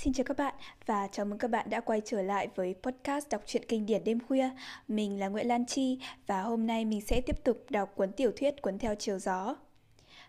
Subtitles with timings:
[0.00, 0.54] Xin chào các bạn
[0.86, 4.04] và chào mừng các bạn đã quay trở lại với podcast đọc truyện kinh điển
[4.04, 4.50] đêm khuya.
[4.88, 8.32] Mình là Nguyễn Lan Chi và hôm nay mình sẽ tiếp tục đọc cuốn tiểu
[8.36, 9.56] thuyết Cuốn theo chiều gió.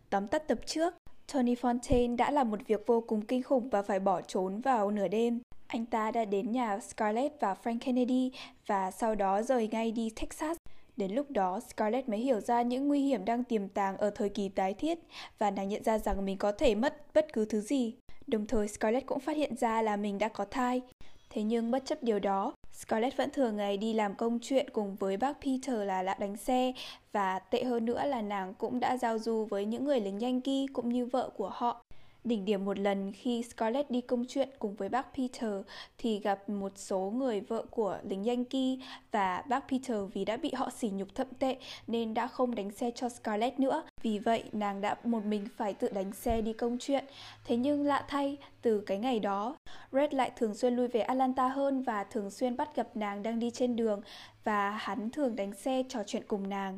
[0.09, 0.93] Tóm tắt tập trước,
[1.33, 4.91] Tony Fontaine đã làm một việc vô cùng kinh khủng và phải bỏ trốn vào
[4.91, 5.41] nửa đêm.
[5.68, 8.31] Anh ta đã đến nhà Scarlett và Frank Kennedy
[8.67, 10.57] và sau đó rời ngay đi Texas.
[10.97, 14.29] Đến lúc đó, Scarlett mới hiểu ra những nguy hiểm đang tiềm tàng ở thời
[14.29, 14.99] kỳ tái thiết
[15.38, 17.93] và nàng nhận ra rằng mình có thể mất bất cứ thứ gì.
[18.30, 20.82] Đồng thời Scarlett cũng phát hiện ra là mình đã có thai.
[21.30, 24.95] Thế nhưng bất chấp điều đó, Scarlett vẫn thường ngày đi làm công chuyện cùng
[24.95, 26.73] với bác Peter là lạ đánh xe
[27.12, 30.66] và tệ hơn nữa là nàng cũng đã giao du với những người lính Yankee
[30.73, 31.84] cũng như vợ của họ.
[32.23, 35.54] Đỉnh điểm một lần khi Scarlett đi công chuyện cùng với bác Peter
[35.98, 38.76] thì gặp một số người vợ của lính Yankee
[39.12, 42.72] và bác Peter vì đã bị họ sỉ nhục thậm tệ nên đã không đánh
[42.72, 43.84] xe cho Scarlett nữa.
[44.02, 47.05] Vì vậy nàng đã một mình phải tự đánh xe đi công chuyện.
[47.45, 49.56] Thế nhưng lạ thay, từ cái ngày đó,
[49.92, 53.39] Red lại thường xuyên lui về Atlanta hơn và thường xuyên bắt gặp nàng đang
[53.39, 54.02] đi trên đường
[54.44, 56.78] và hắn thường đánh xe trò chuyện cùng nàng.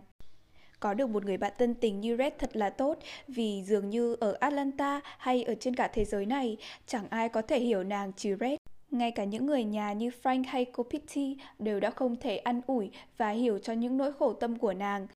[0.81, 4.15] Có được một người bạn tân tình như Red thật là tốt vì dường như
[4.19, 8.13] ở Atlanta hay ở trên cả thế giới này chẳng ai có thể hiểu nàng
[8.13, 8.57] trừ Red.
[8.91, 12.61] Ngay cả những người nhà như Frank hay cô Pitty đều đã không thể ăn
[12.67, 15.07] ủi và hiểu cho những nỗi khổ tâm của nàng.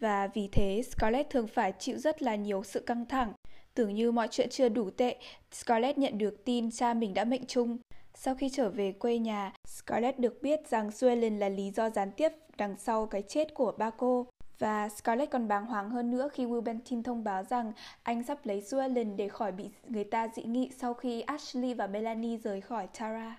[0.00, 3.32] Và vì thế Scarlett thường phải chịu rất là nhiều sự căng thẳng.
[3.74, 5.16] Tưởng như mọi chuyện chưa đủ tệ,
[5.52, 7.78] Scarlett nhận được tin cha mình đã mệnh chung.
[8.14, 12.10] Sau khi trở về quê nhà, Scarlett được biết rằng Suellen là lý do gián
[12.12, 14.26] tiếp đằng sau cái chết của ba cô.
[14.62, 18.38] Và Scarlett còn bàng hoàng hơn nữa khi Will Bentin thông báo rằng anh sắp
[18.44, 22.60] lấy Suellen để khỏi bị người ta dị nghị sau khi Ashley và Melanie rời
[22.60, 23.36] khỏi Tara.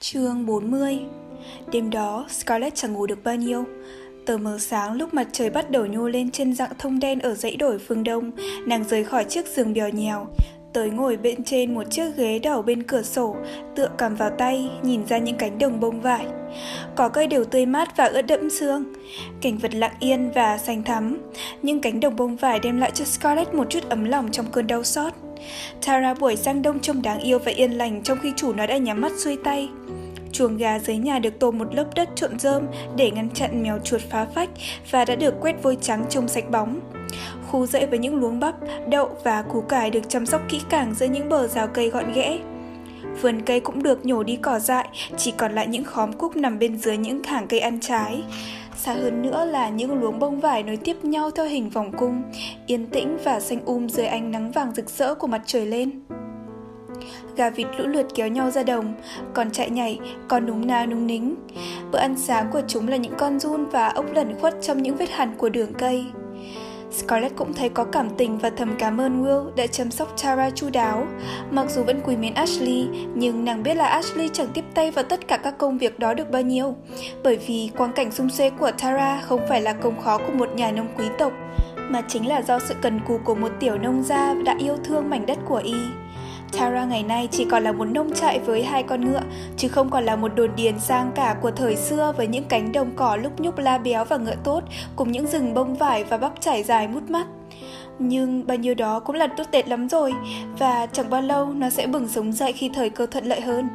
[0.00, 0.98] Chương 40
[1.72, 3.64] Đêm đó, Scarlett chẳng ngủ được bao nhiêu.
[4.26, 7.34] Tờ mờ sáng lúc mặt trời bắt đầu nhô lên trên dạng thông đen ở
[7.34, 8.30] dãy đồi phương đông,
[8.66, 10.26] nàng rời khỏi chiếc giường bèo nhèo,
[10.72, 13.36] tới ngồi bên trên một chiếc ghế đỏ bên cửa sổ,
[13.76, 16.26] tựa cầm vào tay, nhìn ra những cánh đồng bông vải.
[16.94, 18.84] Có cây đều tươi mát và ướt đẫm sương,
[19.40, 21.18] cảnh vật lặng yên và xanh thắm,
[21.62, 24.66] nhưng cánh đồng bông vải đem lại cho Scarlett một chút ấm lòng trong cơn
[24.66, 25.12] đau xót.
[25.86, 28.76] Tara buổi sang đông trông đáng yêu và yên lành trong khi chủ nó đã
[28.76, 29.68] nhắm mắt xuôi tay.
[30.32, 32.66] Chuồng gà dưới nhà được tô một lớp đất trộn rơm
[32.96, 34.48] để ngăn chặn mèo chuột phá phách
[34.90, 36.80] và đã được quét vôi trắng trông sạch bóng.
[37.46, 38.54] Khu rẫy với những luống bắp,
[38.88, 42.12] đậu và củ cải được chăm sóc kỹ càng giữa những bờ rào cây gọn
[42.12, 42.38] ghẽ.
[43.20, 46.58] Vườn cây cũng được nhổ đi cỏ dại, chỉ còn lại những khóm cúc nằm
[46.58, 48.22] bên dưới những hàng cây ăn trái.
[48.76, 52.22] Xa hơn nữa là những luống bông vải nối tiếp nhau theo hình vòng cung,
[52.66, 55.90] yên tĩnh và xanh um dưới ánh nắng vàng rực rỡ của mặt trời lên
[57.36, 58.94] gà vịt lũ lượt kéo nhau ra đồng,
[59.34, 61.34] còn chạy nhảy, còn núng na núng nính.
[61.92, 64.96] Bữa ăn sáng của chúng là những con run và ốc lẩn khuất trong những
[64.96, 66.04] vết hằn của đường cây.
[66.92, 70.50] Scarlett cũng thấy có cảm tình và thầm cảm ơn Will đã chăm sóc Tara
[70.50, 71.06] chu đáo.
[71.50, 75.04] Mặc dù vẫn quý mến Ashley, nhưng nàng biết là Ashley chẳng tiếp tay vào
[75.04, 76.74] tất cả các công việc đó được bao nhiêu.
[77.22, 80.48] Bởi vì quang cảnh sung xuê của Tara không phải là công khó của một
[80.54, 81.32] nhà nông quý tộc,
[81.88, 85.10] mà chính là do sự cần cù của một tiểu nông gia đã yêu thương
[85.10, 85.74] mảnh đất của y.
[86.52, 89.20] Tara ngày nay chỉ còn là một nông trại với hai con ngựa,
[89.56, 92.72] chứ không còn là một đồn điền sang cả của thời xưa với những cánh
[92.72, 94.60] đồng cỏ lúc nhúc la béo và ngựa tốt,
[94.96, 97.26] cùng những rừng bông vải và bắp trải dài mút mắt.
[97.98, 100.12] Nhưng bao nhiêu đó cũng là tốt tệ lắm rồi,
[100.58, 103.68] và chẳng bao lâu nó sẽ bừng sống dậy khi thời cơ thuận lợi hơn.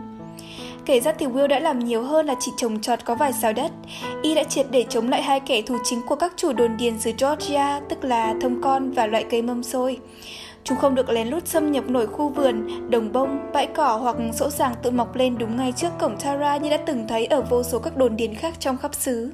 [0.86, 3.54] Kể ra thì Will đã làm nhiều hơn là chỉ trồng trọt có vài sao
[3.54, 3.72] đất.
[4.24, 7.00] Y đã triệt để chống lại hai kẻ thù chính của các chủ đồn điền
[7.00, 9.98] xứ Georgia, tức là thông con và loại cây mâm xôi.
[10.68, 14.16] Chúng không được lén lút xâm nhập nổi khu vườn, đồng bông, bãi cỏ hoặc
[14.34, 17.42] sỗ sàng tự mọc lên đúng ngay trước cổng Tara như đã từng thấy ở
[17.42, 19.32] vô số các đồn điền khác trong khắp xứ.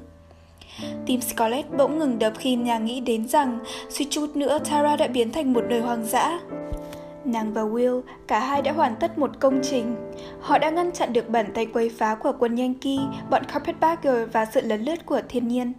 [1.05, 5.07] Tim Scarlett bỗng ngừng đập khi nhà nghĩ đến rằng suy chút nữa Tara đã
[5.07, 6.39] biến thành một nơi hoang dã.
[7.25, 9.95] Nàng và Will, cả hai đã hoàn tất một công trình.
[10.41, 14.45] Họ đã ngăn chặn được bàn tay quấy phá của quân Yankee, bọn Carpetbagger và
[14.45, 15.73] sự lấn lướt của thiên nhiên.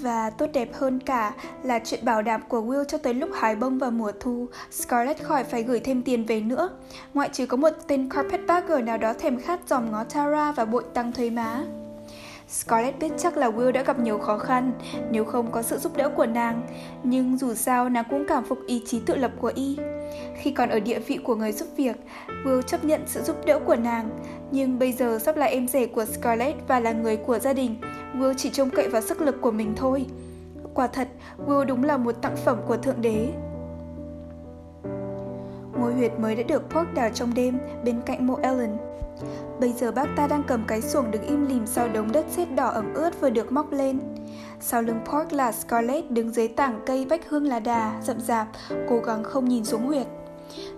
[0.00, 3.56] Và tốt đẹp hơn cả là chuyện bảo đảm của Will cho tới lúc hái
[3.56, 6.70] bông vào mùa thu, Scarlett khỏi phải gửi thêm tiền về nữa,
[7.14, 10.84] ngoại trừ có một tên carpetbagger nào đó thèm khát dòm ngó Tara và bội
[10.94, 11.64] tăng thuế má.
[12.48, 14.72] Scarlett biết chắc là Will đã gặp nhiều khó khăn
[15.10, 16.62] nếu không có sự giúp đỡ của nàng,
[17.02, 19.78] nhưng dù sao nàng cũng cảm phục ý chí tự lập của y.
[20.36, 21.96] Khi còn ở địa vị của người giúp việc,
[22.44, 24.10] Will chấp nhận sự giúp đỡ của nàng,
[24.50, 27.76] nhưng bây giờ sắp là em rể của Scarlett và là người của gia đình,
[28.14, 30.06] Will chỉ trông cậy vào sức lực của mình thôi.
[30.74, 31.08] Quả thật,
[31.46, 33.28] Will đúng là một tặng phẩm của Thượng Đế.
[35.78, 38.87] Ngôi huyệt mới đã được Park đào trong đêm bên cạnh mộ Ellen.
[39.60, 42.54] Bây giờ bác ta đang cầm cái xuồng đứng im lìm sau đống đất sét
[42.54, 43.98] đỏ ẩm ướt vừa được móc lên.
[44.60, 48.48] Sau lưng Park là Scarlett đứng dưới tảng cây bách hương lá đà, rậm rạp,
[48.88, 50.06] cố gắng không nhìn xuống huyệt.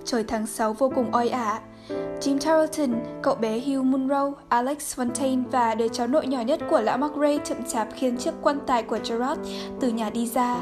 [0.04, 1.60] Trời tháng 6 vô cùng oi ả.
[2.20, 6.80] Jim Tarleton, cậu bé Hugh Munro, Alex Fontaine và đứa cháu nội nhỏ nhất của
[6.80, 9.40] lão McRae chậm chạp khiến chiếc quan tài của Gerard
[9.80, 10.56] từ nhà đi ra.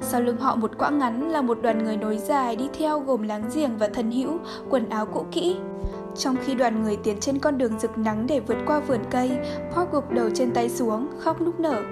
[0.00, 3.22] Sau lưng họ một quãng ngắn là một đoàn người nối dài đi theo gồm
[3.22, 4.38] láng giềng và thân hữu,
[4.70, 5.56] quần áo cũ kỹ.
[6.16, 9.30] Trong khi đoàn người tiến trên con đường rực nắng để vượt qua vườn cây,
[9.74, 11.82] Paul gục đầu trên tay xuống, khóc nức nở.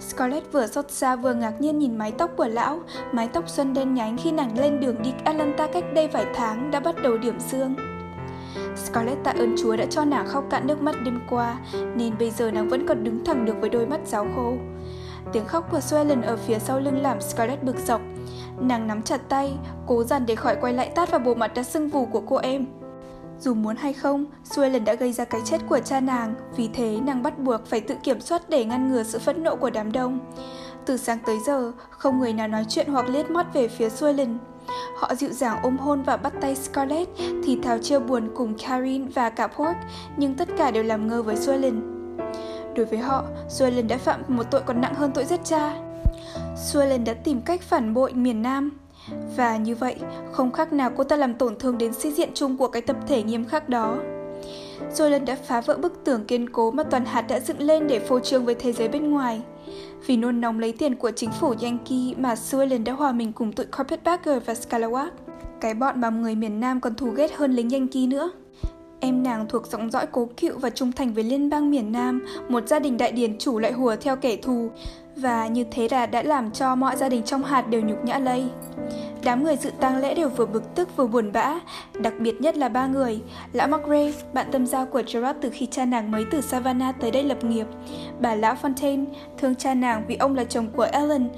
[0.00, 2.80] Scarlett vừa xót xa vừa ngạc nhiên nhìn mái tóc của lão,
[3.12, 6.70] mái tóc xuân đen nhánh khi nàng lên đường đi Atlanta cách đây vài tháng
[6.70, 7.74] đã bắt đầu điểm xương.
[8.76, 11.58] Scarlett tạ ơn Chúa đã cho nàng khóc cạn nước mắt đêm qua,
[11.94, 14.54] nên bây giờ nàng vẫn còn đứng thẳng được với đôi mắt giáo khô.
[15.32, 18.00] Tiếng khóc của Suellen ở phía sau lưng làm Scarlett bực dọc.
[18.60, 19.52] Nàng nắm chặt tay,
[19.86, 22.36] cố dằn để khỏi quay lại tát vào bộ mặt đã sưng vù của cô
[22.36, 22.81] em.
[23.42, 26.98] Dù muốn hay không, Suellen đã gây ra cái chết của cha nàng, vì thế
[27.04, 29.92] nàng bắt buộc phải tự kiểm soát để ngăn ngừa sự phẫn nộ của đám
[29.92, 30.18] đông.
[30.86, 34.38] Từ sáng tới giờ, không người nào nói chuyện hoặc liếc mắt về phía Suellen.
[34.98, 37.10] Họ dịu dàng ôm hôn và bắt tay Scarlett,
[37.44, 39.76] thì thào chia buồn cùng Karin và cả Pork,
[40.16, 41.80] nhưng tất cả đều làm ngơ với Suellen.
[42.76, 45.74] Đối với họ, Suellen đã phạm một tội còn nặng hơn tội giết cha.
[46.56, 48.70] Suellen đã tìm cách phản bội miền Nam,
[49.36, 49.96] và như vậy,
[50.32, 52.96] không khác nào cô ta làm tổn thương đến sĩ diện chung của cái tập
[53.08, 53.96] thể nghiêm khắc đó.
[54.92, 57.86] rồi lần đã phá vỡ bức tường kiên cố mà toàn hạt đã dựng lên
[57.88, 59.42] để phô trương với thế giới bên ngoài.
[60.06, 63.52] Vì nôn nóng lấy tiền của chính phủ Yankee mà Suellen đã hòa mình cùng
[63.52, 65.08] tụi Carpetbagger và Scalawag.
[65.60, 68.30] Cái bọn mà người miền Nam còn thù ghét hơn lính Yankee nữa.
[69.00, 72.26] Em nàng thuộc dòng dõi cố cựu và trung thành với liên bang miền Nam,
[72.48, 74.70] một gia đình đại điển chủ lại hùa theo kẻ thù,
[75.16, 78.18] và như thế là đã làm cho mọi gia đình trong hạt đều nhục nhã
[78.18, 78.44] lây.
[79.24, 81.54] Đám người dự tang lễ đều vừa bực tức vừa buồn bã,
[82.00, 83.20] đặc biệt nhất là ba người,
[83.52, 87.10] lão Margrave, bạn tâm giao của Gerard từ khi cha nàng mới từ Savannah tới
[87.10, 87.66] đây lập nghiệp,
[88.20, 89.04] bà lão Fontaine,
[89.38, 91.28] thương cha nàng vì ông là chồng của Ellen,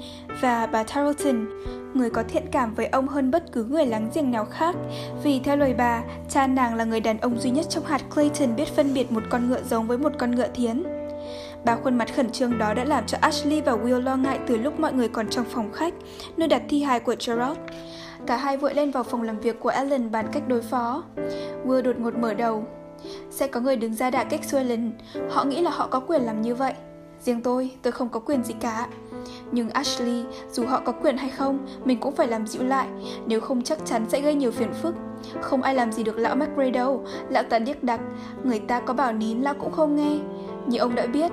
[0.41, 1.45] và bà Tarleton,
[1.93, 4.75] người có thiện cảm với ông hơn bất cứ người láng giềng nào khác,
[5.23, 8.55] vì theo lời bà, cha nàng là người đàn ông duy nhất trong hạt Clayton
[8.55, 10.83] biết phân biệt một con ngựa giống với một con ngựa thiến.
[11.65, 14.57] Ba khuôn mặt khẩn trương đó đã làm cho Ashley và Will lo ngại từ
[14.57, 15.93] lúc mọi người còn trong phòng khách,
[16.37, 17.57] nơi đặt thi hài của Gerald.
[18.27, 21.03] Cả hai vội lên vào phòng làm việc của Ellen bàn cách đối phó.
[21.65, 22.65] Will đột ngột mở đầu.
[23.29, 24.91] Sẽ có người đứng ra đả kích Suellen.
[25.29, 26.73] Họ nghĩ là họ có quyền làm như vậy.
[27.25, 28.87] Riêng tôi, tôi không có quyền gì cả.
[29.51, 32.87] Nhưng Ashley, dù họ có quyền hay không, mình cũng phải làm dịu lại,
[33.25, 34.95] nếu không chắc chắn sẽ gây nhiều phiền phức.
[35.41, 37.99] Không ai làm gì được lão McRae đâu, lão ta điếc đặc,
[38.43, 40.19] người ta có bảo nín lão cũng không nghe.
[40.67, 41.31] Như ông đã biết,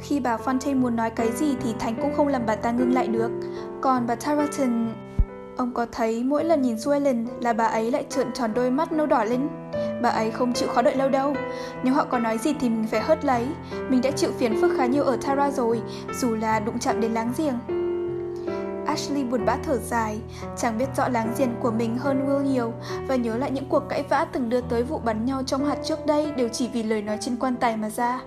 [0.00, 2.94] khi bà Fontaine muốn nói cái gì thì Thánh cũng không làm bà ta ngưng
[2.94, 3.30] lại được.
[3.80, 4.94] Còn bà Tarleton...
[5.58, 8.92] Ông có thấy mỗi lần nhìn Suellen là bà ấy lại trợn tròn đôi mắt
[8.92, 9.48] nâu đỏ lên?
[10.02, 11.34] Bà ấy không chịu khó đợi lâu đâu.
[11.82, 13.46] Nếu họ có nói gì thì mình phải hớt lấy.
[13.88, 15.80] Mình đã chịu phiền phức khá nhiều ở Tara rồi,
[16.20, 17.58] dù là đụng chạm đến láng giềng.
[18.86, 20.18] Ashley buồn bã thở dài,
[20.56, 22.72] chẳng biết rõ láng giềng của mình hơn Will nhiều
[23.08, 25.78] và nhớ lại những cuộc cãi vã từng đưa tới vụ bắn nhau trong hạt
[25.84, 28.20] trước đây đều chỉ vì lời nói trên quan tài mà ra.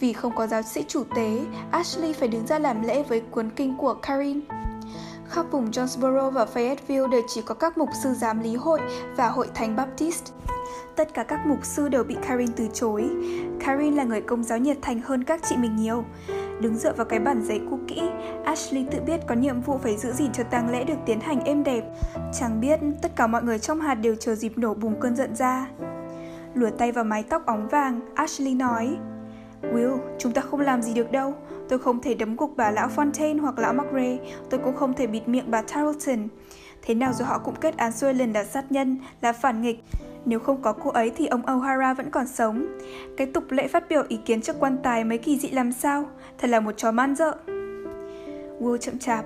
[0.00, 1.40] Vì không có giáo sĩ chủ tế,
[1.70, 4.40] Ashley phải đứng ra làm lễ với cuốn kinh của Karin.
[5.32, 8.80] Khắp vùng Jonesboro và Fayetteville đều chỉ có các mục sư giám lý hội
[9.16, 10.32] và hội thánh Baptist.
[10.96, 13.10] Tất cả các mục sư đều bị Karin từ chối.
[13.60, 16.04] Karin là người công giáo nhiệt thành hơn các chị mình nhiều.
[16.60, 18.02] Đứng dựa vào cái bản giấy cũ kỹ,
[18.44, 21.44] Ashley tự biết có nhiệm vụ phải giữ gìn cho tang lễ được tiến hành
[21.44, 21.82] êm đẹp.
[22.40, 25.36] Chẳng biết tất cả mọi người trong hạt đều chờ dịp nổ bùng cơn giận
[25.36, 25.68] ra.
[26.54, 28.96] Lùa tay vào mái tóc óng vàng, Ashley nói
[29.62, 31.34] Will, chúng ta không làm gì được đâu.
[31.68, 34.16] Tôi không thể đấm gục bà lão Fontaine hoặc lão McRae,
[34.50, 36.28] tôi cũng không thể bịt miệng bà Tarleton.
[36.82, 39.84] Thế nào rồi họ cũng kết án Suellen là sát nhân, là phản nghịch.
[40.24, 42.66] Nếu không có cô ấy thì ông O'Hara vẫn còn sống.
[43.16, 46.04] Cái tục lệ phát biểu ý kiến trước quan tài mấy kỳ dị làm sao?
[46.38, 47.36] Thật là một trò man dợ.
[48.60, 49.24] Will chậm chạp.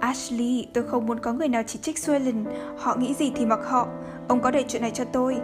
[0.00, 2.44] Ashley, tôi không muốn có người nào chỉ trích Suellen.
[2.78, 3.88] Họ nghĩ gì thì mặc họ.
[4.28, 5.36] Ông có để chuyện này cho tôi.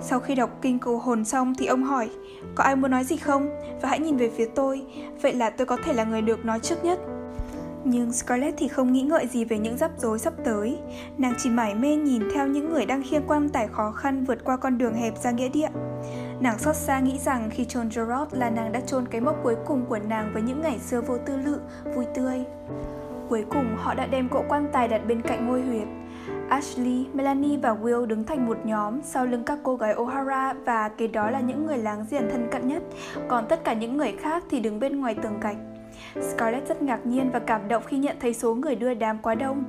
[0.00, 2.08] Sau khi đọc kinh cầu hồn xong thì ông hỏi,
[2.56, 3.48] có ai muốn nói gì không?
[3.82, 4.82] Và hãy nhìn về phía tôi,
[5.22, 6.98] vậy là tôi có thể là người được nói trước nhất.
[7.84, 10.78] Nhưng Scarlett thì không nghĩ ngợi gì về những rắc rối sắp tới.
[11.18, 14.44] Nàng chỉ mải mê nhìn theo những người đang khiêng quan tải khó khăn vượt
[14.44, 15.68] qua con đường hẹp ra nghĩa địa.
[16.40, 19.56] Nàng xót xa nghĩ rằng khi chôn Gerard là nàng đã chôn cái mốc cuối
[19.66, 21.60] cùng của nàng với những ngày xưa vô tư lự,
[21.94, 22.44] vui tươi.
[23.28, 25.88] Cuối cùng họ đã đem cỗ quan tài đặt bên cạnh ngôi huyệt.
[26.48, 30.88] Ashley, Melanie và Will đứng thành một nhóm sau lưng các cô gái O'Hara và
[30.88, 32.82] kế đó là những người láng giềng thân cận nhất,
[33.28, 35.56] còn tất cả những người khác thì đứng bên ngoài tường gạch.
[36.20, 39.34] Scarlett rất ngạc nhiên và cảm động khi nhận thấy số người đưa đám quá
[39.34, 39.64] đông.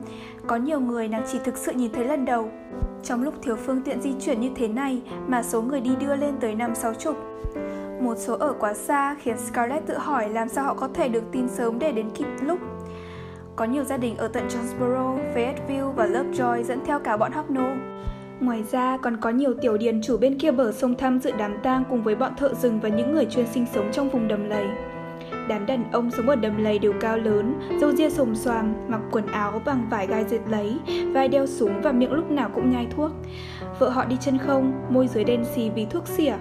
[0.48, 2.50] Có nhiều người nàng chỉ thực sự nhìn thấy lần đầu.
[3.04, 6.16] Trong lúc thiếu phương tiện di chuyển như thế này mà số người đi đưa
[6.16, 7.16] lên tới năm sáu chục.
[8.02, 11.24] Một số ở quá xa khiến Scarlett tự hỏi làm sao họ có thể được
[11.32, 12.60] tin sớm để đến kịp lúc.
[13.58, 17.80] Có nhiều gia đình ở tận Jonesboro, Fayetteville và Lovejoy dẫn theo cả bọn Hocknall.
[18.40, 21.58] Ngoài ra còn có nhiều tiểu điền chủ bên kia bờ sông thăm dự đám
[21.64, 24.50] tang cùng với bọn thợ rừng và những người chuyên sinh sống trong vùng đầm
[24.50, 24.66] lầy.
[25.48, 29.02] Đám đàn ông sống ở đầm lầy đều cao lớn, râu ria xồm xoàm, mặc
[29.12, 30.78] quần áo bằng vải gai dệt lấy,
[31.14, 33.12] vai đeo súng và miệng lúc nào cũng nhai thuốc.
[33.80, 36.34] Vợ họ đi chân không, môi dưới đen xì vì thuốc xỉa,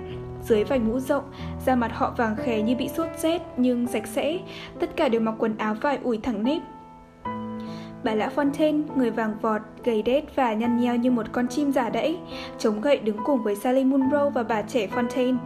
[0.43, 1.25] dưới vành mũ rộng,
[1.67, 4.39] da mặt họ vàng khè như bị sốt rét nhưng sạch sẽ,
[4.81, 6.63] tất cả đều mặc quần áo vải ủi thẳng nếp,
[8.07, 11.73] Bà lão Fontaine, người vàng vọt, gầy đét và nhăn nheo như một con chim
[11.73, 12.17] giả đẫy,
[12.59, 15.37] chống gậy đứng cùng với Sally Munro và bà trẻ Fontaine.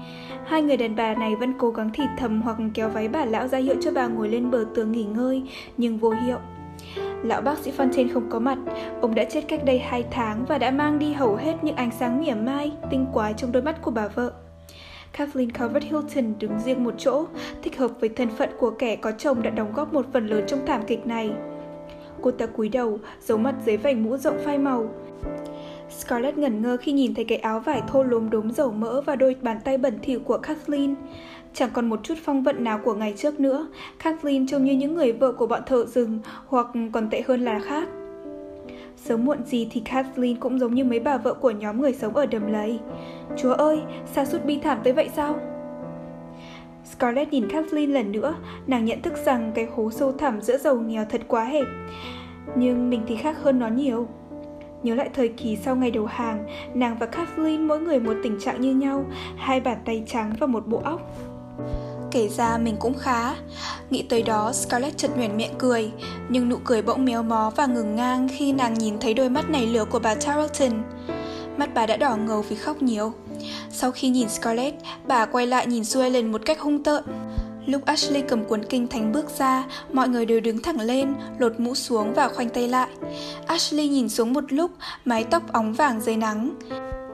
[0.46, 3.48] Hai người đàn bà này vẫn cố gắng thì thầm hoặc kéo váy bà lão
[3.48, 5.42] ra hiệu cho bà ngồi lên bờ tường nghỉ ngơi,
[5.76, 6.38] nhưng vô hiệu.
[7.22, 8.58] Lão bác sĩ Fontaine không có mặt,
[9.00, 11.90] ông đã chết cách đây 2 tháng và đã mang đi hầu hết những ánh
[11.98, 14.32] sáng mỉa mai, tinh quái trong đôi mắt của bà vợ.
[15.12, 17.26] Kathleen Calvert Hilton đứng riêng một chỗ,
[17.62, 20.44] thích hợp với thân phận của kẻ có chồng đã đóng góp một phần lớn
[20.46, 21.30] trong thảm kịch này.
[22.22, 24.88] Cô ta cúi đầu, giấu mặt dưới vành mũ rộng phai màu.
[25.98, 29.16] Scarlett ngẩn ngơ khi nhìn thấy cái áo vải thô lốm đốm dầu mỡ và
[29.16, 30.94] đôi bàn tay bẩn thỉu của Kathleen.
[31.54, 33.68] Chẳng còn một chút phong vận nào của ngày trước nữa,
[34.04, 37.60] Kathleen trông như những người vợ của bọn thợ rừng, hoặc còn tệ hơn là
[37.64, 37.88] khác.
[38.96, 42.16] Sớm muộn gì thì Kathleen cũng giống như mấy bà vợ của nhóm người sống
[42.16, 42.78] ở đầm lầy.
[43.36, 43.80] Chúa ơi,
[44.12, 45.36] sao sút bi thảm tới vậy sao?
[47.00, 48.34] Scarlett nhìn Kathleen lần nữa,
[48.66, 51.66] nàng nhận thức rằng cái hố sâu thẳm giữa giàu nghèo thật quá hẹp.
[52.56, 54.08] Nhưng mình thì khác hơn nó nhiều.
[54.82, 58.40] Nhớ lại thời kỳ sau ngày đầu hàng, nàng và Kathleen mỗi người một tình
[58.40, 59.04] trạng như nhau,
[59.36, 61.00] hai bàn tay trắng và một bộ óc.
[62.10, 63.34] Kể ra mình cũng khá.
[63.90, 65.92] Nghĩ tới đó, Scarlett chợt nhoẻn miệng cười,
[66.28, 69.50] nhưng nụ cười bỗng méo mó và ngừng ngang khi nàng nhìn thấy đôi mắt
[69.50, 70.82] nảy lửa của bà Tarleton.
[71.56, 73.12] Mắt bà đã đỏ ngầu vì khóc nhiều.
[73.70, 77.04] Sau khi nhìn Scarlett, bà quay lại nhìn Suellen một cách hung tợn.
[77.66, 81.60] Lúc Ashley cầm cuốn kinh thánh bước ra, mọi người đều đứng thẳng lên, lột
[81.60, 82.88] mũ xuống và khoanh tay lại.
[83.46, 84.70] Ashley nhìn xuống một lúc,
[85.04, 86.54] mái tóc óng vàng dưới nắng.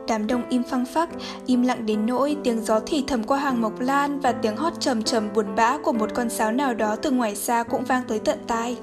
[0.09, 1.09] Đám đông im phăng phắc,
[1.47, 4.73] im lặng đến nỗi tiếng gió thì thầm qua hàng mộc lan và tiếng hót
[4.81, 8.03] trầm trầm buồn bã của một con sáo nào đó từ ngoài xa cũng vang
[8.09, 8.77] tới tận tai.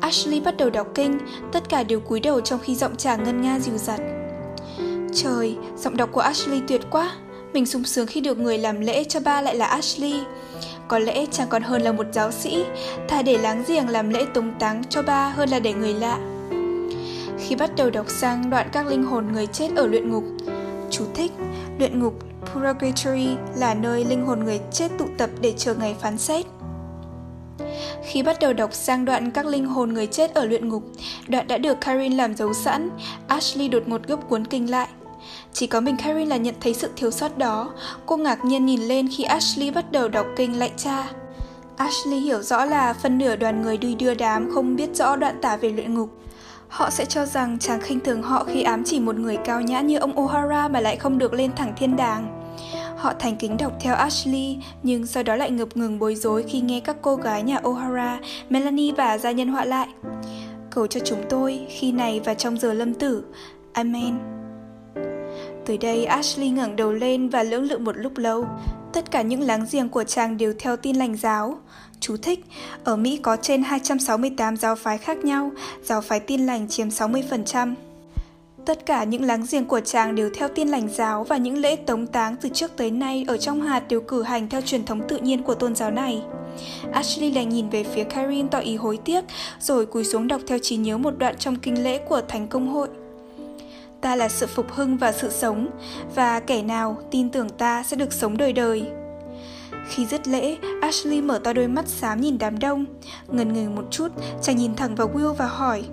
[0.00, 1.18] Ashley bắt đầu đọc kinh,
[1.52, 4.00] tất cả đều cúi đầu trong khi giọng chàng ngân nga dịu dặt.
[5.14, 7.12] Trời, giọng đọc của Ashley tuyệt quá.
[7.52, 10.14] Mình sung sướng khi được người làm lễ cho ba lại là Ashley.
[10.88, 12.64] Có lẽ chẳng còn hơn là một giáo sĩ,
[13.08, 16.18] thà để láng giềng làm lễ tống táng cho ba hơn là để người lạ.
[17.38, 20.24] Khi bắt đầu đọc sang đoạn các linh hồn người chết ở luyện ngục,
[20.90, 21.32] chú thích,
[21.78, 22.14] luyện ngục
[22.54, 26.46] Purgatory là nơi linh hồn người chết tụ tập để chờ ngày phán xét.
[28.04, 30.82] Khi bắt đầu đọc sang đoạn các linh hồn người chết ở luyện ngục,
[31.28, 32.90] đoạn đã được Karin làm dấu sẵn,
[33.28, 34.88] Ashley đột ngột gấp cuốn kinh lại.
[35.52, 37.72] Chỉ có mình Karen là nhận thấy sự thiếu sót đó.
[38.06, 41.10] Cô ngạc nhiên nhìn lên khi Ashley bắt đầu đọc kinh lại cha.
[41.76, 45.38] Ashley hiểu rõ là phần nửa đoàn người đi đưa đám không biết rõ đoạn
[45.42, 46.10] tả về luyện ngục.
[46.68, 49.80] Họ sẽ cho rằng chàng khinh thường họ khi ám chỉ một người cao nhã
[49.80, 52.34] như ông O'Hara mà lại không được lên thẳng thiên đàng.
[52.96, 56.60] Họ thành kính đọc theo Ashley, nhưng sau đó lại ngập ngừng bối rối khi
[56.60, 58.18] nghe các cô gái nhà O'Hara,
[58.50, 59.88] Melanie và gia nhân họa lại.
[60.70, 63.24] Cầu cho chúng tôi khi này và trong giờ lâm tử.
[63.72, 64.18] Amen.
[65.68, 68.44] Tới đây Ashley ngẩng đầu lên và lưỡng lự một lúc lâu.
[68.92, 71.58] Tất cả những láng giềng của chàng đều theo tin lành giáo.
[72.00, 72.44] Chú thích,
[72.84, 75.50] ở Mỹ có trên 268 giáo phái khác nhau,
[75.82, 77.74] giáo phái tin lành chiếm 60%.
[78.66, 81.76] Tất cả những láng giềng của chàng đều theo tin lành giáo và những lễ
[81.76, 85.00] tống táng từ trước tới nay ở trong hạt đều cử hành theo truyền thống
[85.08, 86.22] tự nhiên của tôn giáo này.
[86.92, 89.24] Ashley lại nhìn về phía Karin tỏ ý hối tiếc,
[89.60, 92.68] rồi cúi xuống đọc theo trí nhớ một đoạn trong kinh lễ của Thánh Công
[92.68, 92.88] hội.
[94.00, 95.68] Ta là sự phục hưng và sự sống,
[96.14, 98.86] và kẻ nào tin tưởng ta sẽ được sống đời đời.
[99.88, 102.84] Khi dứt lễ, Ashley mở to đôi mắt xám nhìn đám đông.
[103.28, 104.08] Ngần ngừ một chút,
[104.42, 105.84] chàng nhìn thẳng vào Will và hỏi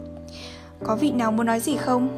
[0.84, 2.10] Có vị nào muốn nói gì không?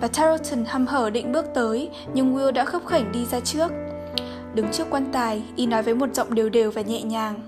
[0.00, 3.72] Bà Tarleton hăm hở định bước tới, nhưng Will đã khấp khảnh đi ra trước.
[4.54, 7.40] Đứng trước quan tài, y nói với một giọng đều đều và nhẹ nhàng.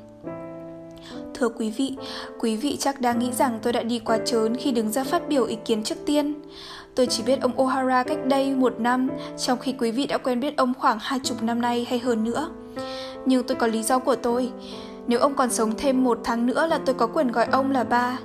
[1.34, 1.96] Thưa quý vị,
[2.40, 5.28] quý vị chắc đang nghĩ rằng tôi đã đi quá trớn khi đứng ra phát
[5.28, 6.34] biểu ý kiến trước tiên.
[6.96, 10.40] Tôi chỉ biết ông O'Hara cách đây một năm, trong khi quý vị đã quen
[10.40, 12.50] biết ông khoảng hai chục năm nay hay hơn nữa.
[13.26, 14.50] Nhưng tôi có lý do của tôi.
[15.06, 17.84] Nếu ông còn sống thêm một tháng nữa là tôi có quyền gọi ông là
[17.84, 18.18] ba.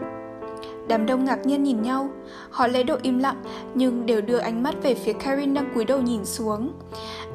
[0.87, 2.09] Đám đông ngạc nhiên nhìn nhau.
[2.49, 3.43] Họ lấy độ im lặng,
[3.75, 6.71] nhưng đều đưa ánh mắt về phía Karin đang cúi đầu nhìn xuống.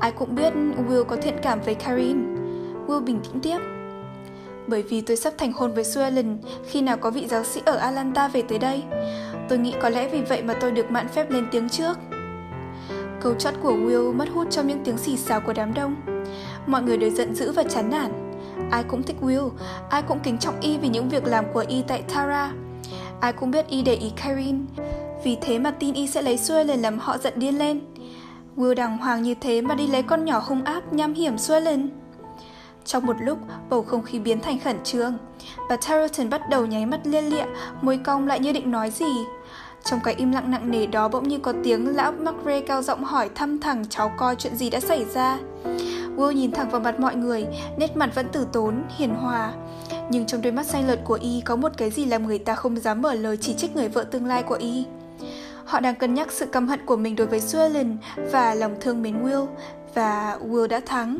[0.00, 0.52] Ai cũng biết
[0.88, 2.36] Will có thiện cảm với Karin.
[2.86, 3.58] Will bình tĩnh tiếp.
[4.66, 7.76] Bởi vì tôi sắp thành hôn với Suellen khi nào có vị giáo sĩ ở
[7.76, 8.82] Atlanta về tới đây.
[9.48, 11.98] Tôi nghĩ có lẽ vì vậy mà tôi được mạn phép lên tiếng trước.
[13.20, 15.96] Câu chót của Will mất hút trong những tiếng xì xào của đám đông.
[16.66, 18.10] Mọi người đều giận dữ và chán nản.
[18.70, 19.50] Ai cũng thích Will,
[19.90, 22.52] ai cũng kính trọng y vì những việc làm của y tại Tara.
[23.20, 24.66] Ai cũng biết y để ý Karin
[25.24, 27.80] Vì thế mà tin y sẽ lấy xuôi lên làm họ giận điên lên.
[28.56, 31.60] Will đàng hoàng như thế mà đi lấy con nhỏ hung ác nham hiểm xuôi
[31.60, 31.90] lên
[32.84, 33.38] Trong một lúc,
[33.70, 35.18] bầu không khí biến thành khẩn trương.
[35.68, 37.44] Bà Tarleton bắt đầu nháy mắt lia lịa,
[37.82, 39.14] môi cong lại như định nói gì.
[39.86, 43.04] Trong cái im lặng nặng nề đó bỗng như có tiếng lão McRae cao giọng
[43.04, 45.38] hỏi thăm thẳng cháu coi chuyện gì đã xảy ra.
[46.16, 47.46] Will nhìn thẳng vào mặt mọi người,
[47.78, 49.52] nét mặt vẫn tử tốn, hiền hòa.
[50.10, 52.54] Nhưng trong đôi mắt say lợt của y có một cái gì làm người ta
[52.54, 54.84] không dám mở lời chỉ trích người vợ tương lai của y.
[55.64, 59.02] Họ đang cân nhắc sự căm hận của mình đối với Suellen và lòng thương
[59.02, 59.46] mến Will,
[59.94, 61.18] và Will đã thắng.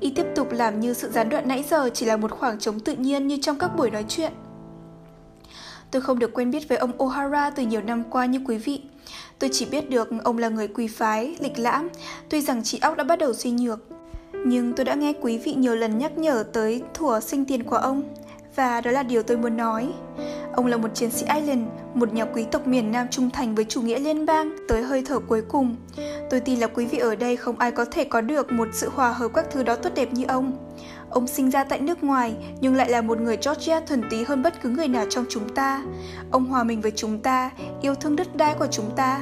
[0.00, 2.80] Y tiếp tục làm như sự gián đoạn nãy giờ chỉ là một khoảng trống
[2.80, 4.32] tự nhiên như trong các buổi nói chuyện.
[5.90, 8.82] Tôi không được quen biết với ông O'Hara từ nhiều năm qua như quý vị.
[9.38, 11.88] Tôi chỉ biết được ông là người quý phái, lịch lãm,
[12.28, 13.78] tuy rằng trí óc đã bắt đầu suy nhược.
[14.46, 17.76] Nhưng tôi đã nghe quý vị nhiều lần nhắc nhở tới thủa sinh tiền của
[17.76, 18.02] ông,
[18.56, 19.88] và đó là điều tôi muốn nói.
[20.52, 21.62] Ông là một chiến sĩ Ireland,
[21.94, 25.02] một nhà quý tộc miền Nam trung thành với chủ nghĩa liên bang tới hơi
[25.06, 25.76] thở cuối cùng.
[26.30, 28.88] Tôi tin là quý vị ở đây không ai có thể có được một sự
[28.94, 30.52] hòa hợp các thứ đó tốt đẹp như ông.
[31.10, 34.42] Ông sinh ra tại nước ngoài nhưng lại là một người Georgia thuần túy hơn
[34.42, 35.82] bất cứ người nào trong chúng ta.
[36.30, 37.50] Ông hòa mình với chúng ta,
[37.82, 39.20] yêu thương đất đai của chúng ta.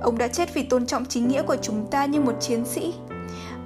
[0.00, 2.94] Ông đã chết vì tôn trọng chính nghĩa của chúng ta như một chiến sĩ.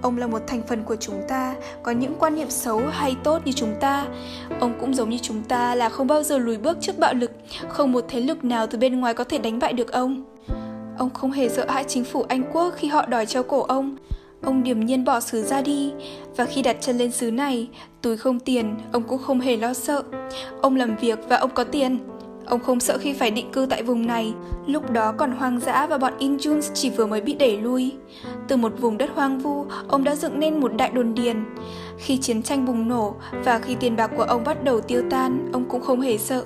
[0.02, 3.42] Ông là một thành phần của chúng ta, có những quan niệm xấu hay tốt
[3.45, 4.07] như chúng ta.
[4.61, 7.31] Ông cũng giống như chúng ta là không bao giờ lùi bước trước bạo lực,
[7.69, 10.25] không một thế lực nào từ bên ngoài có thể đánh bại được ông.
[10.99, 13.97] Ông không hề sợ hãi chính phủ Anh quốc khi họ đòi treo cổ ông.
[14.42, 15.92] Ông điềm nhiên bỏ xứ ra đi,
[16.37, 17.68] và khi đặt chân lên xứ này,
[18.02, 20.02] túi không tiền, ông cũng không hề lo sợ.
[20.61, 21.99] Ông làm việc và ông có tiền.
[22.46, 24.34] Ông không sợ khi phải định cư tại vùng này,
[24.66, 27.92] lúc đó còn hoang dã và bọn Injuns chỉ vừa mới bị đẩy lui.
[28.49, 31.44] Từ một vùng đất hoang vu, ông đã dựng nên một đại đồn điền.
[31.99, 35.48] Khi chiến tranh bùng nổ và khi tiền bạc của ông bắt đầu tiêu tan,
[35.52, 36.44] ông cũng không hề sợ.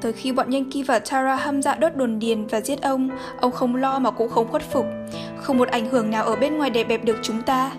[0.00, 3.52] Tới khi bọn Yankee và Tara hâm dạ đốt đồn điền và giết ông, ông
[3.52, 4.86] không lo mà cũng không khuất phục.
[5.36, 7.72] Không một ảnh hưởng nào ở bên ngoài đè bẹp được chúng ta.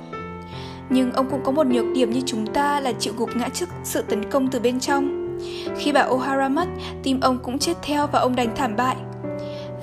[0.89, 3.69] Nhưng ông cũng có một nhược điểm như chúng ta là chịu gục ngã trước
[3.83, 5.37] sự tấn công từ bên trong.
[5.77, 6.65] Khi bà O'Hara mất,
[7.03, 8.95] tim ông cũng chết theo và ông đành thảm bại.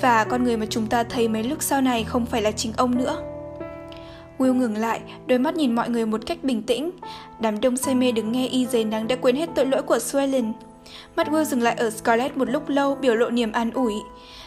[0.01, 2.73] Và con người mà chúng ta thấy mấy lúc sau này không phải là chính
[2.77, 3.17] ông nữa.
[4.39, 6.91] Will ngừng lại, đôi mắt nhìn mọi người một cách bình tĩnh.
[7.41, 9.97] Đám đông say mê đứng nghe y dày nắng đã quên hết tội lỗi của
[9.97, 10.53] Swellen.
[11.17, 13.95] Mắt Will dừng lại ở Scarlett một lúc lâu biểu lộ niềm an ủi.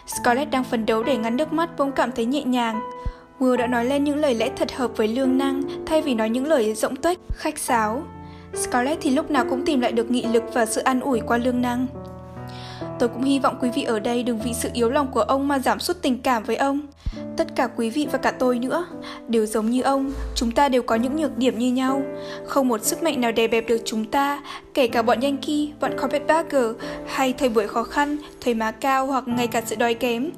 [0.08, 2.82] Scarlett đang phấn đấu để ngăn nước mắt bỗng cảm thấy nhẹ nhàng.
[3.39, 6.30] Will đã nói lên những lời lẽ thật hợp với lương năng thay vì nói
[6.30, 8.04] những lời rỗng tuếch, khách sáo.
[8.54, 11.38] Scarlett thì lúc nào cũng tìm lại được nghị lực và sự an ủi qua
[11.38, 11.88] lương năng.
[12.99, 15.47] Tôi cũng hy vọng quý vị ở đây đừng vì sự yếu lòng của ông
[15.47, 16.81] mà giảm sút tình cảm với ông.
[17.38, 18.86] Tất cả quý vị và cả tôi nữa,
[19.27, 22.01] đều giống như ông, chúng ta đều có những nhược điểm như nhau.
[22.45, 24.41] Không một sức mạnh nào đè bẹp được chúng ta,
[24.73, 26.65] kể cả bọn Yankee, bọn Carpetbagger,
[27.07, 30.29] hay thời buổi khó khăn, thời má cao hoặc ngay cả sự đói kém.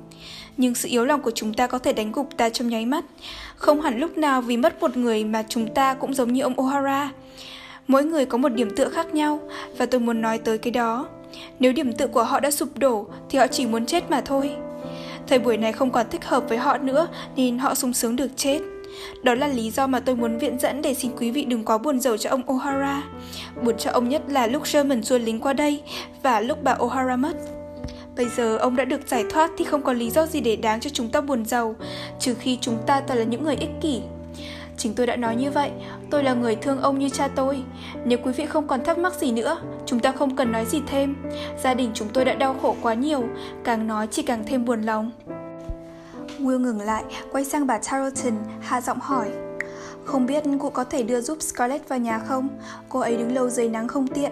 [0.57, 3.05] Nhưng sự yếu lòng của chúng ta có thể đánh gục ta trong nháy mắt.
[3.55, 6.55] Không hẳn lúc nào vì mất một người mà chúng ta cũng giống như ông
[6.55, 7.07] O'Hara.
[7.87, 9.39] Mỗi người có một điểm tựa khác nhau,
[9.77, 11.07] và tôi muốn nói tới cái đó.
[11.59, 14.51] Nếu điểm tựa của họ đã sụp đổ thì họ chỉ muốn chết mà thôi.
[15.27, 18.31] Thời buổi này không còn thích hợp với họ nữa nên họ sung sướng được
[18.35, 18.59] chết.
[19.23, 21.77] Đó là lý do mà tôi muốn viện dẫn để xin quý vị đừng quá
[21.77, 23.01] buồn rầu cho ông O'Hara.
[23.63, 25.81] Buồn cho ông nhất là lúc Sherman xua lính qua đây
[26.23, 27.33] và lúc bà O'Hara mất.
[28.15, 30.79] Bây giờ ông đã được giải thoát thì không có lý do gì để đáng
[30.79, 31.75] cho chúng ta buồn giàu,
[32.19, 34.01] trừ khi chúng ta toàn là những người ích kỷ.
[34.79, 35.71] Chính tôi đã nói như vậy,
[36.09, 37.63] tôi là người thương ông như cha tôi.
[38.05, 40.81] Nếu quý vị không còn thắc mắc gì nữa, chúng ta không cần nói gì
[40.87, 41.15] thêm.
[41.63, 43.23] Gia đình chúng tôi đã đau khổ quá nhiều,
[43.63, 45.11] càng nói chỉ càng thêm buồn lòng.
[46.39, 49.29] Will ngừng lại, quay sang bà Tarleton, hạ giọng hỏi.
[50.05, 52.49] Không biết cụ có thể đưa giúp Scarlett vào nhà không?
[52.89, 54.31] Cô ấy đứng lâu dưới nắng không tiện.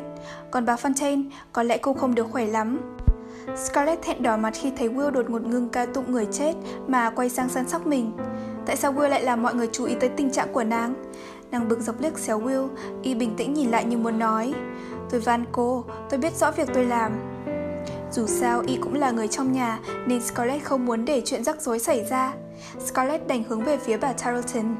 [0.52, 2.98] Còn bà Fontaine, có lẽ cô không được khỏe lắm.
[3.56, 6.54] Scarlett thẹn đỏ mặt khi thấy Will đột ngột ngưng ca tụng người chết
[6.88, 8.12] mà quay sang săn sóc mình.
[8.68, 10.94] Tại sao Will lại làm mọi người chú ý tới tình trạng của nàng?
[11.52, 12.68] Nàng bực dọc liếc xéo Will,
[13.02, 14.54] y bình tĩnh nhìn lại như muốn nói.
[15.10, 17.12] Tôi van cô, tôi biết rõ việc tôi làm.
[18.12, 21.62] Dù sao, y cũng là người trong nhà nên Scarlett không muốn để chuyện rắc
[21.62, 22.34] rối xảy ra.
[22.86, 24.76] Scarlett đành hướng về phía bà Tarleton.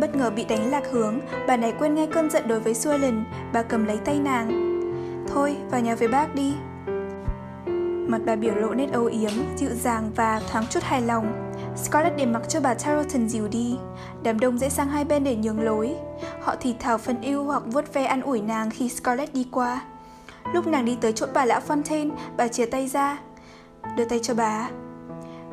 [0.00, 3.24] Bất ngờ bị đánh lạc hướng, bà này quên ngay cơn giận đối với Suellen,
[3.52, 4.76] bà cầm lấy tay nàng.
[5.28, 6.54] Thôi, vào nhà với bác đi.
[8.08, 11.45] Mặt bà biểu lộ nét âu yếm, dịu dàng và thoáng chút hài lòng.
[11.76, 13.76] Scarlett để mặc cho bà Tarleton dìu đi.
[14.22, 15.94] Đám đông dễ sang hai bên để nhường lối.
[16.40, 19.80] Họ thì thào phân yêu hoặc vuốt ve an ủi nàng khi Scarlett đi qua.
[20.52, 23.18] Lúc nàng đi tới chỗ bà lão Fontaine, bà chia tay ra.
[23.96, 24.70] Đưa tay cho bà.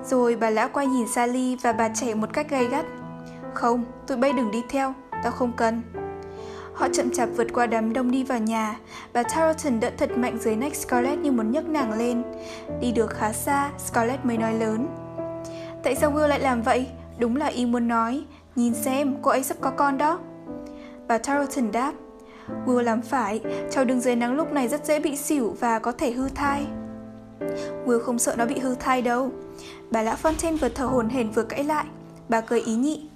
[0.05, 2.85] Rồi bà lão quay nhìn Sally và bà trẻ một cách gay gắt.
[3.53, 5.81] Không, tụi bay đừng đi theo, tao không cần.
[6.73, 8.77] Họ chậm chạp vượt qua đám đông đi vào nhà.
[9.13, 12.23] Bà Tarleton đỡ thật mạnh dưới nách Scarlett như muốn nhấc nàng lên.
[12.81, 14.87] Đi được khá xa, Scarlett mới nói lớn.
[15.83, 16.87] Tại sao Will lại làm vậy?
[17.19, 18.23] Đúng là y muốn nói.
[18.55, 20.19] Nhìn xem, cô ấy sắp có con đó.
[21.07, 21.93] Bà Tarleton đáp.
[22.65, 23.41] Will làm phải,
[23.71, 26.65] cháu đứng dưới nắng lúc này rất dễ bị xỉu và có thể hư thai.
[27.85, 29.31] Will không sợ nó bị hư thai đâu.
[29.91, 31.85] Bà lão Fontaine vừa thở hổn hển vừa cãi lại.
[32.29, 33.09] Bà cười ý nhị.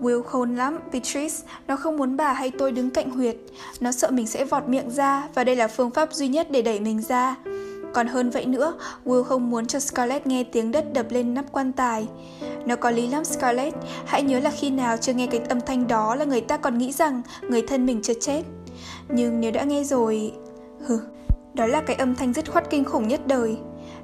[0.00, 1.36] Will khôn lắm, Beatrice,
[1.66, 3.36] nó không muốn bà hay tôi đứng cạnh huyệt.
[3.80, 6.62] Nó sợ mình sẽ vọt miệng ra và đây là phương pháp duy nhất để
[6.62, 7.36] đẩy mình ra.
[7.94, 8.74] Còn hơn vậy nữa,
[9.04, 12.08] Will không muốn cho Scarlett nghe tiếng đất đập lên nắp quan tài.
[12.66, 15.86] Nó có lý lắm Scarlett, hãy nhớ là khi nào chưa nghe cái âm thanh
[15.86, 18.42] đó là người ta còn nghĩ rằng người thân mình chưa chết.
[19.08, 20.32] Nhưng nếu đã nghe rồi...
[20.86, 21.00] Hừ,
[21.54, 23.56] đó là cái âm thanh dứt khoát kinh khủng nhất đời.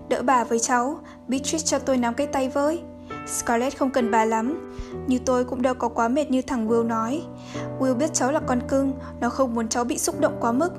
[0.09, 2.81] Đỡ bà với cháu, Beatrice cho tôi nắm cái tay với.
[3.27, 4.75] Scarlett không cần bà lắm,
[5.07, 7.23] như tôi cũng đâu có quá mệt như thằng Will nói.
[7.79, 10.71] Will biết cháu là con cưng, nó không muốn cháu bị xúc động quá mức.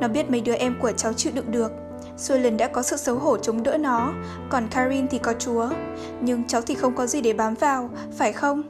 [0.00, 1.72] Nó biết mấy đứa em của cháu chịu đựng được.
[2.16, 4.12] Suelen đã có sự xấu hổ chống đỡ nó,
[4.48, 5.68] còn Karin thì có chúa.
[6.20, 8.62] Nhưng cháu thì không có gì để bám vào, phải không?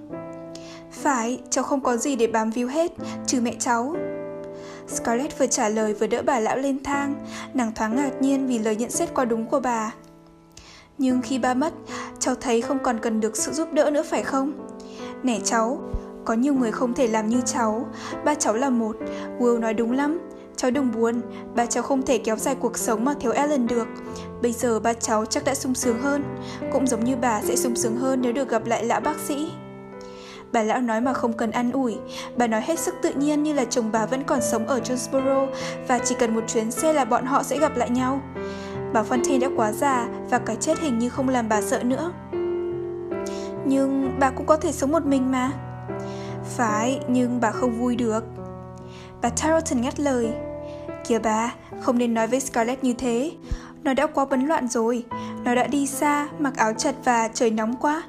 [0.92, 2.92] Phải, cháu không có gì để bám víu hết,
[3.26, 3.96] trừ mẹ cháu.
[4.88, 7.14] Scarlett vừa trả lời vừa đỡ bà lão lên thang,
[7.54, 9.94] nàng thoáng ngạc nhiên vì lời nhận xét quá đúng của bà.
[10.98, 11.72] Nhưng khi ba mất,
[12.18, 14.52] cháu thấy không còn cần được sự giúp đỡ nữa phải không?
[15.22, 15.78] Nè cháu,
[16.24, 17.86] có nhiều người không thể làm như cháu,
[18.24, 18.96] ba cháu là một,
[19.38, 20.18] Will nói đúng lắm,
[20.62, 21.20] Cháu đừng buồn,
[21.54, 23.88] ba cháu không thể kéo dài cuộc sống mà thiếu Ellen được.
[24.42, 26.24] Bây giờ ba cháu chắc đã sung sướng hơn,
[26.72, 29.50] cũng giống như bà sẽ sung sướng hơn nếu được gặp lại lão bác sĩ.
[30.52, 31.96] Bà lão nói mà không cần ăn ủi,
[32.36, 35.46] bà nói hết sức tự nhiên như là chồng bà vẫn còn sống ở Jonesboro
[35.88, 38.20] và chỉ cần một chuyến xe là bọn họ sẽ gặp lại nhau.
[38.92, 42.12] Bà Fontaine đã quá già và cái chết hình như không làm bà sợ nữa.
[43.66, 45.50] Nhưng bà cũng có thể sống một mình mà.
[46.56, 48.24] Phải, nhưng bà không vui được.
[49.22, 50.32] Bà Tarleton ngắt lời.
[51.08, 53.32] Kìa bà, không nên nói với Scarlett như thế.
[53.82, 55.04] Nó đã quá bấn loạn rồi.
[55.44, 58.02] Nó đã đi xa, mặc áo chật và trời nóng quá.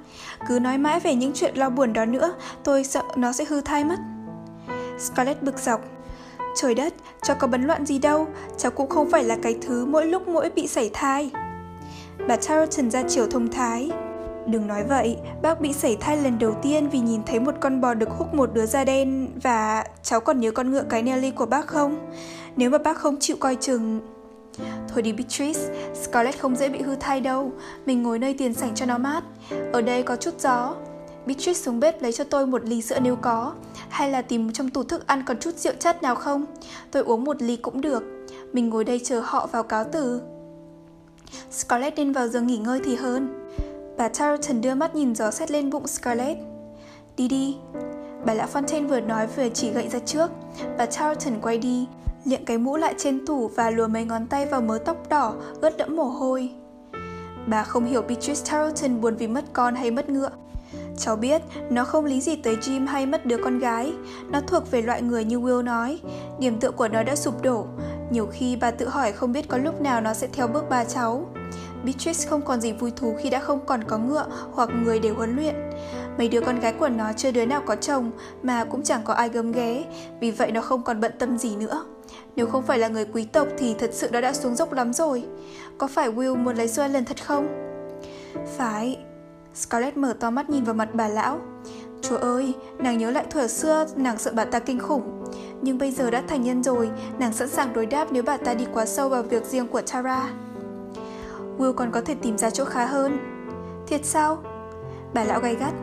[0.47, 3.62] Cứ nói mãi về những chuyện lo buồn đó nữa, tôi sợ nó sẽ hư
[3.62, 3.99] thai mất.
[4.99, 5.82] Scarlett bực dọc.
[6.56, 8.27] Trời đất, cháu có bấn loạn gì đâu,
[8.58, 11.32] cháu cũng không phải là cái thứ mỗi lúc mỗi bị sảy thai.
[12.27, 13.91] Bà Tarleton ra chiều thông thái.
[14.47, 17.82] Đừng nói vậy, bác bị sảy thai lần đầu tiên vì nhìn thấy một con
[17.82, 21.32] bò được húc một đứa da đen và cháu còn nhớ con ngựa cái Nelly
[21.32, 22.12] của bác không?
[22.56, 24.01] Nếu mà bác không chịu coi chừng...
[24.88, 25.60] Thôi đi Beatrice,
[26.03, 27.51] Scarlett không dễ bị hư thai đâu,
[27.86, 29.23] mình ngồi nơi tiền sảnh cho nó mát.
[29.73, 30.75] Ở đây có chút gió.
[31.25, 33.53] Beatrice xuống bếp lấy cho tôi một ly sữa nếu có,
[33.89, 36.45] hay là tìm trong tủ thức ăn còn chút rượu chất nào không?
[36.91, 38.03] Tôi uống một ly cũng được.
[38.53, 40.21] Mình ngồi đây chờ họ vào cáo từ.
[41.51, 43.42] Scarlett nên vào giường nghỉ ngơi thì hơn.
[43.97, 46.39] Bà Tarleton đưa mắt nhìn gió xét lên bụng Scarlett.
[47.17, 47.58] Đi đi.
[48.25, 50.32] Bà lão Fontaine vừa nói vừa chỉ gậy ra trước.
[50.77, 51.88] Bà Tarleton quay đi,
[52.25, 55.34] liệng cái mũ lại trên tủ và lùa mấy ngón tay vào mớ tóc đỏ,
[55.62, 56.51] ướt đẫm mồ hôi.
[57.47, 60.32] Bà không hiểu Beatrice Tarleton buồn vì mất con hay mất ngựa.
[60.97, 63.93] Cháu biết, nó không lý gì tới Jim hay mất đứa con gái.
[64.29, 65.99] Nó thuộc về loại người như Will nói.
[66.39, 67.65] Điểm tựa của nó đã sụp đổ.
[68.12, 70.84] Nhiều khi bà tự hỏi không biết có lúc nào nó sẽ theo bước ba
[70.84, 71.25] cháu.
[71.84, 75.10] Beatrice không còn gì vui thú khi đã không còn có ngựa hoặc người để
[75.10, 75.56] huấn luyện.
[76.17, 78.12] Mấy đứa con gái của nó chưa đứa nào có chồng
[78.43, 79.84] mà cũng chẳng có ai gấm ghé,
[80.19, 81.86] vì vậy nó không còn bận tâm gì nữa.
[82.36, 84.93] Nếu không phải là người quý tộc thì thật sự nó đã xuống dốc lắm
[84.93, 85.24] rồi.
[85.78, 87.48] Có phải Will muốn lấy Sue lần thật không?
[88.58, 88.98] Phải.
[89.56, 91.39] Scarlett mở to mắt nhìn vào mặt bà lão.
[92.02, 95.26] Chúa ơi, nàng nhớ lại thuở xưa nàng sợ bà ta kinh khủng.
[95.62, 98.54] Nhưng bây giờ đã thành nhân rồi, nàng sẵn sàng đối đáp nếu bà ta
[98.54, 100.30] đi quá sâu vào việc riêng của Tara.
[101.57, 103.17] Will còn có thể tìm ra chỗ khá hơn.
[103.87, 104.43] Thiệt sao?
[105.13, 105.73] Bà lão gay gắt.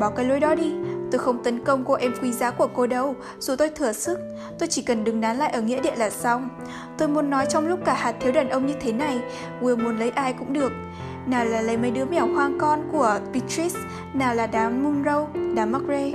[0.00, 0.74] Bỏ cái lối đó đi,
[1.10, 4.18] tôi không tấn công cô em quý giá của cô đâu, dù tôi thừa sức,
[4.58, 6.48] tôi chỉ cần đứng nán lại ở nghĩa địa là xong.
[6.98, 9.20] Tôi muốn nói trong lúc cả hạt thiếu đàn ông như thế này,
[9.60, 10.72] Will muốn lấy ai cũng được.
[11.26, 13.80] Nào là lấy mấy đứa mèo hoang con của Beatrice,
[14.14, 16.12] nào là đám Munro, đám McRae.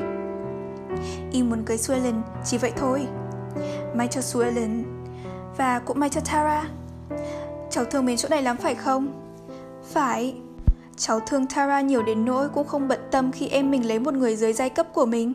[1.31, 3.07] Y muốn cưới Suellen, chỉ vậy thôi.
[3.95, 4.83] May cho Suellen.
[5.57, 6.78] và cũng may cho Tara.
[7.71, 9.07] Cháu thương mến chỗ này lắm phải không?
[9.91, 10.35] Phải.
[10.97, 14.13] Cháu thương Tara nhiều đến nỗi cũng không bận tâm khi em mình lấy một
[14.13, 15.33] người dưới giai cấp của mình.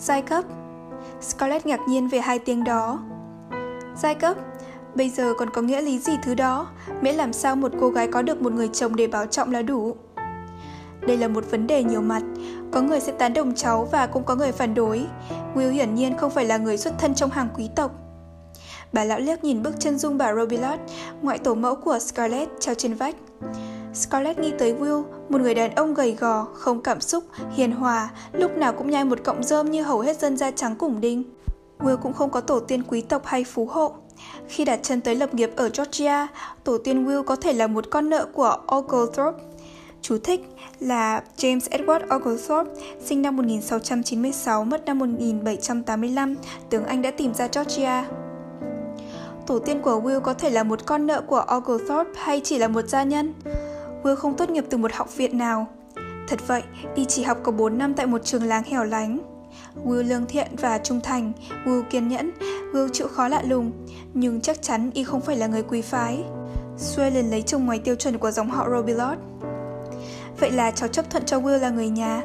[0.00, 0.44] Giai cấp?
[1.20, 2.98] Scarlett ngạc nhiên về hai tiếng đó.
[3.96, 4.36] Giai cấp?
[4.94, 6.68] Bây giờ còn có nghĩa lý gì thứ đó?
[7.00, 9.62] Miễn làm sao một cô gái có được một người chồng để bảo trọng là
[9.62, 9.96] đủ.
[11.00, 12.22] Đây là một vấn đề nhiều mặt,
[12.72, 15.06] có người sẽ tán đồng cháu và cũng có người phản đối.
[15.54, 18.05] Will hiển nhiên không phải là người xuất thân trong hàng quý tộc.
[18.92, 20.82] Bà lão liếc nhìn bức chân dung bà Robillard,
[21.22, 23.16] ngoại tổ mẫu của Scarlett treo trên vách.
[23.94, 28.10] Scarlett nghĩ tới Will, một người đàn ông gầy gò, không cảm xúc, hiền hòa,
[28.32, 31.24] lúc nào cũng nhai một cọng rơm như hầu hết dân da trắng cùng đinh.
[31.78, 33.92] Will cũng không có tổ tiên quý tộc hay phú hộ.
[34.48, 36.26] Khi đặt chân tới lập nghiệp ở Georgia,
[36.64, 39.42] tổ tiên Will có thể là một con nợ của Oglethorpe.
[40.02, 40.40] Chú thích
[40.80, 42.72] là James Edward Oglethorpe,
[43.04, 46.34] sinh năm 1696, mất năm 1785,
[46.70, 48.04] tướng Anh đã tìm ra Georgia.
[49.46, 52.68] Tổ tiên của Will có thể là một con nợ của Oglethorpe hay chỉ là
[52.68, 53.34] một gia nhân.
[54.02, 55.66] Will không tốt nghiệp từ một học viện nào.
[56.28, 56.62] Thật vậy,
[56.96, 59.18] đi chỉ học có 4 năm tại một trường làng hẻo lánh.
[59.84, 61.32] Will lương thiện và trung thành,
[61.66, 62.30] Will kiên nhẫn,
[62.72, 63.72] Will chịu khó lạ lùng,
[64.14, 66.24] nhưng chắc chắn y không phải là người quý phái.
[66.78, 69.20] Suelen lấy chồng ngoài tiêu chuẩn của dòng họ Robillard.
[70.40, 72.22] Vậy là cháu chấp thuận cho Will là người nhà.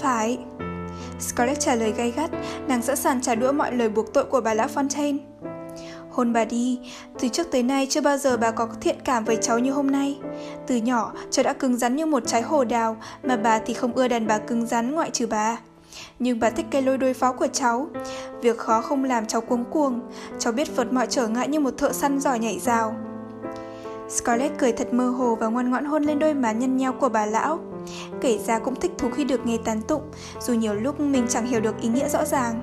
[0.00, 0.38] Phải.
[1.20, 2.30] Scarlett trả lời gay gắt,
[2.68, 5.18] nàng sẵn sàng trả đũa mọi lời buộc tội của bà lão Fontaine.
[6.14, 6.78] Hôn bà đi,
[7.18, 9.90] từ trước tới nay chưa bao giờ bà có thiện cảm với cháu như hôm
[9.90, 10.18] nay.
[10.66, 13.92] Từ nhỏ, cháu đã cứng rắn như một trái hồ đào, mà bà thì không
[13.92, 15.58] ưa đàn bà cứng rắn ngoại trừ bà.
[16.18, 17.88] Nhưng bà thích cái lôi đối phó của cháu.
[18.42, 20.00] Việc khó không làm cháu cuống cuồng,
[20.38, 22.96] cháu biết vượt mọi trở ngại như một thợ săn giỏi nhảy rào.
[24.08, 27.08] Scarlett cười thật mơ hồ và ngoan ngoãn hôn lên đôi má nhân nhau của
[27.08, 27.58] bà lão.
[28.20, 30.02] Kể ra cũng thích thú khi được nghe tán tụng,
[30.40, 32.60] dù nhiều lúc mình chẳng hiểu được ý nghĩa rõ ràng.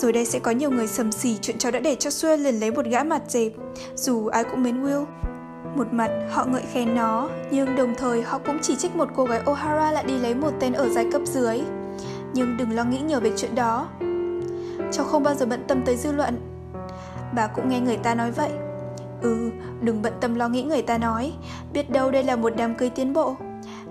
[0.00, 2.60] Rồi đây sẽ có nhiều người sầm xì chuyện cháu đã để cho Xuê liền
[2.60, 3.52] lấy một gã mặt dẹp,
[3.94, 5.04] dù ai cũng mến Will.
[5.76, 9.24] Một mặt họ ngợi khen nó, nhưng đồng thời họ cũng chỉ trích một cô
[9.24, 11.60] gái O'Hara lại đi lấy một tên ở giai cấp dưới.
[12.34, 13.88] Nhưng đừng lo nghĩ nhiều về chuyện đó.
[14.92, 16.40] Cháu không bao giờ bận tâm tới dư luận.
[17.34, 18.50] Bà cũng nghe người ta nói vậy.
[19.22, 21.32] Ừ, đừng bận tâm lo nghĩ người ta nói,
[21.72, 23.36] biết đâu đây là một đám cưới tiến bộ.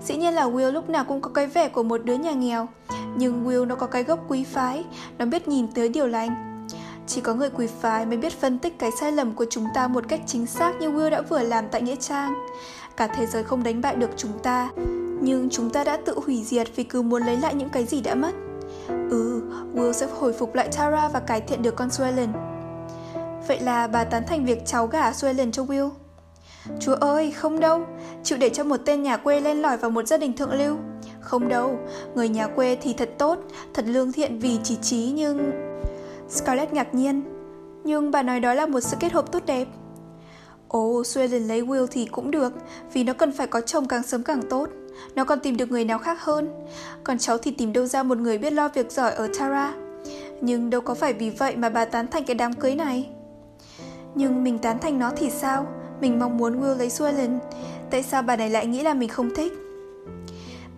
[0.04, 2.68] Dĩ nhiên là Will lúc nào cũng có cái vẻ của một đứa nhà nghèo,
[3.16, 4.84] nhưng Will nó có cái gốc quý phái,
[5.18, 6.66] nó biết nhìn tới điều lành.
[7.06, 9.88] Chỉ có người quý phái mới biết phân tích cái sai lầm của chúng ta
[9.88, 12.34] một cách chính xác như Will đã vừa làm tại Nghĩa Trang.
[12.96, 14.70] Cả thế giới không đánh bại được chúng ta,
[15.20, 18.00] nhưng chúng ta đã tự hủy diệt vì cứ muốn lấy lại những cái gì
[18.00, 18.34] đã mất.
[18.88, 19.42] Ừ,
[19.74, 22.28] Will sẽ hồi phục lại Tara và cải thiện được con Swellen.
[23.48, 25.90] Vậy là bà tán thành việc cháu gả Swellen cho Will.
[26.80, 27.86] Chúa ơi, không đâu,
[28.22, 30.76] chịu để cho một tên nhà quê lên lỏi vào một gia đình thượng lưu.
[31.20, 31.78] Không đâu,
[32.14, 33.38] người nhà quê thì thật tốt,
[33.74, 35.50] thật lương thiện vì chỉ trí nhưng...
[36.28, 37.22] Scarlett ngạc nhiên.
[37.84, 39.68] Nhưng bà nói đó là một sự kết hợp tốt đẹp.
[40.68, 42.52] Ồ, Sweden lấy Will thì cũng được,
[42.92, 44.68] vì nó cần phải có chồng càng sớm càng tốt.
[45.14, 46.50] Nó còn tìm được người nào khác hơn.
[47.04, 49.74] Còn cháu thì tìm đâu ra một người biết lo việc giỏi ở Tara.
[50.40, 53.08] Nhưng đâu có phải vì vậy mà bà tán thành cái đám cưới này.
[54.14, 55.66] Nhưng mình tán thành nó thì sao?
[56.00, 57.38] Mình mong muốn Will lấy Swellen.
[57.90, 59.52] Tại sao bà này lại nghĩ là mình không thích?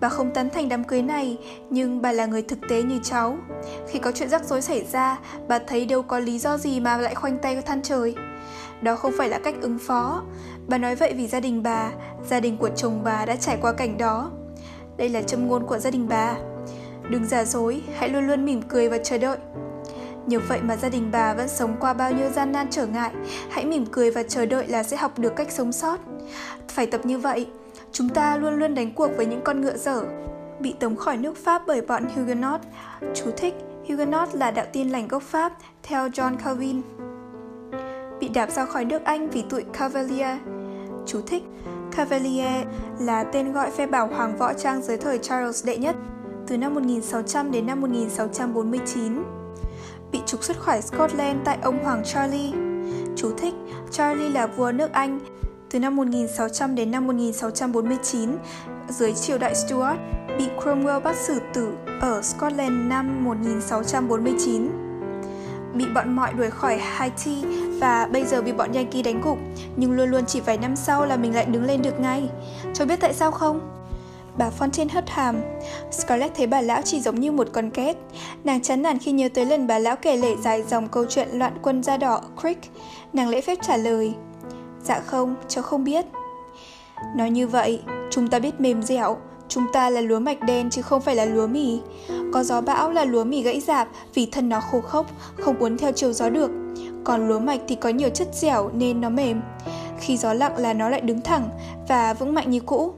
[0.01, 1.39] Bà không tán thành đám cưới này,
[1.71, 3.37] nhưng bà là người thực tế như cháu.
[3.89, 6.97] Khi có chuyện rắc rối xảy ra, bà thấy đâu có lý do gì mà
[6.97, 8.15] lại khoanh tay than trời.
[8.83, 10.23] Đó không phải là cách ứng phó.
[10.67, 11.91] Bà nói vậy vì gia đình bà,
[12.29, 14.31] gia đình của chồng bà đã trải qua cảnh đó.
[14.97, 16.35] Đây là châm ngôn của gia đình bà.
[17.11, 19.39] Đừng giả dối, hãy luôn luôn mỉm cười và chờ đợi.
[20.27, 23.13] Nhờ vậy mà gia đình bà vẫn sống qua bao nhiêu gian nan trở ngại,
[23.51, 26.01] hãy mỉm cười và chờ đợi là sẽ học được cách sống sót.
[26.69, 27.47] Phải tập như vậy,
[27.93, 30.05] Chúng ta luôn luôn đánh cuộc với những con ngựa dở,
[30.61, 32.61] bị tống khỏi nước Pháp bởi bọn Huguenot.
[33.15, 33.55] Chú thích,
[33.89, 36.83] Huguenot là đạo tin lành gốc Pháp, theo John Calvin.
[38.21, 40.39] Bị đạp ra khỏi nước Anh vì tụi Cavalier.
[41.07, 41.43] Chú thích,
[41.97, 42.67] Cavalier
[43.01, 45.97] là tên gọi phe bảo hoàng võ trang dưới thời Charles đệ nhất,
[46.47, 49.42] từ năm 1600 đến năm 1649.
[50.13, 52.53] Bị trục xuất khỏi Scotland tại ông Hoàng Charlie.
[53.17, 53.55] Chú thích,
[53.91, 55.21] Charlie là vua nước Anh,
[55.71, 58.31] từ năm 1600 đến năm 1649
[58.89, 59.99] dưới triều đại Stuart,
[60.39, 64.69] bị Cromwell bắt xử tử ở Scotland năm 1649.
[65.75, 67.45] Bị bọn mọi đuổi khỏi Haiti
[67.81, 69.39] và bây giờ bị bọn Yankee đánh gục,
[69.77, 72.29] nhưng luôn luôn chỉ vài năm sau là mình lại đứng lên được ngay.
[72.75, 73.82] Cho biết tại sao không?
[74.39, 75.41] Bà Fontaine hất hàm.
[75.91, 77.97] Scarlett thấy bà lão chỉ giống như một con két.
[78.45, 81.29] Nàng chán nản khi nhớ tới lần bà lão kể lể dài dòng câu chuyện
[81.33, 82.59] loạn quân da đỏ Creek.
[83.13, 84.15] Nàng lễ phép trả lời.
[84.85, 86.05] Dạ không, cháu không biết.
[87.17, 89.17] Nói như vậy, chúng ta biết mềm dẻo,
[89.49, 91.81] chúng ta là lúa mạch đen chứ không phải là lúa mì.
[92.33, 95.07] Có gió bão là lúa mì gãy rạp vì thân nó khô khốc,
[95.39, 96.51] không uốn theo chiều gió được.
[97.05, 99.43] Còn lúa mạch thì có nhiều chất dẻo nên nó mềm.
[99.99, 101.49] Khi gió lặng là nó lại đứng thẳng
[101.89, 102.95] và vững mạnh như cũ.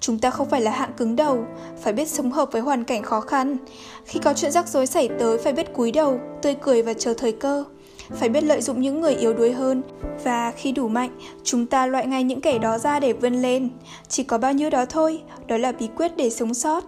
[0.00, 1.46] Chúng ta không phải là hạng cứng đầu,
[1.82, 3.56] phải biết sống hợp với hoàn cảnh khó khăn.
[4.04, 7.14] Khi có chuyện rắc rối xảy tới phải biết cúi đầu, tươi cười và chờ
[7.14, 7.64] thời cơ.
[8.10, 9.82] phải biết lợi dụng những người yếu đuối hơn.
[10.24, 11.10] Và khi đủ mạnh,
[11.44, 13.68] chúng ta loại ngay những kẻ đó ra để vươn lên.
[14.08, 16.84] Chỉ có bao nhiêu đó thôi, đó là bí quyết để sống sót.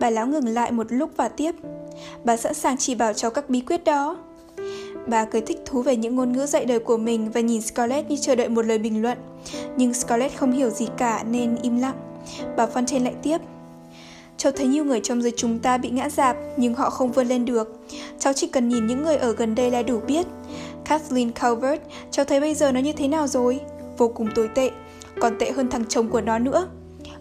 [0.00, 1.54] Bà lão ngừng lại một lúc và tiếp.
[2.24, 4.16] Bà sẵn sàng chỉ bảo cháu các bí quyết đó.
[5.06, 8.10] Bà cười thích thú về những ngôn ngữ dạy đời của mình và nhìn Scarlett
[8.10, 9.18] như chờ đợi một lời bình luận.
[9.76, 11.96] Nhưng Scarlett không hiểu gì cả nên im lặng.
[12.56, 13.38] Bà Fontaine lại tiếp.
[14.36, 17.26] Cháu thấy nhiều người trong giới chúng ta bị ngã dạp nhưng họ không vươn
[17.26, 17.80] lên được.
[18.18, 20.26] Cháu chỉ cần nhìn những người ở gần đây là đủ biết.
[20.84, 23.60] Kathleen Calvert, cháu thấy bây giờ nó như thế nào rồi?
[23.98, 24.70] Vô cùng tồi tệ,
[25.20, 26.68] còn tệ hơn thằng chồng của nó nữa.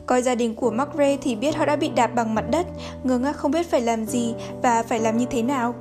[0.05, 2.65] Coi gia đình của Mark Ray thì biết họ đã bị đạp bằng mặt đất,
[3.03, 5.75] ngơ ngác không biết phải làm gì và phải làm như thế nào.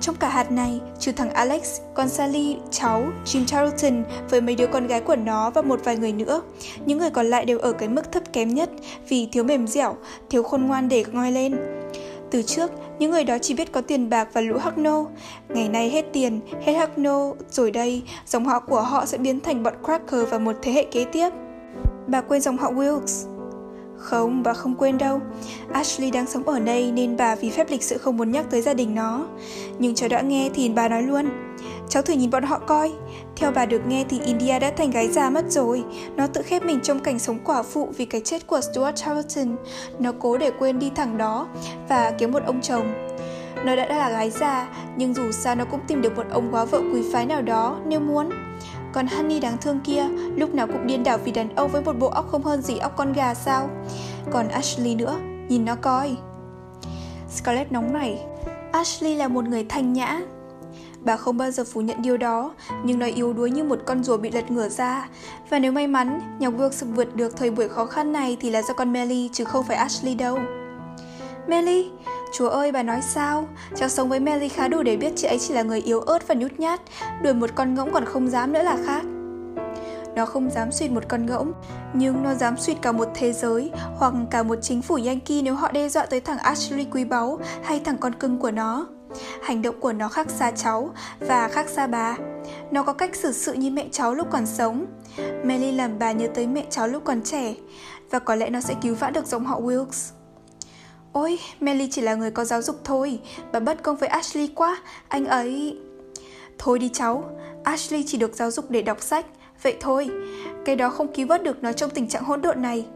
[0.00, 4.66] Trong cả hạt này, trừ thằng Alex, con Sally, cháu, Jim Charlton với mấy đứa
[4.66, 6.42] con gái của nó và một vài người nữa.
[6.86, 8.70] Những người còn lại đều ở cái mức thấp kém nhất
[9.08, 9.96] vì thiếu mềm dẻo,
[10.30, 11.56] thiếu khôn ngoan để ngoi lên.
[12.30, 15.06] Từ trước, những người đó chỉ biết có tiền bạc và lũ hắc nô.
[15.48, 19.40] Ngày nay hết tiền, hết hắc nô, rồi đây, dòng họ của họ sẽ biến
[19.40, 21.30] thành bọn cracker và một thế hệ kế tiếp.
[22.06, 23.29] Bà quên dòng họ Wilkes,
[24.00, 25.20] không, bà không quên đâu.
[25.72, 28.62] Ashley đang sống ở đây nên bà vì phép lịch sự không muốn nhắc tới
[28.62, 29.26] gia đình nó.
[29.78, 31.28] Nhưng cháu đã nghe thì bà nói luôn.
[31.88, 32.92] Cháu thử nhìn bọn họ coi.
[33.36, 35.84] Theo bà được nghe thì India đã thành gái già mất rồi.
[36.16, 39.56] Nó tự khép mình trong cảnh sống quả phụ vì cái chết của Stuart Charlton.
[39.98, 41.48] Nó cố để quên đi thẳng đó
[41.88, 42.92] và kiếm một ông chồng.
[43.64, 46.64] Nó đã là gái già, nhưng dù sao nó cũng tìm được một ông quá
[46.64, 48.30] vợ quý phái nào đó nếu muốn.
[48.92, 50.04] Còn Honey đáng thương kia,
[50.36, 52.78] lúc nào cũng điên đảo vì đàn ông với một bộ óc không hơn gì
[52.78, 53.70] óc con gà sao?
[54.30, 55.16] Còn Ashley nữa,
[55.48, 56.16] nhìn nó coi.
[57.28, 58.18] Scarlett nóng nảy.
[58.72, 60.20] Ashley là một người thanh nhã.
[61.00, 64.04] Bà không bao giờ phủ nhận điều đó, nhưng nó yếu đuối như một con
[64.04, 65.08] rùa bị lật ngửa ra.
[65.50, 68.62] Và nếu may mắn, nhà Wilkes vượt được thời buổi khó khăn này thì là
[68.62, 70.38] do con Melly chứ không phải Ashley đâu.
[71.46, 71.90] Melly,
[72.32, 73.48] Chúa ơi, bà nói sao?
[73.76, 76.28] Cháu sống với Melly khá đủ để biết chị ấy chỉ là người yếu ớt
[76.28, 76.80] và nhút nhát,
[77.22, 79.02] đuổi một con ngỗng còn không dám nữa là khác.
[80.14, 81.52] Nó không dám suyệt một con ngỗng,
[81.94, 85.54] nhưng nó dám suyệt cả một thế giới hoặc cả một chính phủ Yankee nếu
[85.54, 88.86] họ đe dọa tới thằng Ashley quý báu hay thằng con cưng của nó.
[89.42, 90.90] Hành động của nó khác xa cháu
[91.20, 92.16] và khác xa bà.
[92.70, 94.86] Nó có cách xử sự như mẹ cháu lúc còn sống.
[95.44, 97.54] Melly làm bà nhớ tới mẹ cháu lúc còn trẻ
[98.10, 100.19] và có lẽ nó sẽ cứu vãn được dòng họ Wilkes.
[101.12, 103.18] Ôi, Melly chỉ là người có giáo dục thôi,
[103.52, 105.78] bà bất công với Ashley quá, anh ấy...
[106.58, 107.24] Thôi đi cháu,
[107.64, 109.26] Ashley chỉ được giáo dục để đọc sách,
[109.62, 110.10] vậy thôi,
[110.64, 112.86] cái đó không cứu vớt được nó trong tình trạng hỗn độn này.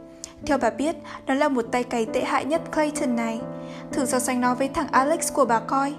[0.47, 0.97] Theo bà biết,
[1.27, 3.41] nó là một tay cày tệ hại nhất Clayton này.
[3.93, 5.95] Thử so sánh nó với thằng Alex của bà coi.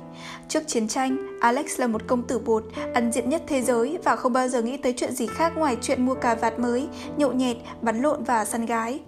[0.47, 4.15] Trước chiến tranh, Alex là một công tử bột, ăn diện nhất thế giới và
[4.15, 7.33] không bao giờ nghĩ tới chuyện gì khác ngoài chuyện mua cà vạt mới, nhậu
[7.33, 8.99] nhẹt, bắn lộn và săn gái.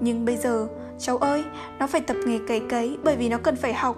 [0.00, 1.44] Nhưng bây giờ, Cháu ơi,
[1.78, 3.96] nó phải tập nghề cấy cấy bởi vì nó cần phải học.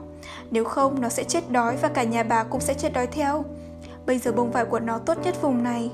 [0.50, 3.44] Nếu không, nó sẽ chết đói và cả nhà bà cũng sẽ chết đói theo.
[4.06, 5.90] Bây giờ bông vải của nó tốt nhất vùng này.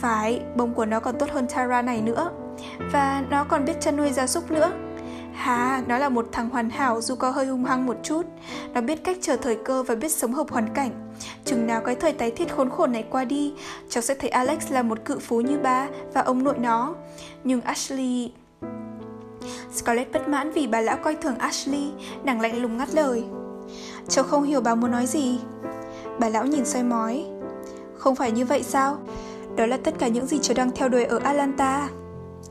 [0.00, 2.30] Phải, bông của nó còn tốt hơn Tara này nữa.
[2.92, 4.72] Và nó còn biết chăn nuôi gia súc nữa.
[5.34, 8.26] Hà, nó là một thằng hoàn hảo dù có hơi hung hăng một chút.
[8.74, 11.12] Nó biết cách chờ thời cơ và biết sống hợp hoàn cảnh.
[11.44, 13.54] Chừng nào cái thời tái thiết khốn khổ này qua đi,
[13.88, 16.94] cháu sẽ thấy Alex là một cự phú như ba và ông nội nó.
[17.44, 18.32] Nhưng Ashley
[19.72, 21.92] Scarlett bất mãn vì bà lão coi thường Ashley,
[22.24, 23.24] nàng lạnh lùng ngắt lời.
[24.08, 25.38] Cháu không hiểu bà muốn nói gì.
[26.18, 27.24] Bà lão nhìn soi mói.
[27.96, 28.98] Không phải như vậy sao?
[29.56, 31.88] Đó là tất cả những gì cháu đang theo đuổi ở Atlanta.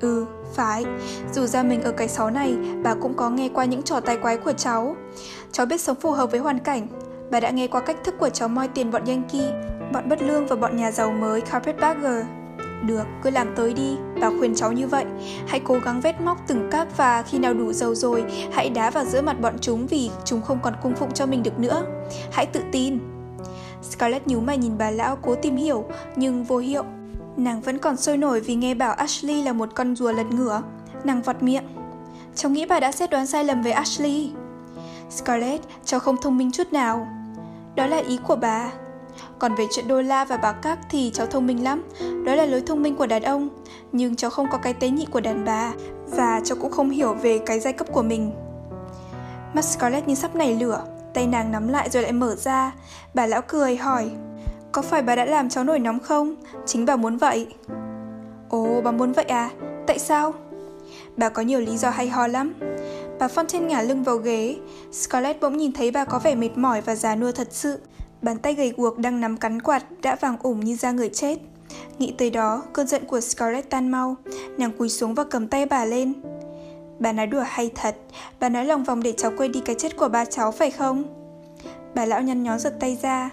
[0.01, 0.85] Ừ, phải.
[1.33, 4.17] Dù ra mình ở cái xó này, bà cũng có nghe qua những trò tài
[4.17, 4.95] quái của cháu.
[5.51, 6.87] Cháu biết sống phù hợp với hoàn cảnh.
[7.31, 9.51] Bà đã nghe qua cách thức của cháu moi tiền bọn Yankee,
[9.93, 12.25] bọn bất lương và bọn nhà giàu mới Carpetbagger.
[12.85, 15.05] Được, cứ làm tới đi, bà khuyên cháu như vậy.
[15.47, 18.89] Hãy cố gắng vét móc từng các và khi nào đủ giàu rồi, hãy đá
[18.89, 21.85] vào giữa mặt bọn chúng vì chúng không còn cung phụng cho mình được nữa.
[22.31, 22.99] Hãy tự tin.
[23.81, 26.83] Scarlett nhíu mày nhìn bà lão cố tìm hiểu, nhưng vô hiệu.
[27.37, 30.61] Nàng vẫn còn sôi nổi vì nghe bảo Ashley là một con rùa lật ngửa.
[31.03, 31.63] Nàng vọt miệng.
[32.35, 34.31] Cháu nghĩ bà đã xét đoán sai lầm về Ashley.
[35.09, 37.07] Scarlett, cháu không thông minh chút nào.
[37.75, 38.71] Đó là ý của bà.
[39.39, 41.83] Còn về chuyện đô la và bạc các thì cháu thông minh lắm,
[42.25, 43.49] đó là lối thông minh của đàn ông.
[43.91, 45.73] Nhưng cháu không có cái tế nhị của đàn bà,
[46.07, 48.31] và cháu cũng không hiểu về cái giai cấp của mình.
[49.53, 52.71] Mắt Scarlett như sắp nảy lửa, tay nàng nắm lại rồi lại mở ra.
[53.13, 54.11] Bà lão cười hỏi,
[54.71, 56.35] có phải bà đã làm cháu nổi nóng không?
[56.65, 57.47] Chính bà muốn vậy.
[58.49, 59.49] Ồ, bà muốn vậy à?
[59.87, 60.33] Tại sao?
[61.17, 62.53] Bà có nhiều lý do hay ho lắm.
[63.19, 64.55] Bà Fontaine ngả lưng vào ghế.
[64.91, 67.79] Scarlett bỗng nhìn thấy bà có vẻ mệt mỏi và già nua thật sự.
[68.21, 71.37] Bàn tay gầy guộc đang nắm cắn quạt đã vàng ủng như da người chết.
[71.99, 74.15] Nghĩ tới đó, cơn giận của Scarlett tan mau,
[74.57, 76.13] nàng cúi xuống và cầm tay bà lên.
[76.99, 77.95] Bà nói đùa hay thật,
[78.39, 81.03] bà nói lòng vòng để cháu quên đi cái chết của ba cháu phải không?
[81.95, 83.29] Bà lão nhăn nhó giật tay ra.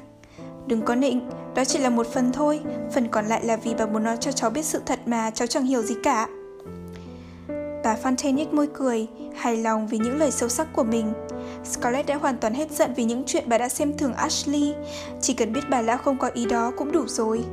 [0.67, 2.61] Đừng có nịnh, đó chỉ là một phần thôi,
[2.93, 5.47] phần còn lại là vì bà muốn nói cho cháu biết sự thật mà cháu
[5.47, 6.29] chẳng hiểu gì cả.
[7.85, 11.13] Bà Fontaine nhếch môi cười, hài lòng vì những lời sâu sắc của mình.
[11.65, 14.75] Scarlett đã hoàn toàn hết giận vì những chuyện bà đã xem thường Ashley.
[15.21, 17.45] Chỉ cần biết bà lão không có ý đó cũng đủ rồi.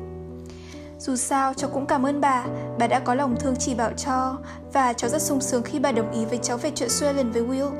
[0.99, 2.45] Dù sao, cháu cũng cảm ơn bà,
[2.79, 4.37] bà đã có lòng thương chỉ bảo cho
[4.73, 7.41] và cháu rất sung sướng khi bà đồng ý với cháu về chuyện Suelen với
[7.41, 7.71] Will,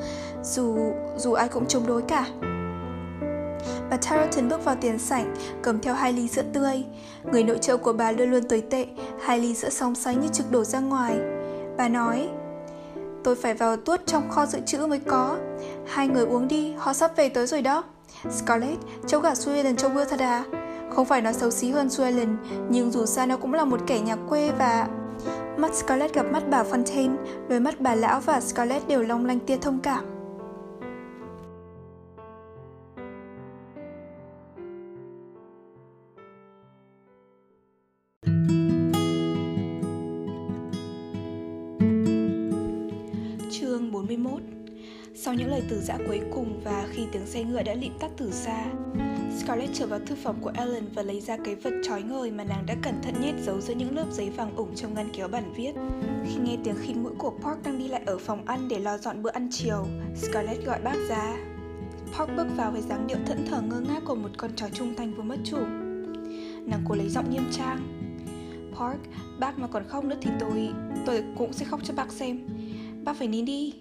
[0.43, 0.78] dù
[1.18, 2.26] dù ai cũng chống đối cả.
[3.89, 6.84] Bà Tarleton bước vào tiền sảnh, cầm theo hai ly sữa tươi.
[7.32, 8.86] Người nội trợ của bà luôn luôn tồi tệ,
[9.24, 11.18] hai ly sữa sóng sánh như trực đổ ra ngoài.
[11.78, 12.30] Bà nói,
[13.24, 15.38] tôi phải vào tuốt trong kho dự trữ mới có.
[15.88, 17.83] Hai người uống đi, họ sắp về tới rồi đó.
[18.31, 20.43] Scarlett, cháu gả Suellen cho Will thật à?
[20.89, 22.38] Không phải nó xấu xí hơn Suellen,
[22.69, 24.88] nhưng dù sao nó cũng là một kẻ nhà quê và...
[25.57, 27.15] Mắt Scarlett gặp mắt bà Fontaine,
[27.49, 30.05] đôi mắt bà lão và Scarlett đều long lanh tia thông cảm.
[43.51, 44.41] Chương 41
[45.26, 48.11] sau những lời từ giã cuối cùng và khi tiếng xe ngựa đã lịm tắt
[48.17, 48.65] từ xa,
[49.38, 52.43] Scarlett trở vào thư phòng của Ellen và lấy ra cái vật trói ngời mà
[52.43, 55.28] nàng đã cẩn thận nhét giấu giữa những lớp giấy vàng ủng trong ngăn kéo
[55.28, 55.71] bản viết.
[56.26, 58.97] Khi nghe tiếng khinh mũi của Park đang đi lại ở phòng ăn để lo
[58.97, 61.36] dọn bữa ăn chiều, Scarlett gọi bác ra.
[62.17, 64.95] Park bước vào với dáng điệu thẫn thờ ngơ ngác của một con chó trung
[64.95, 65.57] thành vừa mất chủ.
[66.65, 67.80] Nàng cố lấy giọng nghiêm trang.
[68.80, 68.99] Park,
[69.39, 70.69] bác mà còn khóc nữa thì tôi,
[71.05, 72.47] tôi cũng sẽ khóc cho bác xem.
[73.03, 73.73] Bác phải nín đi.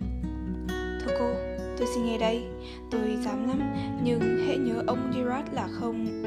[1.05, 2.44] Thưa cô, Tôi xin nghe đây,
[2.90, 3.61] tôi dám lắm,
[4.02, 6.22] nhưng hệ nhớ ông Gerard là không...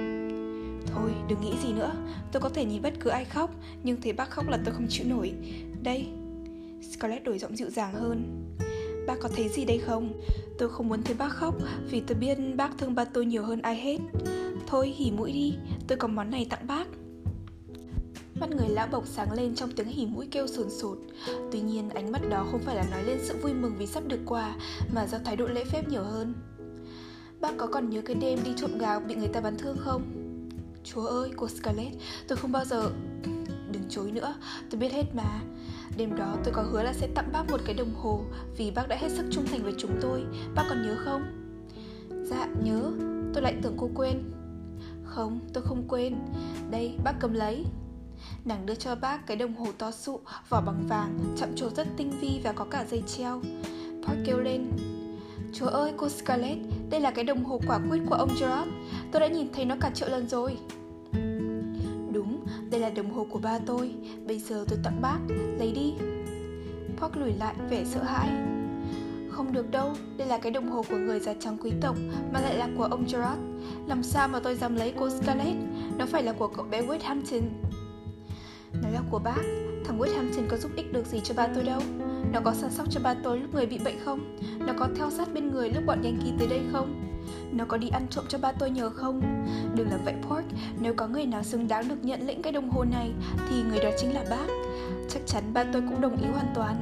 [0.88, 1.91] Thôi, đừng nghĩ gì nữa,
[2.32, 3.51] tôi có thể nhìn bất cứ ai khóc,
[3.84, 5.34] nhưng thấy bác khóc là tôi không chịu nổi.
[5.84, 6.07] Đây,
[6.91, 8.45] Scarlett đổi giọng dịu dàng hơn.
[9.07, 10.13] Bác có thấy gì đây không?
[10.57, 11.55] Tôi không muốn thấy bác khóc
[11.89, 13.97] vì tôi biết bác thương ba tôi nhiều hơn ai hết.
[14.67, 15.55] Thôi, hỉ mũi đi,
[15.88, 16.88] tôi có món này tặng bác.
[18.39, 20.97] Mắt người lão bộc sáng lên trong tiếng hỉ mũi kêu sồn sột.
[21.51, 24.03] Tuy nhiên ánh mắt đó không phải là nói lên sự vui mừng vì sắp
[24.07, 24.55] được quà
[24.93, 26.33] Mà do thái độ lễ phép nhiều hơn.
[27.41, 30.01] Bác có còn nhớ cái đêm đi trộm gạo bị người ta bắn thương không?
[30.83, 31.95] Chúa ơi, cô Scarlett,
[32.27, 32.91] tôi không bao giờ...
[33.71, 34.35] Đừng chối nữa,
[34.69, 35.41] tôi biết hết mà.
[35.97, 38.21] Đêm đó tôi có hứa là sẽ tặng bác một cái đồng hồ
[38.57, 40.23] Vì bác đã hết sức trung thành với chúng tôi.
[40.55, 41.23] Bác còn nhớ không?
[42.23, 42.91] Dạ, nhớ.
[43.33, 44.23] Tôi lại tưởng cô quên.
[45.03, 46.15] Không, tôi không quên.
[46.71, 47.65] Đây, bác cầm lấy.
[48.47, 50.19] Nàng đưa cho bác cái đồng hồ to sụ,
[50.49, 53.41] vỏ bằng vàng, chậm trổ rất tinh vi và có cả dây treo.
[54.07, 54.71] Park kêu lên,
[55.53, 58.69] Chúa ơi, cô Scarlett, đây là cái đồng hồ quả quyết của ông Gerard.
[59.11, 60.57] Tôi đã nhìn thấy nó cả triệu lần rồi.
[62.11, 63.93] Đúng, đây là đồng hồ của ba tôi.
[64.27, 65.19] Bây giờ tôi tặng bác,
[65.57, 65.93] lấy đi.
[66.97, 68.29] Park lùi lại vẻ sợ hãi.
[69.31, 71.95] Không được đâu, đây là cái đồng hồ của người già trắng quý tộc
[72.33, 73.39] mà lại là của ông Gerard.
[73.87, 75.57] Làm sao mà tôi dám lấy cô Scarlett?
[75.97, 77.41] Nó phải là của cậu bé Hampton.
[78.84, 79.41] Nó là của bác,
[79.86, 81.82] Thằng Hampton có giúp ích được gì cho ba tôi đâu?
[82.32, 84.38] Nó có săn sóc cho ba tôi lúc người bị bệnh không?
[84.59, 87.07] Nó có theo sát bên người lúc bọn Yankee tới đây không?
[87.51, 89.21] Nó có đi ăn trộm cho ba tôi nhờ không?
[89.75, 90.45] Đừng làm vậy, Pork.
[90.80, 93.11] Nếu có người nào xứng đáng được nhận lĩnh cái đồng hồ này,
[93.49, 94.47] Thì người đó chính là bác.
[95.09, 96.82] Chắc chắn ba tôi cũng đồng ý hoàn toàn.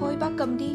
[0.00, 0.70] Thôi, bác cầm đi.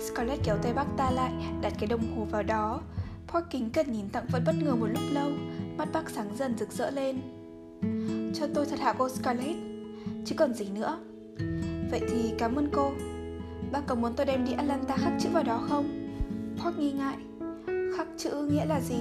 [0.00, 1.32] Scarlett kéo tay bác ta lại,
[1.62, 2.80] Đặt cái đồng hồ vào đó.
[3.28, 5.30] Pork kính cận nhìn tặng vẫn bất ngờ một lúc lâu.
[5.76, 7.37] Mắt bác sáng dần rực rỡ lên
[8.40, 9.56] cho tôi thật hả cô Scarlett
[10.24, 10.98] Chứ còn gì nữa
[11.90, 12.92] Vậy thì cảm ơn cô
[13.72, 16.08] Bác có muốn tôi đem đi Atlanta khắc chữ vào đó không?
[16.64, 17.16] Park nghi ngại
[17.96, 18.98] Khắc chữ nghĩa là gì?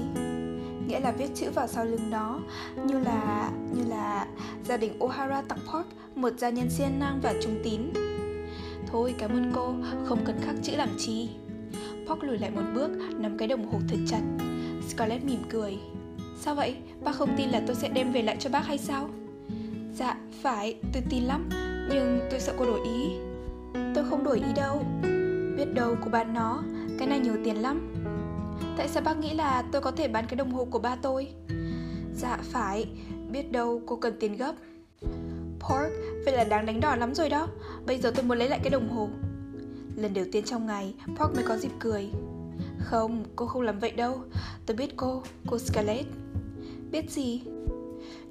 [0.88, 2.40] Nghĩa là viết chữ vào sau lưng đó,
[2.86, 3.52] Như là...
[3.76, 4.28] như là
[4.66, 7.82] Gia đình O'Hara tặng Park Một gia nhân siêng năng và trung tín
[8.88, 9.74] Thôi, cảm ơn cô,
[10.06, 11.30] Không cần khắc chữ làm chi
[12.08, 14.22] Park lùi lại một bước, Nắm cái đồng hồ thật chặt
[14.90, 15.78] Scarlett mỉm cười
[16.40, 16.76] Sao vậy?
[17.04, 19.10] Bác không tin là tôi sẽ đem về lại cho bác hay sao?
[19.98, 21.50] Dạ, phải, tôi tin lắm
[21.90, 23.18] Nhưng tôi sợ cô đổi ý.
[23.96, 24.84] Tôi không đổi ý đâu.
[25.58, 26.64] Biết đâu cô bán nó
[27.00, 27.94] Cái này nhiều tiền lắm.
[28.78, 31.28] Tại sao bác nghĩ là tôi có thể bán cái đồng hồ của ba tôi?
[32.16, 32.86] Dạ, phải
[33.32, 34.54] Biết đâu cô cần tiền gấp.
[35.60, 35.92] Pork,
[36.26, 37.48] vậy là đáng đánh đỏ lắm rồi đó.
[37.86, 39.10] Bây giờ tôi muốn lấy lại cái đồng hồ.
[39.96, 42.10] Lần đầu tiên trong ngày, Pork mới có dịp cười.
[42.80, 44.22] Không, cô không làm vậy đâu.
[44.66, 46.08] Tôi biết cô, cô Scarlett.
[46.92, 47.42] Biết gì?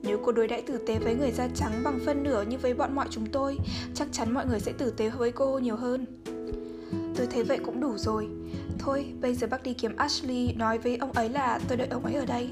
[0.06, 2.74] Nếu cô đối đãi tử tế với người da trắng bằng phân nửa như với
[2.74, 3.58] bọn mọi chúng tôi,
[3.94, 6.06] chắc chắn mọi người sẽ tử tế với cô nhiều hơn.
[7.16, 8.28] Tôi thấy vậy cũng đủ rồi.
[8.78, 12.04] Thôi, bây giờ bác đi kiếm Ashley nói với ông ấy là tôi đợi ông
[12.04, 12.50] ấy ở đây.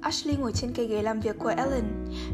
[0.00, 1.84] Ashley ngồi trên cây ghế làm việc của Ellen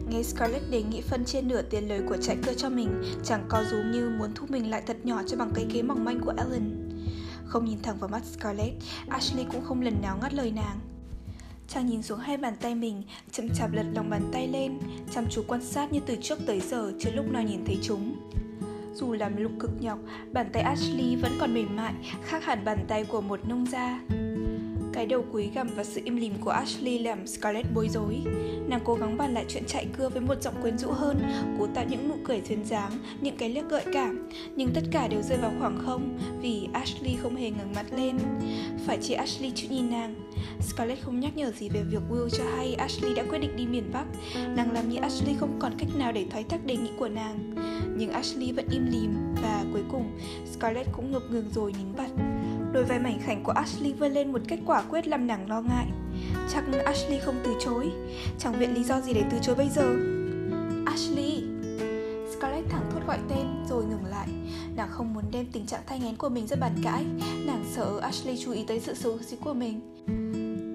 [0.09, 3.45] Nghe Scarlett đề nghị phân trên nửa tiền lời của trại cơ cho mình Chẳng
[3.49, 6.21] có dù như muốn thu mình lại thật nhỏ cho bằng cây ghế mỏng manh
[6.21, 6.91] của Ellen
[7.45, 8.77] Không nhìn thẳng vào mắt Scarlett
[9.09, 10.94] Ashley cũng không lần nào ngắt lời nàng
[11.69, 14.79] Chàng nhìn xuống hai bàn tay mình, chậm chạp lật lòng bàn tay lên,
[15.15, 18.17] chăm chú quan sát như từ trước tới giờ chưa lúc nào nhìn thấy chúng.
[18.95, 19.99] Dù làm lục cực nhọc,
[20.33, 21.95] bàn tay Ashley vẫn còn mềm mại,
[22.25, 24.01] khác hẳn bàn tay của một nông gia.
[24.95, 28.23] Cái đầu cúi gằm và sự im lìm của Ashley làm Scarlett bối rối.
[28.69, 31.23] Nàng cố gắng bàn lại chuyện chạy cưa với một giọng quyến rũ hơn,
[31.59, 35.09] cố tạo những nụ cười duyên dáng, những cái liếc gợi cảm, nhưng tất cả
[35.09, 38.19] đều rơi vào khoảng không vì Ashley không hề ngẩng mặt lên.
[38.87, 40.15] Phải chỉ Ashley chịu nhìn nàng.
[40.61, 43.67] Scarlett không nhắc nhở gì về việc Will cho hay Ashley đã quyết định đi
[43.67, 44.05] miền Bắc.
[44.57, 47.55] Nàng làm như Ashley không còn cách nào để thoái thác đề nghị của nàng.
[47.97, 50.19] Nhưng Ashley vẫn im lìm và cuối cùng
[50.53, 52.11] Scarlett cũng ngập ngừng rồi nín bặt.
[52.75, 55.61] Đôi vai mảnh khảnh của Ashley vươn lên một cách quả quyết làm nàng lo
[55.61, 55.87] ngại.
[56.53, 57.91] Chắc Ashley không từ chối.
[58.39, 59.97] Chẳng viện lý do gì để từ chối bây giờ.
[60.87, 61.45] Ashley!
[62.37, 64.29] Scarlett thẳng thốt gọi tên rồi ngừng lại.
[64.77, 67.05] Nàng không muốn đem tình trạng thai ngén của mình ra bàn cãi.
[67.47, 69.81] Nàng sợ Ashley chú ý tới sự xấu xí của mình.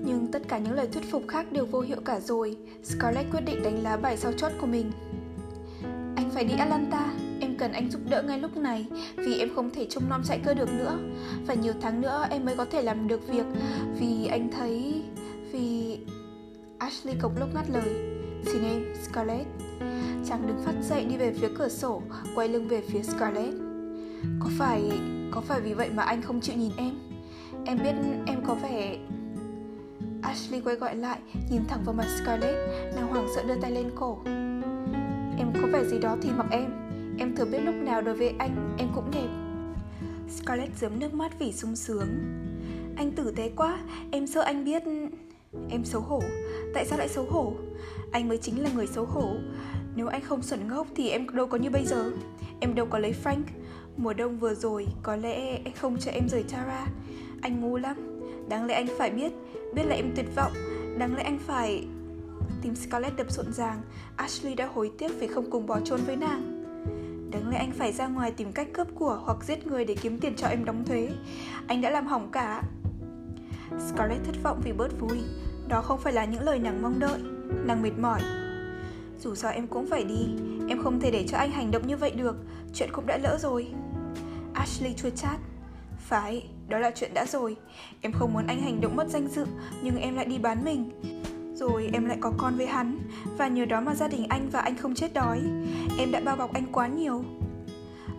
[0.06, 2.58] Nhưng tất cả những lời thuyết phục khác đều vô hiệu cả rồi.
[2.84, 4.92] Scarlett quyết định đánh lá bài sau chót của mình.
[6.16, 7.14] Anh phải đi Atlanta,
[7.60, 8.86] cần anh giúp đỡ ngay lúc này,
[9.18, 10.98] vì em không thể trông nom chạy cơ được nữa.
[11.48, 13.46] Và nhiều tháng nữa em mới có thể làm được việc,
[14.00, 15.04] vì anh thấy,
[15.52, 15.98] vì
[16.78, 18.20] Ashley cộc lốc ngắt lời.
[18.46, 19.48] Xin em, Scarlett.
[20.26, 22.02] Chàng đứng phát dậy đi về phía cửa sổ,
[22.36, 23.54] quay lưng về phía Scarlett.
[24.40, 24.92] Có phải
[25.32, 26.92] có phải vì vậy mà anh không chịu nhìn em?
[27.66, 27.94] Em biết
[28.26, 28.98] em có vẻ
[30.22, 31.20] Ashley quay gọi lại,
[31.52, 32.56] nhìn thẳng vào mặt Scarlett,
[32.96, 34.20] nàng hoảng sợ đưa tay lên cổ.
[35.38, 36.89] Em có vẻ gì đó thì mặc em.
[37.20, 39.28] Em thừa biết lúc nào đối với anh, em cũng đẹp.
[40.30, 42.08] Scarlett giấm nước mắt vì sung sướng.
[42.98, 43.80] Anh tử tế quá,
[44.12, 44.84] Em sợ anh biết
[45.70, 46.22] Em xấu hổ.
[46.74, 47.54] Tại sao lại xấu hổ?
[48.12, 49.36] Anh mới chính là người xấu hổ.
[49.96, 52.12] Nếu anh không xuẩn ngốc thì em đâu có như bây giờ.
[52.60, 53.44] Em đâu có lấy Frank.
[53.98, 56.88] Mùa đông vừa rồi, Có lẽ anh không cho em rời Tara.
[57.42, 57.98] Anh ngu lắm.
[58.50, 59.32] Đáng lẽ anh phải biết
[59.74, 60.52] Biết là em tuyệt vọng.
[60.98, 61.88] Đáng lẽ anh phải
[62.62, 63.82] Tim Scarlett đập rộn ràng.
[64.16, 66.59] Ashley đã hối tiếc vì không cùng bỏ trốn với nàng.
[67.32, 70.20] Đáng lẽ anh phải ra ngoài tìm cách cướp của hoặc giết người để kiếm
[70.20, 71.10] tiền cho em đóng thuế.
[71.68, 72.64] Anh đã làm hỏng cả.
[73.80, 75.18] Scarlett thất vọng vì bớt vui.
[75.68, 77.20] Đó không phải là những lời nàng mong đợi.
[77.66, 78.22] Nàng mệt mỏi.
[79.20, 80.28] Dù sao em cũng phải đi.
[80.70, 82.36] Em không thể để cho anh hành động như vậy được.
[82.74, 83.68] Chuyện cũng đã lỡ rồi.
[84.54, 85.40] Ashley chua chát.
[85.98, 87.56] Phải, đó là chuyện đã rồi.
[88.02, 89.46] Em không muốn anh hành động mất danh dự
[89.82, 90.92] Nhưng em lại đi bán mình
[91.60, 93.00] rồi em lại có con với hắn
[93.38, 95.40] Và nhờ đó mà gia đình anh và anh không chết đói.
[95.98, 97.24] Em đã bao bọc anh quá nhiều.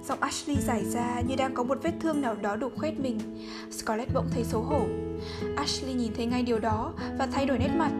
[0.09, 3.19] Giọng Ashley giải ra như đang có một vết thương nào đó đục khoét mình.
[3.71, 4.87] Scarlett bỗng thấy xấu hổ.
[5.57, 7.91] Ashley nhìn thấy ngay điều đó và thay đổi nét mặt.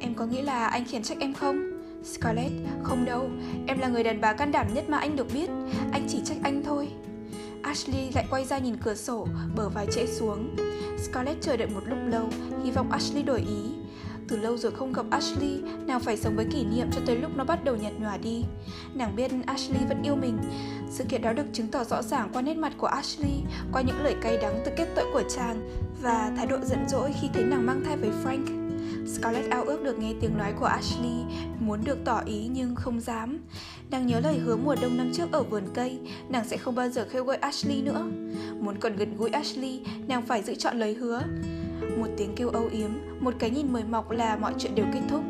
[0.00, 1.82] Em có nghĩ là anh khiển trách em không?
[2.04, 3.30] Scarlett, không đâu.
[3.66, 5.50] Em là người đàn bà can đảm nhất mà anh được biết.
[5.92, 6.88] Anh chỉ trách anh thôi.
[7.62, 9.26] Ashley lại quay ra nhìn cửa sổ,
[9.56, 10.56] bờ vai trễ xuống.
[10.98, 12.28] Scarlett chờ đợi một lúc lâu,
[12.64, 13.79] hy vọng Ashley đổi ý
[14.30, 17.30] từ lâu rồi không gặp Ashley, nàng phải sống với kỷ niệm cho tới lúc
[17.36, 18.44] nó bắt đầu nhạt nhòa đi.
[18.94, 20.38] Nàng biết Ashley vẫn yêu mình.
[20.90, 24.02] Sự kiện đó được chứng tỏ rõ ràng qua nét mặt của Ashley, qua những
[24.02, 25.70] lời cay đắng từ kết tội của chàng
[26.02, 28.60] và thái độ giận dỗi khi thấy nàng mang thai với Frank.
[29.06, 31.24] Scarlett ao ước được nghe tiếng nói của Ashley,
[31.60, 33.38] muốn được tỏ ý nhưng không dám.
[33.90, 36.88] Nàng nhớ lời hứa mùa đông năm trước ở vườn cây, nàng sẽ không bao
[36.88, 38.06] giờ khêu gọi Ashley nữa.
[38.60, 41.22] Muốn còn gần gũi Ashley, nàng phải giữ chọn lời hứa.
[41.98, 45.00] Một tiếng kêu âu yếm, một cái nhìn mời mọc là mọi chuyện đều kết
[45.08, 45.20] thúc.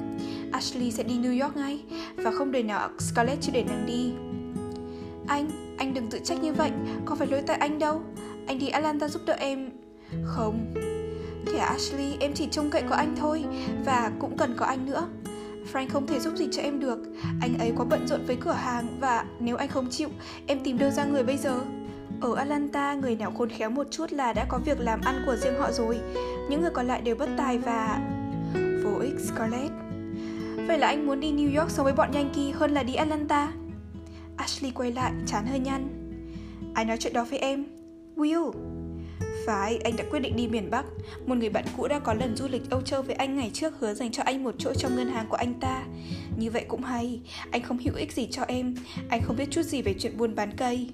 [0.53, 1.81] Ashley sẽ đi New York ngay
[2.17, 4.13] và không đời nào Scarlett chưa để nàng đi.
[5.27, 6.71] Anh, anh đừng tự trách như vậy,
[7.05, 8.03] có phải lỗi tại anh đâu.
[8.47, 9.71] Anh đi Atlanta giúp đỡ em.
[10.25, 10.75] Không.
[11.47, 13.45] Thẻ Ashley, em chỉ trông cậy có anh thôi
[13.85, 15.09] và cũng cần có anh nữa.
[15.73, 16.99] Frank không thể giúp gì cho em được
[17.41, 20.09] Anh ấy quá bận rộn với cửa hàng Và nếu anh không chịu
[20.47, 21.61] Em tìm đâu ra người bây giờ
[22.21, 25.37] ở Atlanta, người nào khôn khéo một chút là đã có việc làm ăn của
[25.37, 26.01] riêng họ rồi.
[26.51, 28.01] Những người còn lại đều bất tài và...
[28.85, 29.73] Vô ích Scarlett.
[30.66, 33.53] Vậy là anh muốn đi New York sống với bọn Yankee hơn là đi Atlanta?
[34.37, 35.89] Ashley quay lại, chán hơi nhăn.
[36.75, 37.64] Ai nói chuyện đó với em?
[38.16, 38.53] Will.
[39.47, 40.85] Phải, anh đã quyết định đi miền Bắc.
[41.27, 43.75] Một người bạn cũ đã có lần du lịch Âu Châu với anh ngày trước
[43.81, 45.83] hứa dành cho anh một chỗ trong ngân hàng của anh ta.
[46.37, 48.75] Như vậy cũng hay, anh không hữu ích gì cho em,
[49.09, 50.91] anh không biết chút gì về chuyện buôn bán cây.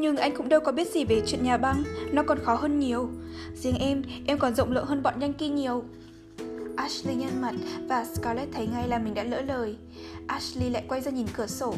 [0.00, 1.82] Nhưng anh cũng đâu có biết gì về chuyện nhà băng.
[2.12, 3.10] Nó còn khó hơn nhiều.
[3.54, 5.84] Riêng em, em còn rộng lượng hơn bọn nhanh kia nhiều.
[6.76, 7.54] Ashley nhăn mặt
[7.88, 9.76] và Scarlett thấy ngay là mình đã lỡ lời.
[10.26, 11.74] Ashley lại quay ra nhìn cửa sổ.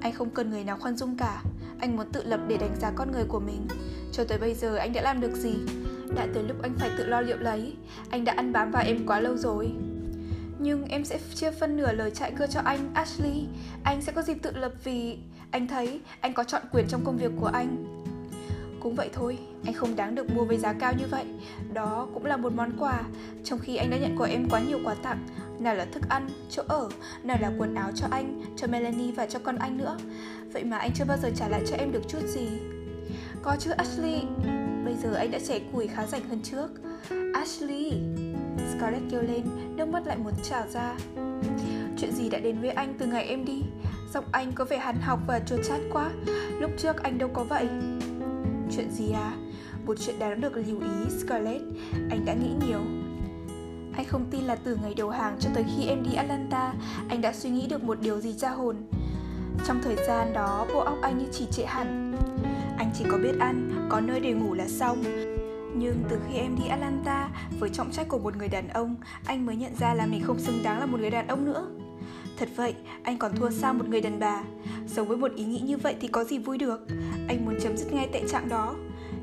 [0.00, 1.42] Anh không cần người nào khoan dung cả.
[1.80, 3.66] Anh muốn tự lập để đánh giá con người của mình.
[4.12, 5.54] Cho tới bây giờ anh đã làm được gì?
[6.16, 7.72] Đã tới lúc anh phải tự lo liệu lấy.
[8.10, 9.72] Anh đã ăn bám vào em quá lâu rồi.
[10.58, 13.46] Nhưng em sẽ chia phân nửa lời chạy cưa cho anh, Ashley.
[13.84, 15.18] Anh sẽ có dịp tự lập vì
[15.50, 17.76] anh thấy anh có chọn quyền trong công việc của anh.
[18.80, 21.24] Cũng vậy thôi, anh không đáng được mua với giá cao như vậy.
[21.72, 23.00] Đó cũng là một món quà.
[23.44, 25.26] Trong khi anh đã nhận của em quá nhiều quà tặng
[25.58, 26.88] Nào là thức ăn, chỗ ở
[27.22, 29.96] Nào là quần áo cho anh, cho Melanie và cho con anh nữa.
[30.52, 32.48] Vậy mà anh chưa bao giờ trả lại cho em được chút gì.
[33.42, 34.22] Có chứ Ashley.
[34.84, 36.68] Bây giờ anh đã trẻ củi khá rảnh hơn trước.
[37.34, 37.92] Ashley
[38.72, 39.42] Scarlett kêu lên,
[39.76, 40.94] nước mắt lại muốn trào ra.
[41.98, 43.62] Chuyện gì đã đến với anh từ ngày em đi?
[44.14, 46.10] Giọng anh có vẻ hằn học và chua chát quá.
[46.60, 47.68] Lúc trước anh đâu có vậy.
[48.76, 49.32] Chuyện gì à?
[49.86, 51.62] Một chuyện đáng được lưu ý, Scarlett.
[52.10, 52.80] Anh đã nghĩ nhiều.
[53.96, 56.74] Anh không tin là từ ngày đầu hàng cho tới khi em đi Atlanta
[57.08, 58.76] Anh đã suy nghĩ được một điều gì ra hồn.
[59.66, 62.16] Trong thời gian đó, bộ óc anh như chỉ trệ hẳn.
[62.78, 65.02] Anh chỉ có biết ăn, có nơi để ngủ là xong.
[65.74, 69.46] Nhưng từ khi em đi Atlanta với trọng trách của một người đàn ông, anh
[69.46, 71.68] mới nhận ra là mình không xứng đáng là một người đàn ông nữa.
[72.40, 74.42] Thật vậy, anh còn thua xa một người đàn bà.
[74.86, 76.86] Sống với một ý nghĩ như vậy thì có gì vui được.
[77.28, 78.74] Anh muốn chấm dứt ngay tệ trạng đó.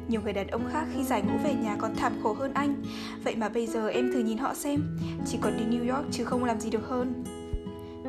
[0.08, 2.76] Nhiều người đàn ông khác khi giải ngũ về nhà còn thảm khổ hơn anh.
[3.24, 6.24] Vậy mà bây giờ em thử nhìn họ xem, chỉ còn đi New York chứ
[6.24, 7.24] không làm gì được hơn.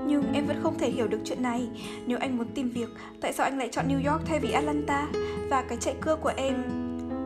[0.06, 1.68] Nhưng em vẫn không thể hiểu được chuyện này
[2.06, 2.88] Nếu anh muốn tìm việc,
[3.20, 5.08] tại sao anh lại chọn New York thay vì Atlanta?
[5.50, 6.54] Và cái chạy cưa của em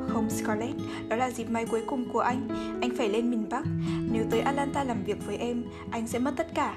[0.09, 0.75] không Scarlett,
[1.09, 2.49] đó là dịp may cuối cùng của anh
[2.81, 3.63] Anh phải lên miền Bắc
[4.13, 6.77] Nếu tới Atlanta làm việc với em, anh sẽ mất tất cả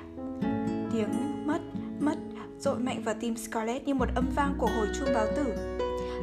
[0.95, 1.59] Tiếng mất,
[1.99, 2.17] mất
[2.59, 5.55] dội mạnh vào tim Scarlett như một âm vang của hồi chuông báo tử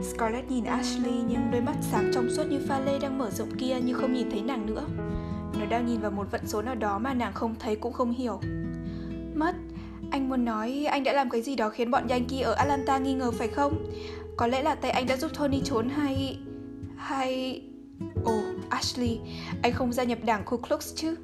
[0.03, 3.51] Scarlett nhìn Ashley nhưng đôi mắt sáng trong suốt như pha lê đang mở rộng
[3.59, 4.85] kia như không nhìn thấy nàng nữa
[5.59, 8.11] Nó đang nhìn vào một vận số nào đó mà nàng không thấy cũng không
[8.11, 8.41] hiểu
[9.35, 9.55] Mất,
[10.11, 13.15] anh muốn nói anh đã làm cái gì đó khiến bọn Yankee ở Atlanta nghi
[13.15, 13.93] ngờ phải không?
[14.37, 16.39] Có lẽ là tay anh đã giúp Tony trốn hay...
[16.97, 17.63] Hay...
[18.25, 19.21] Ồ, oh, Ashley,
[19.63, 21.17] anh không gia nhập đảng Ku Klux chứ?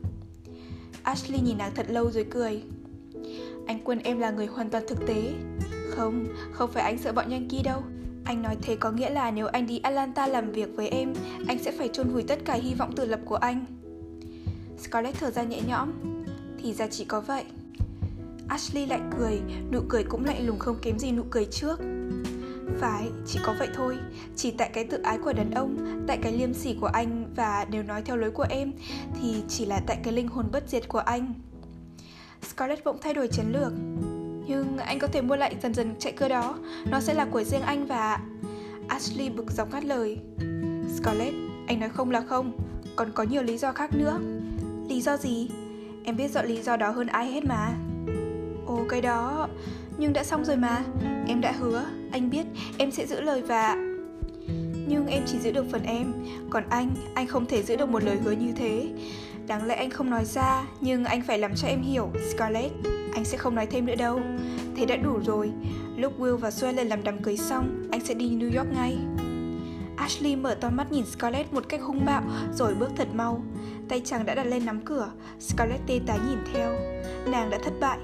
[1.02, 2.62] Ashley nhìn nàng thật lâu rồi cười.
[3.68, 5.32] Anh quên em là người hoàn toàn thực tế.
[5.90, 7.82] Không, không phải anh sợ bọn Yankee đâu.
[8.24, 11.12] Anh nói thế có nghĩa là nếu anh đi Atlanta làm việc với em,
[11.48, 13.64] anh sẽ phải chôn vùi tất cả hy vọng tự lập của anh.
[14.78, 15.92] Scarlett thở ra nhẹ nhõm.
[16.62, 17.44] Thì ra chỉ có vậy.
[18.48, 19.40] Ashley lại cười,
[19.72, 21.80] nụ cười cũng lạnh lùng không kém gì nụ cười trước.
[22.80, 23.96] Phải, chỉ có vậy thôi
[24.36, 27.66] Chỉ tại cái tự ái của đàn ông Tại cái liêm sỉ của anh Và
[27.70, 28.72] nếu nói theo lối của em
[29.20, 31.34] Thì chỉ là tại cái linh hồn bất diệt của anh
[32.42, 33.72] Scarlett bỗng thay đổi chiến lược.
[34.46, 36.58] Nhưng anh có thể mua lại dần dần chạy cưa đó.
[36.90, 38.20] Nó sẽ là của riêng anh và
[38.88, 40.18] Ashley bực dọc ngắt lời.
[40.96, 41.34] Scarlett,
[41.66, 42.52] anh nói không là không.
[42.96, 44.20] Còn có nhiều lý do khác nữa.
[44.88, 45.50] Lý do gì?
[46.04, 47.74] Em biết rõ lý do đó hơn ai hết mà.
[48.66, 49.48] Ồ cái đó.
[49.98, 50.82] Nhưng đã xong rồi mà.
[51.26, 52.46] Em đã hứa anh biết
[52.78, 53.76] em sẽ giữ lời và
[54.88, 56.12] nhưng em chỉ giữ được phần em.
[56.50, 58.88] Còn anh anh không thể giữ được một lời hứa như thế
[59.48, 62.72] đáng lẽ anh không nói ra nhưng anh phải làm cho em hiểu scarlett
[63.14, 64.20] anh sẽ không nói thêm nữa đâu.
[64.76, 65.52] Thế đã đủ rồi.
[65.96, 68.98] Lúc will và Sue lên làm đám cưới xong anh sẽ đi new york ngay.
[69.96, 72.22] Ashley mở to mắt nhìn Scarlett một cách hung bạo
[72.54, 73.42] rồi bước thật mau.
[73.88, 76.72] Tay chàng đã đặt lên nắm cửa, Scarlett tê tái nhìn theo.
[77.26, 77.98] Nàng đã thất bại,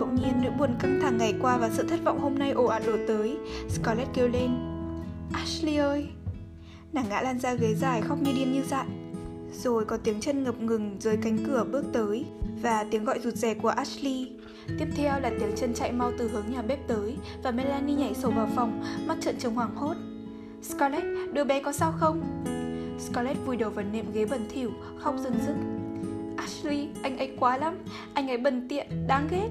[0.00, 2.64] Bỗng nhiên nỗi buồn căng thẳng ngày qua và sự thất vọng hôm nay ồ
[2.64, 3.36] ạt đổ tới.
[3.68, 4.50] Scarlett kêu lên
[5.32, 6.08] Ashley ơi!
[6.92, 8.86] Nàng ngã lan ra ghế dài khóc như điên như dại.
[9.52, 12.24] Rồi có tiếng chân ngập ngừng dưới cánh cửa bước tới
[12.62, 14.32] Và tiếng gọi rụt rè của Ashley
[14.78, 18.14] Tiếp theo là tiếng chân chạy mau từ hướng nhà bếp tới Và Melanie nhảy
[18.14, 19.94] sổ vào phòng Mắt trợn trừng hoảng hốt
[20.62, 22.44] Scarlett, đứa bé có sao không?
[22.98, 25.54] Scarlett vùi đầu vào nệm ghế bẩn thỉu, khóc dần dứt
[26.36, 27.74] Ashley, anh ấy quá lắm
[28.14, 29.48] Anh ấy bần tiện, đáng ghét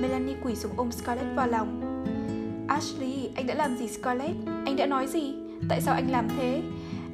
[0.00, 1.80] Melanie quỳ xuống ôm Scarlett vào lòng
[2.68, 4.34] Ashley, anh đã làm gì Scarlett?
[4.66, 5.34] Anh đã nói gì?
[5.68, 6.62] Tại sao anh làm thế?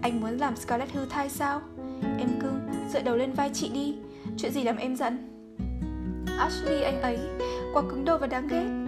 [0.03, 1.61] Anh muốn làm Scarlett hư thai sao?
[2.03, 2.61] Em cưng,
[2.93, 3.95] dựa đầu lên vai chị đi
[4.37, 5.19] Chuyện gì làm em giận?
[6.39, 7.19] Ashley anh ấy,
[7.73, 8.87] quá cứng đầu và đáng ghét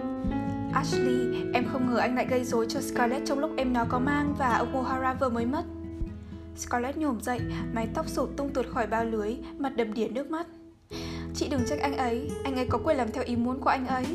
[0.73, 3.99] Ashley, em không ngờ anh lại gây rối cho Scarlett trong lúc em nó có
[3.99, 5.63] mang và ông O'Hara vừa mới mất.
[6.55, 7.39] Scarlett nhổm dậy,
[7.73, 10.47] mái tóc sổ tung tuột khỏi bao lưới, mặt đầm đìa nước mắt.
[11.35, 13.87] Chị đừng trách anh ấy, anh ấy có quyền làm theo ý muốn của anh
[13.87, 14.05] ấy.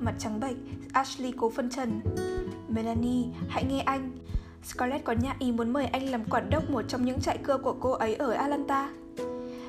[0.00, 0.56] Mặt trắng bệch,
[0.92, 2.00] Ashley cố phân trần.
[2.68, 4.10] Melanie, hãy nghe anh.
[4.64, 7.58] Scarlett có nhã ý muốn mời anh làm quản đốc một trong những trại cưa
[7.58, 8.90] của cô ấy ở Atlanta.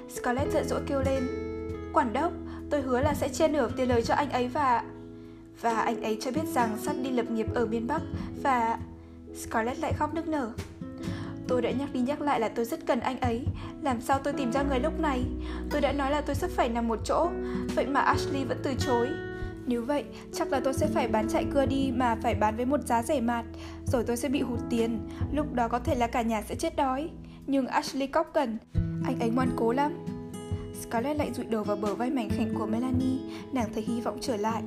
[0.09, 1.23] Scarlett giận dỗi kêu lên.
[1.93, 2.31] Quản đốc,
[2.69, 4.83] tôi hứa là sẽ chia nửa tiền lời cho anh ấy và...
[5.61, 8.01] Và anh ấy cho biết rằng sắp đi lập nghiệp ở miền Bắc
[8.43, 8.77] và...
[9.35, 10.51] Scarlett lại khóc nức nở.
[11.47, 13.45] Tôi đã nhắc đi nhắc lại là tôi rất cần anh ấy
[13.81, 15.23] Làm sao tôi tìm ra người lúc này
[15.71, 17.29] Tôi đã nói là tôi sắp phải nằm một chỗ
[17.75, 19.07] Vậy mà Ashley vẫn từ chối
[19.65, 20.03] nếu vậy,
[20.33, 23.03] chắc là tôi sẽ phải bán chạy cưa đi mà phải bán với một giá
[23.03, 23.45] rẻ mạt
[23.85, 24.99] Rồi tôi sẽ bị hụt tiền.
[25.31, 27.09] Lúc đó có thể là cả nhà sẽ chết đói.
[27.47, 28.57] Nhưng Ashley cóc cần
[29.05, 30.05] Anh ấy ngoan cố lắm.
[30.81, 33.19] Scarlett lại rụi đầu vào bờ vai mảnh khảnh của Melanie.
[33.53, 34.61] Nàng thấy hy vọng trở lại.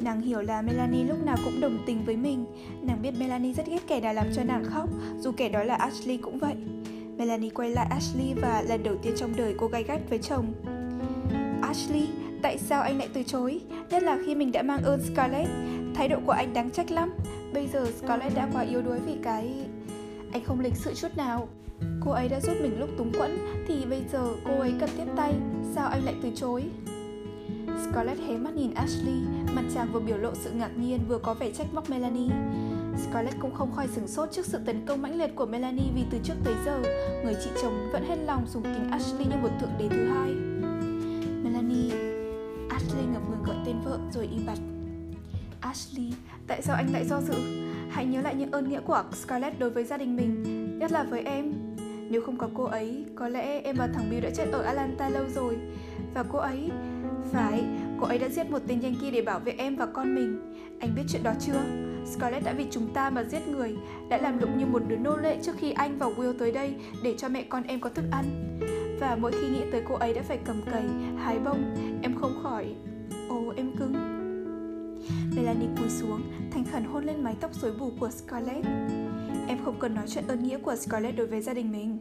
[0.00, 2.46] Nàng hiểu là Melanie lúc nào cũng đồng tình với mình.
[2.82, 4.88] Nàng biết Melanie rất ghét kẻ đã làm cho nàng khóc
[5.20, 6.54] Dù kẻ đó là Ashley cũng vậy.
[7.16, 10.52] Melanie quay lại Ashley và lần đầu tiên trong đời cô gay gắt với chồng.
[11.62, 12.08] Ashley,
[12.42, 13.60] tại sao anh lại từ chối?
[13.90, 15.50] Nhất là khi mình đã mang ơn Scarlett
[15.94, 17.12] Thái độ của anh đáng trách lắm
[17.52, 19.54] Bây giờ Scarlett đã quá yếu đuối vì cái...
[20.32, 21.48] Anh không lịch sự chút nào
[22.04, 25.06] Cô ấy đã giúp mình lúc túng quẫn Thì bây giờ cô ấy cần tiếp
[25.16, 25.34] tay
[25.74, 26.64] Sao anh lại từ chối?
[27.78, 29.14] Scarlett hé mắt nhìn Ashley,
[29.54, 32.30] mặt chàng vừa biểu lộ sự ngạc nhiên vừa có vẻ trách móc Melanie.
[32.96, 36.02] Scarlett cũng không khỏi sửng sốt trước sự tấn công mãnh liệt của Melanie vì
[36.10, 36.80] từ trước tới giờ,
[37.24, 40.30] người chị chồng vẫn hết lòng dùng kính Ashley như một thượng đế thứ hai.
[41.42, 42.17] Melanie,
[42.88, 44.58] Ashley ngập ngừng gọi tên vợ rồi im bặt.
[45.60, 46.12] Ashley,
[46.46, 47.34] tại sao anh lại do dự?
[47.90, 50.44] Hãy nhớ lại những ơn nghĩa của Scarlett đối với gia đình mình,
[50.78, 51.52] nhất là với em.
[52.10, 55.08] Nếu không có cô ấy, có lẽ em và thằng Bill đã chết ở Atlanta
[55.08, 55.56] lâu rồi.
[56.14, 56.70] Và cô ấy,
[57.32, 57.64] phải,
[58.00, 60.54] cô ấy đã giết một tên Yankee để bảo vệ em và con mình.
[60.80, 61.62] Anh biết chuyện đó chưa?
[62.06, 63.76] Scarlett đã vì chúng ta mà giết người,
[64.08, 66.74] đã làm lụng như một đứa nô lệ trước khi anh và Will tới đây
[67.02, 68.24] để cho mẹ con em có thức ăn.
[69.00, 70.84] Và mỗi khi nghĩ tới cô ấy đã phải cầm cày,
[71.16, 72.74] hái bông, em không khỏi...
[73.28, 73.92] Ồ, em cưng.
[75.36, 78.66] Melanie cúi xuống, thành khẩn hôn lên mái tóc rối bù của Scarlett.
[79.48, 81.98] Em không cần nói chuyện ơn nghĩa của Scarlett đối với gia đình mình.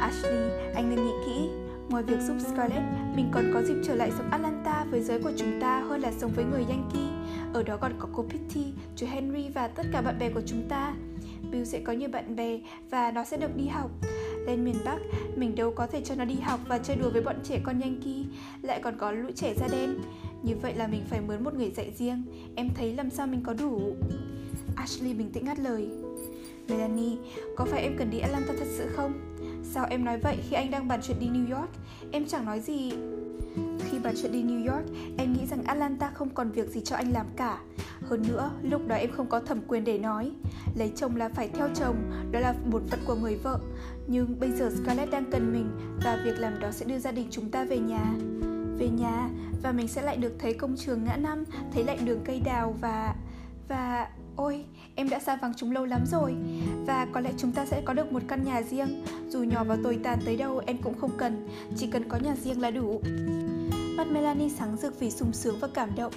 [0.00, 1.48] Ashley, anh nên nghĩ kỹ,
[1.88, 2.82] Ngoài việc giúp Scarlett,
[3.16, 6.12] mình còn có dịp trở lại sống Atlanta với giới của chúng ta hơn là
[6.12, 7.08] sống với người Yankee.
[7.52, 8.64] Ở đó còn có cô Pitty,
[8.96, 10.94] chú Henry và tất cả bạn bè của chúng ta.
[11.50, 12.58] Bill sẽ có nhiều bạn bè
[12.90, 13.90] và nó sẽ được đi học.
[14.46, 14.98] Lên miền Bắc,
[15.36, 17.80] mình đâu có thể cho nó đi học và chơi đùa với bọn trẻ con
[17.80, 18.24] Yankee,
[18.62, 19.98] lại còn có lũ trẻ da đen.
[20.42, 22.22] Như vậy là mình phải mướn một người dạy riêng.
[22.54, 23.96] Em thấy làm sao mình có đủ?
[24.76, 25.88] Ashley bình tĩnh ngắt lời.
[26.68, 27.16] Melanie,
[27.56, 29.12] có phải em cần đi Atlanta thật sự không?
[29.62, 31.70] Sao em nói vậy khi anh đang bàn chuyện đi New York?
[32.12, 32.92] Em chẳng nói gì
[33.90, 34.86] khi bàn chuyện đi New York,
[35.18, 37.58] em nghĩ rằng Atlanta không còn việc gì cho anh làm cả.
[38.02, 40.30] Hơn nữa, lúc đó em không có thẩm quyền để nói.
[40.74, 41.96] Lấy chồng là phải theo chồng,
[42.30, 43.58] đó là một phận của người vợ.
[44.06, 45.70] Nhưng bây giờ Scarlett đang cần mình
[46.04, 48.14] và việc làm đó sẽ đưa gia đình chúng ta về nhà.
[48.78, 49.28] Về nhà
[49.62, 52.76] và mình sẽ lại được thấy công trường ngã năm, thấy lại đường cây đào
[52.80, 53.14] và...
[53.68, 54.08] và...
[54.36, 56.34] Ôi, em đã xa vắng chúng lâu lắm rồi.
[56.86, 59.04] Và có lẽ chúng ta sẽ có được một căn nhà riêng.
[59.28, 61.48] Dù nhỏ và tồi tàn tới đâu em cũng không cần.
[61.76, 63.00] Chỉ cần có nhà riêng là đủ.
[63.96, 66.12] Mắt Melanie sáng rực vì sung sướng và cảm động.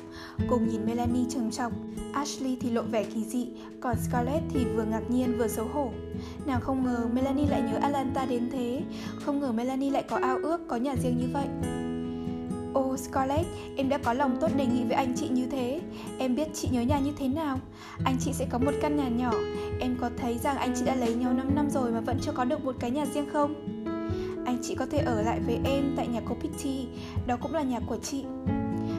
[0.50, 1.74] Cô nhìn Melanie trầm trọng.
[2.14, 3.48] Ashley thì lộ vẻ kỳ dị
[3.82, 5.92] Còn Scarlett thì vừa ngạc nhiên vừa xấu hổ.
[6.46, 8.82] Nàng không ngờ Melanie lại nhớ Atlanta đến thế.
[9.26, 11.48] Không ngờ Melanie lại có ao ước có nhà riêng như vậy.
[12.74, 13.48] Ô oh, Scarlett,
[13.78, 15.82] em đã có lòng tốt đề nghị với anh chị như thế.
[16.20, 17.60] Em biết chị nhớ nhà như thế nào.
[18.04, 19.34] Anh chị sẽ có một căn nhà nhỏ.
[19.80, 22.32] Em có thấy rằng anh chị đã lấy nhau 5 năm rồi mà vẫn chưa
[22.32, 23.78] có được một cái nhà riêng không?
[24.48, 26.88] Anh chị có thể ở lại với em tại nhà cô Pitty.
[27.28, 28.26] Đó cũng là nhà của chị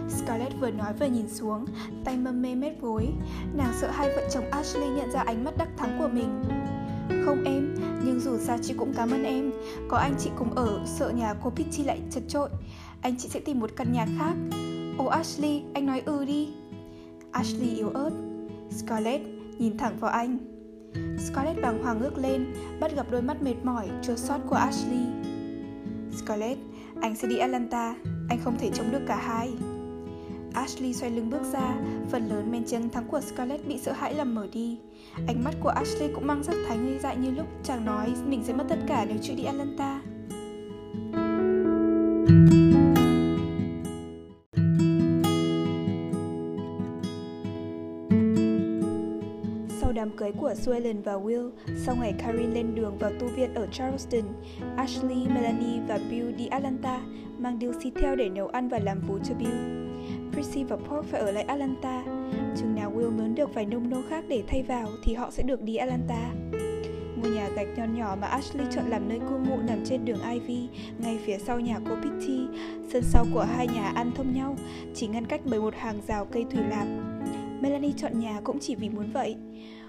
[0.09, 1.65] Scarlett vừa nói vừa nhìn xuống
[2.05, 3.09] Tay mâm mê mét gối
[3.57, 6.43] Nàng sợ hai vợ chồng Ashley nhận ra ánh mắt đắc thắng của mình
[7.25, 7.75] Không em,
[8.05, 9.51] nhưng dù sao chị cũng cảm ơn em
[9.89, 12.49] Có anh chị cùng ở, sợ nhà cô Pitty lại chật trội
[13.03, 14.35] anh chị sẽ tìm một căn nhà khác.
[14.99, 16.49] Ô oh, Ashley, anh nói ừ đi.
[17.31, 18.11] Ashley yếu ớt.
[18.71, 19.23] Scarlett
[19.59, 20.39] nhìn thẳng vào anh.
[21.19, 22.47] Scarlett bàng hoàng ngước lên,
[22.81, 25.07] bắt gặp đôi mắt mệt mỏi, chua xót của Ashley.
[26.13, 26.59] Scarlett,
[27.01, 27.95] anh sẽ đi Atlanta,
[28.29, 29.53] anh không thể chống được cả hai.
[30.53, 31.75] Ashley xoay lưng bước ra,
[32.11, 34.79] phần lớn men chân thắng của Scarlett bị sợ hãi làm mở đi.
[35.27, 38.43] Ánh mắt của Ashley cũng mang sắc thái ngây dại như lúc chàng nói mình
[38.45, 40.01] sẽ mất tất cả nếu chịu đi Atlanta.
[50.19, 54.23] Cưới của Suellen và Will, sau ngày Karin lên đường vào tu viện ở Charleston,
[54.77, 57.01] Ashley, Melanie và Bill đi Atlanta,
[57.39, 59.57] mang Dilsey theo để nấu ăn và làm vú cho Bill.
[60.33, 62.05] Prissy và Pork phải ở lại Atlanta.
[62.57, 65.43] Chừng nào Will mướn được vài nông nô khác để thay vào thì họ sẽ
[65.43, 66.31] được đi Atlanta.
[67.17, 70.19] Ngôi nhà gạch nhỏ nhỏ mà Ashley chọn làm nơi cư ngụ nằm trên đường
[70.33, 72.47] Ivy, ngay phía sau nhà cô Pitty.
[72.93, 74.57] Sân sau của hai nhà ăn thông nhau,
[74.95, 76.87] chỉ ngăn cách bởi một hàng rào cây thủy lạc.
[77.61, 79.37] Melanie chọn nhà cũng chỉ vì muốn vậy.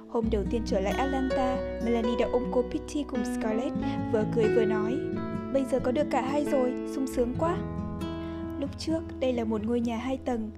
[0.09, 3.75] Hôm đầu tiên trở lại Atlanta, Melanie đã ôm cô Pitty cùng Scarlett,
[4.13, 4.97] vừa cười vừa nói
[5.53, 7.57] Bây giờ có được cả hai rồi, sung sướng quá
[8.59, 10.51] Lúc trước, đây là một ngôi nhà hai tầng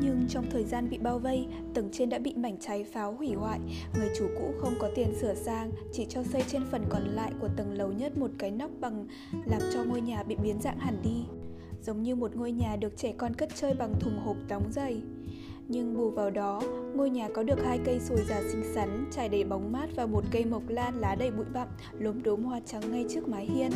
[0.00, 3.32] nhưng trong thời gian bị bao vây, tầng trên đã bị mảnh cháy pháo hủy
[3.32, 3.60] hoại.
[3.98, 7.32] Người chủ cũ không có tiền sửa sang, chỉ cho xây trên phần còn lại
[7.40, 9.06] của tầng lầu nhất một cái nóc bằng
[9.44, 11.24] làm cho ngôi nhà bị biến dạng hẳn đi.
[11.82, 15.02] Giống như một ngôi nhà được trẻ con cất chơi bằng thùng hộp đóng giày.
[15.68, 16.62] Nhưng bù vào đó,
[16.94, 20.06] ngôi nhà có được hai cây sồi già xinh xắn, trải đầy bóng mát và
[20.06, 23.46] một cây mộc lan lá đầy bụi bặm, lốm đốm hoa trắng ngay trước mái
[23.46, 23.70] hiên.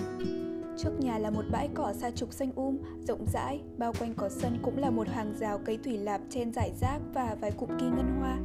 [0.79, 2.79] Trước nhà là một bãi cỏ xa trục xanh um,
[3.09, 6.53] rộng rãi, bao quanh có sân cũng là một hàng rào cây thủy lạp trên
[6.53, 8.39] giải rác và vài cụm kỳ ngân hoa.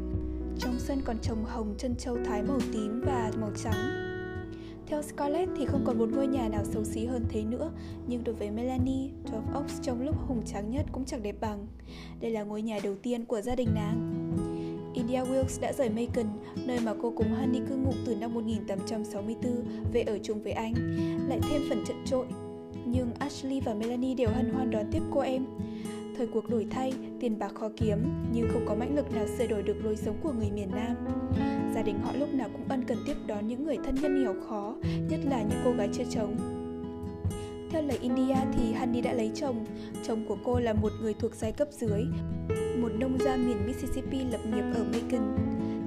[0.60, 4.03] Trong sân còn trồng hồng chân châu thái màu tím và màu trắng.
[4.88, 7.72] Theo Scarlett thì không còn một ngôi nhà nào xấu xí hơn thế nữa,
[8.08, 11.68] nhưng đối với Melanie, Dwarf Oaks trong lúc hùng tráng nhất cũng chẳng đẹp bằng.
[12.22, 14.24] Đây là ngôi nhà đầu tiên của gia đình nàng.
[14.94, 16.26] India Wilkes đã rời Macon,
[16.66, 19.52] nơi mà cô cùng Honey cư ngụ từ năm 1864,
[19.94, 20.74] về ở chung với anh,
[21.30, 22.26] lại thêm phần trận trội.
[22.86, 25.46] Nhưng Ashley và Melanie đều hân hoan đón tiếp cô em.
[26.18, 27.98] Thời cuộc đổi thay, tiền bạc khó kiếm,
[28.34, 30.96] nhưng không có mãnh lực nào sửa đổi được lối sống của người miền Nam.
[31.84, 34.34] Gia đình họ lúc nào cũng ân cần tiếp đón những người thân nhân nghèo
[34.50, 34.76] khó,
[35.10, 36.36] nhất là những cô gái chưa chồng.
[37.72, 39.66] Theo lời India thì Honey đã lấy chồng.
[40.04, 42.04] Chồng của cô là một người thuộc giai cấp dưới,
[42.82, 45.38] một nông gia miền Mississippi lập nghiệp ở Macon.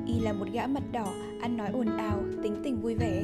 [0.06, 3.22] Y là một gã mặt đỏ, ăn nói ồn ào, tính tình vui vẻ.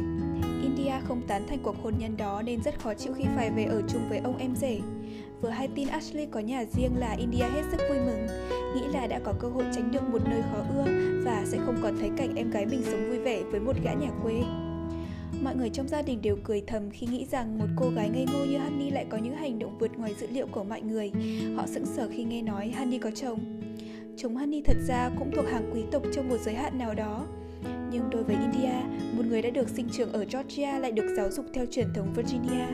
[0.62, 3.64] India không tán thành cuộc hôn nhân đó nên rất khó chịu khi phải về
[3.64, 4.80] ở chung với ông em rể.
[5.40, 8.26] Vừa hay tin Ashley có nhà riêng là India hết sức vui mừng,
[8.74, 10.84] nghĩ là đã có cơ hội tránh được một nơi khó ưa
[11.24, 13.92] và sẽ không còn thấy cảnh em gái mình sống vui vẻ với một gã
[13.92, 14.42] nhà quê.
[15.42, 18.26] Mọi người trong gia đình đều cười thầm khi nghĩ rằng một cô gái ngây
[18.32, 21.12] ngô như Honey lại có những hành động vượt ngoài dữ liệu của mọi người.
[21.56, 23.38] Họ sững sờ khi nghe nói Honey có chồng.
[24.16, 27.26] Chúng Honey thật ra cũng thuộc hàng quý tộc trong một giới hạn nào đó.
[27.90, 28.72] Nhưng đối với India,
[29.16, 32.12] một người đã được sinh trưởng ở Georgia lại được giáo dục theo truyền thống
[32.16, 32.66] Virginia,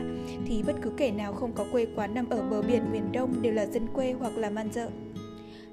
[0.45, 3.41] thì bất cứ kẻ nào không có quê quán nằm ở bờ biển miền Đông
[3.41, 4.89] đều là dân quê hoặc là man dợ.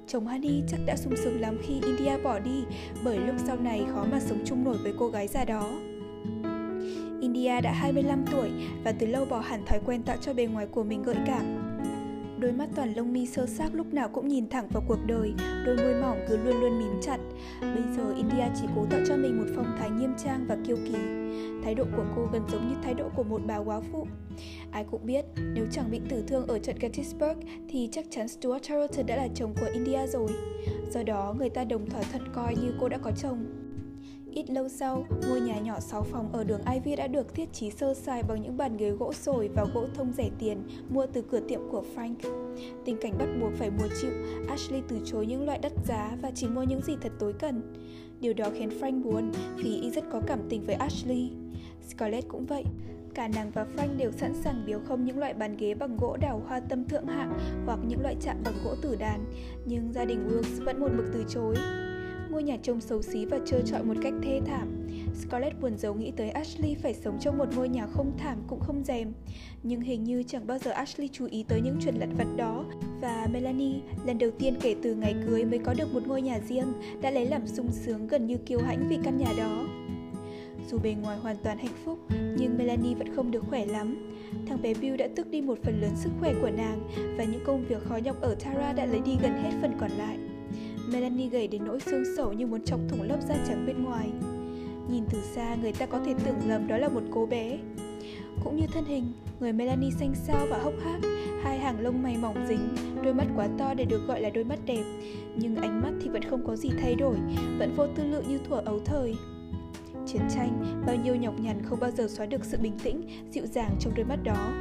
[0.07, 2.63] Chồng Honey chắc đã sung sướng lắm khi India bỏ đi,
[3.03, 5.69] bởi lúc sau này khó mà sống chung nổi với cô gái già đó.
[7.21, 8.49] India đã 25 tuổi
[8.83, 11.66] và từ lâu bỏ hẳn thói quen tạo cho bề ngoài của mình gợi cảm.
[12.39, 15.33] Đôi mắt toàn lông mi sơ xác lúc nào cũng nhìn thẳng vào cuộc đời,
[15.65, 17.17] đôi môi mỏng cứ luôn luôn mím chặt.
[17.61, 20.77] Bây giờ India chỉ cố tạo cho mình một phong thái nghiêm trang và kiêu
[20.85, 20.97] kỳ.
[21.63, 24.07] Thái độ của cô gần giống như thái độ của một bà quá phụ.
[24.71, 28.69] Ai cũng biết, nếu chẳng bị tử thương ở trận Gettysburg thì chắc chắn Stuart
[28.69, 30.29] Tarleton đã là chồng của India rồi.
[30.91, 33.66] Do đó, người ta đồng thỏa thuận coi như cô đã có chồng.
[34.37, 37.71] Ít lâu sau, ngôi nhà nhỏ 6 phòng ở đường Ivy đã được thiết trí
[37.71, 40.57] sơ sài bằng những bàn ghế gỗ sồi và gỗ thông rẻ tiền
[40.89, 42.15] mua từ cửa tiệm của Frank.
[42.85, 44.11] Tình cảnh bắt buộc phải mua chịu,
[44.49, 47.73] Ashley từ chối những loại đắt giá và chỉ mua những gì thật tối cần.
[48.19, 51.31] Điều đó khiến Frank buồn vì y rất có cảm tình với Ashley.
[51.89, 52.63] Scarlett cũng vậy.
[53.13, 56.17] Cả nàng và Frank đều sẵn sàng biếu không những loại bàn ghế bằng gỗ
[56.21, 59.25] đào hoa tâm thượng hạng hoặc những loại chạm bằng gỗ tử đàn,
[59.65, 61.55] nhưng gia đình Wilkes vẫn một mực từ chối.
[62.29, 64.87] Ngôi nhà trông xấu xí và trơ trọi một cách thê thảm.
[65.21, 68.59] Scarlett buồn giấu nghĩ tới Ashley phải sống trong một ngôi nhà không thảm cũng
[68.59, 69.13] không rèm.
[69.63, 72.65] Nhưng hình như chẳng bao giờ Ashley chú ý tới những chuyện lặt vặt đó.
[73.01, 76.39] Và Melanie, lần đầu tiên kể từ ngày cưới mới có được một ngôi nhà
[76.39, 79.67] riêng, đã lấy làm sung sướng gần như kiêu hãnh vì căn nhà đó.
[80.71, 81.99] Dù bề ngoài hoàn toàn hạnh phúc,
[82.37, 84.17] nhưng Melanie vẫn không được khỏe lắm.
[84.47, 87.41] Thằng bé Bill đã tước đi một phần lớn sức khỏe của nàng và những
[87.45, 90.17] công việc khó nhọc ở Tara đã lấy đi gần hết phần còn lại.
[90.91, 94.09] Melanie gầy đến nỗi xương sẩu như muốn chọc thủng lớp da trắng bên ngoài.
[94.91, 97.57] Nhìn từ xa người ta có thể tưởng lầm đó là một cô bé.
[98.43, 99.03] Cũng như thân hình,
[99.39, 100.99] người Melanie xanh xao và hốc hác,
[101.43, 102.69] hai hàng lông mày mỏng dính,
[103.03, 104.83] đôi mắt quá to để được gọi là đôi mắt đẹp.
[105.35, 107.17] Nhưng ánh mắt thì vẫn không có gì thay đổi,
[107.59, 109.15] vẫn vô tư lự như thuở ấu thời.
[110.07, 113.45] Chiến tranh, bao nhiêu nhọc nhằn không bao giờ xóa được sự bình tĩnh, dịu
[113.45, 114.51] dàng trong đôi mắt đó.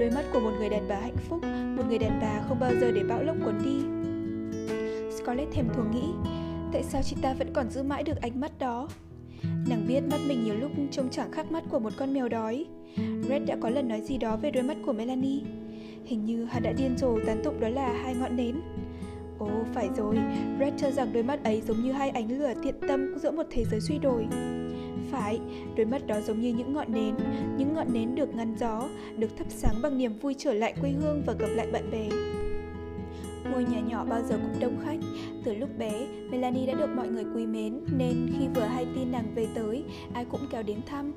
[0.00, 1.40] Đôi mắt của một người đàn bà hạnh phúc,
[1.76, 4.05] một người đàn bà không bao giờ để bão lốc cuốn đi,
[5.26, 6.30] Scarlett thèm thuồng nghĩ.
[6.72, 8.88] Tại sao chị ta vẫn còn giữ mãi được ánh mắt đó?
[9.68, 12.66] Nàng biết mắt mình nhiều lúc trông chẳng khác mắt của một con mèo đói.
[13.28, 15.40] Red đã có lần nói gì đó về đôi mắt của Melanie.
[16.04, 18.60] Hình như hắn đã điên rồ tán tụng đó là hai ngọn nến.
[19.38, 20.16] Ồ phải rồi,
[20.60, 23.46] Red cho rằng đôi mắt ấy giống như hai ánh lửa thiện tâm giữa một
[23.50, 24.26] thế giới suy đồi.
[25.10, 25.40] Phải,
[25.76, 27.14] đôi mắt đó giống như những ngọn nến,
[27.58, 30.90] những ngọn nến được ngăn gió, được thắp sáng bằng niềm vui trở lại quê
[30.90, 32.08] hương và gặp lại bạn bè.
[33.52, 34.98] Ngôi nhà nhỏ bao giờ cũng đông khách.
[35.44, 39.12] Từ lúc bé, Melanie đã được mọi người quý mến nên khi vừa hay tin
[39.12, 41.12] nàng về tới, ai cũng kéo đến thăm.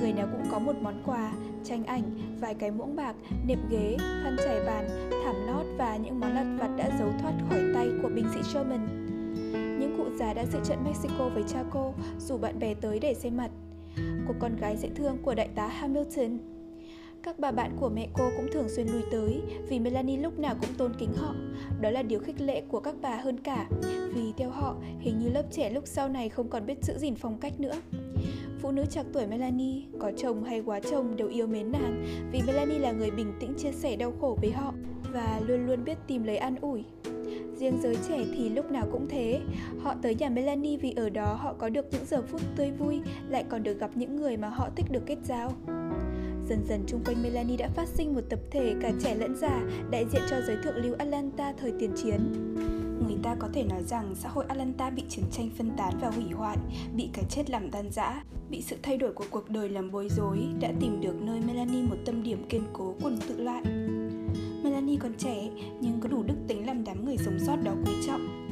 [0.00, 1.32] Người nào cũng có một món quà,
[1.64, 2.02] tranh ảnh,
[2.40, 3.16] vài cái muỗng bạc,
[3.46, 7.32] nệm ghế, khăn trải bàn, thảm lót và những món lặt vặt đã giấu thoát
[7.48, 9.04] khỏi tay của binh sĩ Sherman.
[9.80, 13.14] Những cụ già đã dự trận Mexico với cha cô, dù bạn bè tới để
[13.14, 13.50] xem mặt.
[14.28, 16.38] Cô con gái dễ thương của đại tá Hamilton
[17.28, 20.54] các bà bạn của mẹ cô cũng thường xuyên lui tới vì Melanie lúc nào
[20.60, 21.34] cũng tôn kính họ.
[21.80, 23.68] Đó là điều khích lệ của các bà hơn cả,
[24.14, 27.14] vì theo họ, hình như lớp trẻ lúc sau này không còn biết giữ gìn
[27.14, 27.74] phong cách nữa.
[28.58, 32.42] Phụ nữ trạc tuổi Melanie, có chồng hay quá chồng đều yêu mến nàng vì
[32.46, 34.74] Melanie là người bình tĩnh chia sẻ đau khổ với họ
[35.12, 36.84] và luôn luôn biết tìm lấy an ủi.
[37.56, 39.40] Riêng giới trẻ thì lúc nào cũng thế,
[39.82, 43.00] họ tới nhà Melanie vì ở đó họ có được những giờ phút tươi vui,
[43.28, 45.52] lại còn được gặp những người mà họ thích được kết giao.
[46.48, 49.62] Dần dần chung quanh Melanie đã phát sinh một tập thể cả trẻ lẫn già,
[49.90, 52.20] đại diện cho giới thượng lưu Atlanta thời tiền chiến.
[53.06, 56.10] Người ta có thể nói rằng xã hội Atlanta bị chiến tranh phân tán và
[56.10, 56.56] hủy hoại,
[56.96, 60.08] bị cái chết làm tan rã, bị sự thay đổi của cuộc đời làm bối
[60.16, 63.62] rối, đã tìm được nơi Melanie một tâm điểm kiên cố quần tự lại.
[64.62, 65.48] Melanie còn trẻ
[65.80, 68.47] nhưng có đủ đức tính làm đám người sống sót đó quý trọng.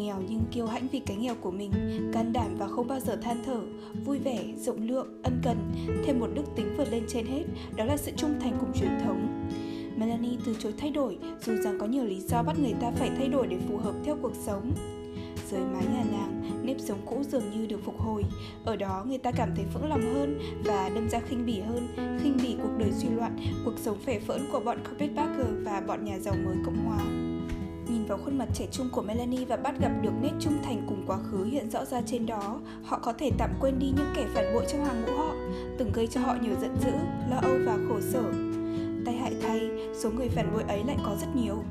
[0.00, 1.72] Nghèo nhưng kiêu hãnh vì cái nghèo của mình,
[2.12, 3.60] can đảm và không bao giờ than thở,
[4.04, 5.56] vui vẻ, rộng lượng, ân cần,
[6.04, 7.42] thêm một đức tính vượt lên trên hết,
[7.76, 9.50] đó là sự trung thành cùng truyền thống.
[9.96, 13.10] Melanie từ chối thay đổi dù rằng có nhiều lý do bắt người ta phải
[13.16, 14.72] thay đổi để phù hợp theo cuộc sống.
[15.50, 18.24] Dưới mái nhà nàng, nếp sống cũ dường như được phục hồi.
[18.64, 21.88] Ở đó người ta cảm thấy vững lòng hơn và đâm ra khinh bỉ hơn,
[22.22, 26.04] khinh bỉ cuộc đời suy loạn, cuộc sống phể phỡn của bọn Carpetbagger và bọn
[26.04, 27.29] nhà giàu mới Cộng hòa.
[27.90, 30.82] Nhìn vào khuôn mặt trẻ trung của Melanie và bắt gặp được nét trung thành
[30.88, 34.12] cùng quá khứ hiện rõ ra trên đó, họ có thể tạm quên đi những
[34.16, 35.34] kẻ phản bội trong hàng ngũ họ,
[35.78, 36.90] từng gây cho họ nhiều giận dữ,
[37.30, 38.22] lo âu và khổ sở.
[39.06, 39.70] Tay hại thay,
[40.02, 41.62] số người phản bội ấy lại có rất nhiều.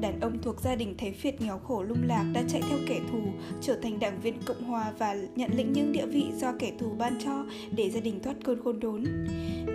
[0.00, 3.00] Đàn ông thuộc gia đình thấy phiệt nghèo khổ lung lạc đã chạy theo kẻ
[3.12, 3.20] thù,
[3.60, 6.90] trở thành đảng viên Cộng Hòa và nhận lĩnh những địa vị do kẻ thù
[6.98, 7.44] ban cho
[7.76, 9.04] để gia đình thoát cơn khôn đốn.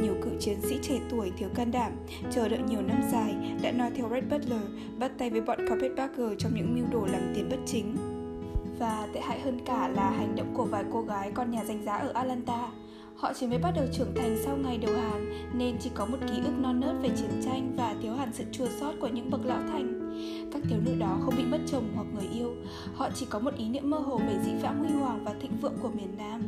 [0.01, 1.91] Nhiều cựu chiến sĩ trẻ tuổi thiếu can đảm,
[2.31, 4.61] chờ đợi nhiều năm dài, đã nói theo Red Butler,
[4.99, 7.95] bắt tay với bọn Carpetbagger trong những mưu đồ làm tiền bất chính.
[8.79, 11.85] Và tệ hại hơn cả là hành động của vài cô gái con nhà danh
[11.85, 12.71] giá ở Atlanta.
[13.15, 16.17] Họ chỉ mới bắt đầu trưởng thành sau ngày đầu hàng nên chỉ có một
[16.27, 19.29] ký ức non nớt về chiến tranh và thiếu hẳn sự chua sót của những
[19.29, 19.99] bậc lão thành.
[20.53, 22.55] Các thiếu nữ đó không bị mất chồng hoặc người yêu,
[22.93, 25.57] họ chỉ có một ý niệm mơ hồ về dĩ vãng huy hoàng và thịnh
[25.61, 26.41] vượng của miền Nam.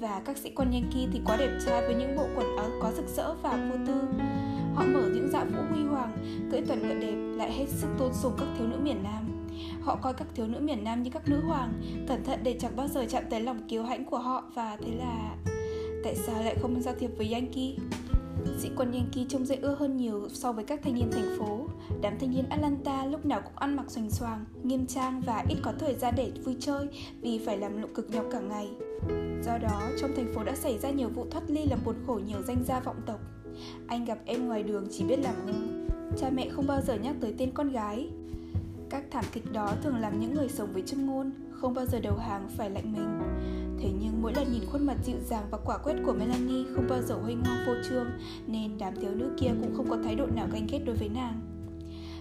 [0.00, 2.92] Và các sĩ quan Yankee thì quá đẹp trai với những bộ quần áo có
[2.96, 4.00] rực rỡ và vô tư.
[4.74, 6.12] Họ mở những dạ vũ huy hoàng,
[6.52, 9.48] cưỡi tuần ngựa đẹp lại hết sức tôn sùng các thiếu nữ miền Nam.
[9.82, 11.72] Họ coi các thiếu nữ miền Nam như các nữ hoàng,
[12.08, 14.92] cẩn thận để chẳng bao giờ chạm tới lòng kiêu hãnh của họ và thế
[14.98, 15.36] là
[16.04, 17.74] tại sao lại không giao thiệp với Yankee?
[18.58, 21.66] Sĩ quân Yankee trông dễ ưa hơn nhiều so với các thanh niên thành phố.
[22.00, 25.56] Đám thanh niên Atlanta lúc nào cũng ăn mặc xoành xoàng, nghiêm trang và ít
[25.62, 26.88] có thời gian để vui chơi
[27.20, 28.68] vì phải làm lụng cực nhọc cả ngày.
[29.44, 32.20] Do đó, trong thành phố đã xảy ra nhiều vụ thoát ly làm buồn khổ
[32.26, 33.20] nhiều danh gia vọng tộc.
[33.86, 35.86] Anh gặp em ngoài đường chỉ biết làm ngơ.
[36.18, 38.08] Cha mẹ không bao giờ nhắc tới tên con gái.
[38.90, 42.00] Các thảm kịch đó thường làm những người sống với châm ngôn, không bao giờ
[42.00, 43.18] đầu hàng phải lạnh mình.
[43.80, 46.86] Thế nhưng mỗi lần nhìn khuôn mặt dịu dàng và quả quyết của Melanie không
[46.88, 48.06] bao giờ hoanh hoang phô trương
[48.46, 51.08] Nên đám thiếu nữ kia cũng không có thái độ nào ganh ghét đối với
[51.08, 51.40] nàng.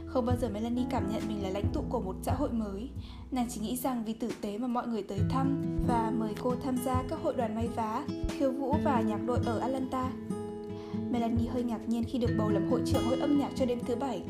[0.05, 2.89] Không bao giờ Melanie cảm nhận mình là lãnh tụ của một xã hội mới.
[3.31, 6.55] Nàng chỉ nghĩ rằng vì tử tế mà mọi người tới thăm Và mời cô
[6.63, 10.11] tham gia các hội đoàn may vá, khiêu vũ và nhạc đội ở Atlanta.
[11.11, 13.79] Melanie hơi ngạc nhiên khi được bầu làm hội trưởng hội âm nhạc cho đêm
[13.85, 14.21] thứ bảy.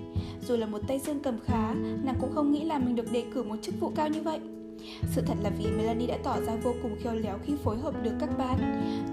[0.48, 1.74] Dù là một tay dương cầm khá,
[2.04, 4.40] nàng cũng không nghĩ là mình được đề cử một chức vụ cao như vậy
[5.16, 8.04] sự thật là vì Melanie đã tỏ ra vô cùng khéo léo khi phối hợp
[8.04, 8.58] được các ban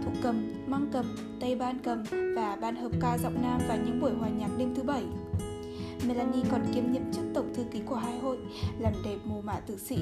[0.04, 2.02] thủ cầm, măng cầm, tây ban cầm
[2.36, 5.02] và ban hợp ca giọng nam vào những buổi hòa nhạc đêm thứ bảy.
[6.08, 8.38] Melanie còn kiêm nhiệm chức tổng thư ký của hai hội,
[8.78, 9.98] làm đẹp mồ mả tử sĩ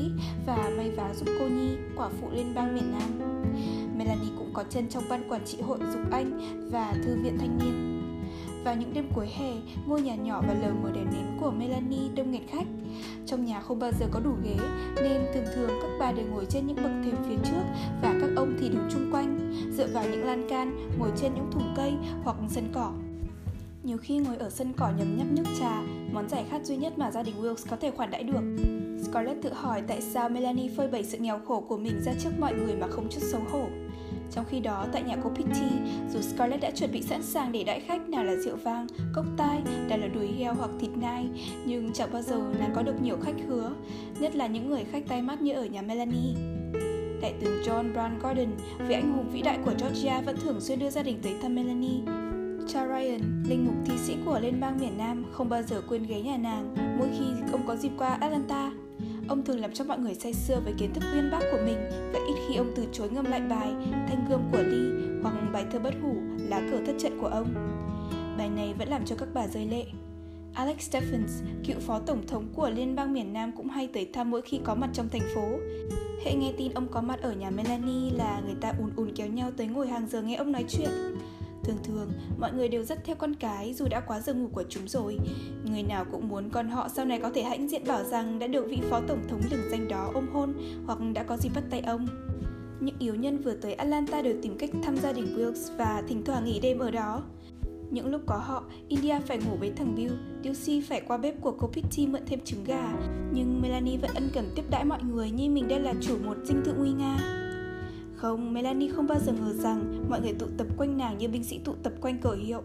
[0.47, 3.43] và may vá giúp cô Nhi, quả phụ liên bang miền Nam.
[3.99, 6.41] Melanie cũng có chân trong ban quản trị hội Dục Anh
[6.73, 7.92] và Thư viện Thanh niên.
[8.65, 9.53] Vào những đêm cuối hè,
[9.87, 12.67] ngôi nhà nhỏ và lờ mờ đèn nến của Melanie đông nghẹt khách.
[13.27, 14.57] Trong nhà không bao giờ có đủ ghế,
[14.97, 17.63] nên thường thường các bà đều ngồi trên những bậc thềm phía trước
[18.03, 21.51] và các ông thì đứng chung quanh, dựa vào những lan can, ngồi trên những
[21.53, 21.93] thùng cây
[22.25, 22.93] hoặc sân cỏ.
[23.83, 25.83] Nhiều khi ngồi ở sân cỏ nhấm nhấp nước trà,
[26.13, 28.57] món giải khát duy nhất mà gia đình Wilkes có thể khoản đãi được.
[29.05, 32.31] Scarlett tự hỏi tại sao Melanie phơi bày sự nghèo khổ của mình ra trước
[32.39, 33.67] mọi người mà không chút xấu hổ.
[34.35, 35.69] Trong khi đó, tại nhà cô Pitty,
[36.13, 39.25] dù Scarlett đã chuẩn bị sẵn sàng để đãi khách nào là rượu vang, cốc
[39.37, 41.27] tai, nào là đùi heo hoặc thịt nai,
[41.65, 43.73] nhưng chẳng bao giờ nàng có được nhiều khách hứa,
[44.21, 46.35] nhất là những người khách tay mắt như ở nhà Melanie.
[47.23, 48.51] Đại tướng John Brown Gordon,
[48.89, 51.55] vị anh hùng vĩ đại của Georgia vẫn thường xuyên đưa gia đình tới thăm
[51.55, 52.01] Melanie.
[52.69, 56.03] Cha Ryan, linh mục thi sĩ của Liên bang miền Nam, không bao giờ quên
[56.03, 58.73] ghé nhà nàng mỗi khi ông có dịp qua Atlanta.
[59.33, 61.79] Ông thường làm cho mọi người say sưa với kiến thức uyên bác của mình
[62.13, 63.69] và ít khi ông từ chối ngâm lại bài
[64.09, 64.91] Thanh gươm của Ly
[65.23, 66.15] hoặc bài thơ bất hủ
[66.49, 67.49] Lá cờ thất trận của ông.
[68.39, 69.85] Bài này vẫn làm cho các bà rơi lệ.
[70.55, 74.31] Alex Stephens, cựu phó tổng thống của Liên bang miền Nam cũng hay tới thăm
[74.31, 75.49] mỗi khi có mặt trong thành phố.
[76.25, 79.27] Hệ nghe tin ông có mặt ở nhà Melanie là người ta ùn ùn kéo
[79.27, 80.91] nhau tới ngồi hàng giờ nghe ông nói chuyện.
[81.65, 84.65] Thường thường, mọi người đều rất theo con cái dù đã quá giờ ngủ của
[84.69, 85.19] chúng rồi.
[85.71, 88.47] Người nào cũng muốn con họ sau này có thể hãnh diện bảo rằng đã
[88.47, 90.55] được vị phó tổng thống lừng danh đó ôm hôn
[90.87, 92.07] hoặc đã có gì bắt tay ông.
[92.81, 96.25] Những yếu nhân vừa tới Atlanta đều tìm cách thăm gia đình Wilkes và thỉnh
[96.25, 97.23] thoảng nghỉ đêm ở đó.
[97.91, 101.55] Những lúc có họ, India phải ngủ với thằng Bill, Dulcie phải qua bếp của
[101.59, 102.93] cô Pitty mượn thêm trứng gà,
[103.33, 106.37] nhưng Melanie vẫn ân cần tiếp đãi mọi người như mình đây là chủ một
[106.45, 107.42] dinh thự nguy nga
[108.23, 111.45] không, Melanie không bao giờ ngờ rằng mọi người tụ tập quanh nàng như binh
[111.45, 112.63] sĩ tụ tập quanh cờ hiệu.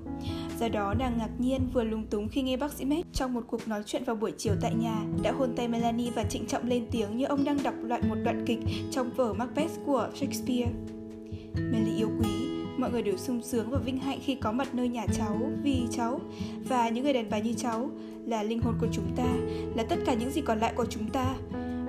[0.60, 3.43] Do đó nàng ngạc nhiên vừa lúng túng khi nghe bác sĩ Mac trong một
[3.47, 6.68] cuộc nói chuyện vào buổi chiều tại nhà đã hôn tay Melanie và trịnh trọng
[6.68, 8.60] lên tiếng như ông đang đọc lại một đoạn kịch
[8.91, 10.72] trong vở Macbeth của Shakespeare.
[11.53, 12.30] Melly yêu quý,
[12.78, 15.82] mọi người đều sung sướng và vinh hạnh khi có mặt nơi nhà cháu vì
[15.91, 16.20] cháu
[16.70, 17.89] và những người đàn bà như cháu
[18.26, 19.34] là linh hồn của chúng ta,
[19.76, 21.36] là tất cả những gì còn lại của chúng ta.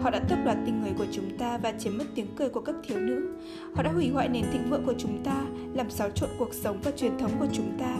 [0.01, 2.61] Họ đã tước đoạt tình người của chúng ta và chiếm mất tiếng cười của
[2.61, 3.28] các thiếu nữ.
[3.74, 5.42] Họ đã hủy hoại nền thịnh vượng của chúng ta,
[5.74, 7.96] làm xáo trộn cuộc sống và truyền thống của chúng ta.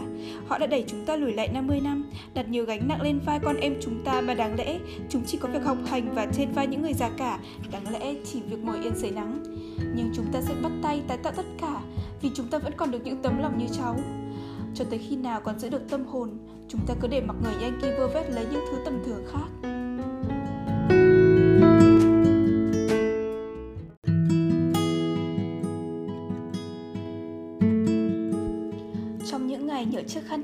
[0.47, 3.39] Họ đã đẩy chúng ta lùi lại 50 năm, đặt nhiều gánh nặng lên vai
[3.39, 4.79] con em chúng ta mà đáng lẽ
[5.09, 7.39] chúng chỉ có việc học hành và trên vai những người già cả,
[7.71, 9.43] đáng lẽ chỉ việc ngồi yên dưới nắng.
[9.95, 11.81] Nhưng chúng ta sẽ bắt tay tái tạo tất cả
[12.21, 13.95] vì chúng ta vẫn còn được những tấm lòng như cháu.
[14.73, 16.29] Cho tới khi nào còn giữ được tâm hồn,
[16.67, 19.69] chúng ta cứ để mặc người Yankee vơ vét lấy những thứ tầm thường khác.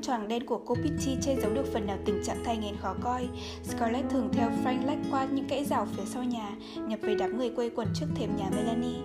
[0.06, 2.94] Choàng đen của cô Pitty che giấu được phần nào tình trạng thai nghén khó
[3.02, 3.28] coi.
[3.62, 6.56] Scarlett thường theo Frank lách qua những kẽ rào phía sau nhà,
[6.88, 9.00] nhập về đám người quây quần trước thềm nhà Melanie.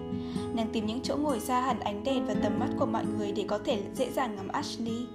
[0.53, 3.31] Nàng tìm những chỗ ngồi xa hẳn ánh đèn và tầm mắt của mọi người
[3.31, 5.05] để có thể dễ dàng ngắm Ashley.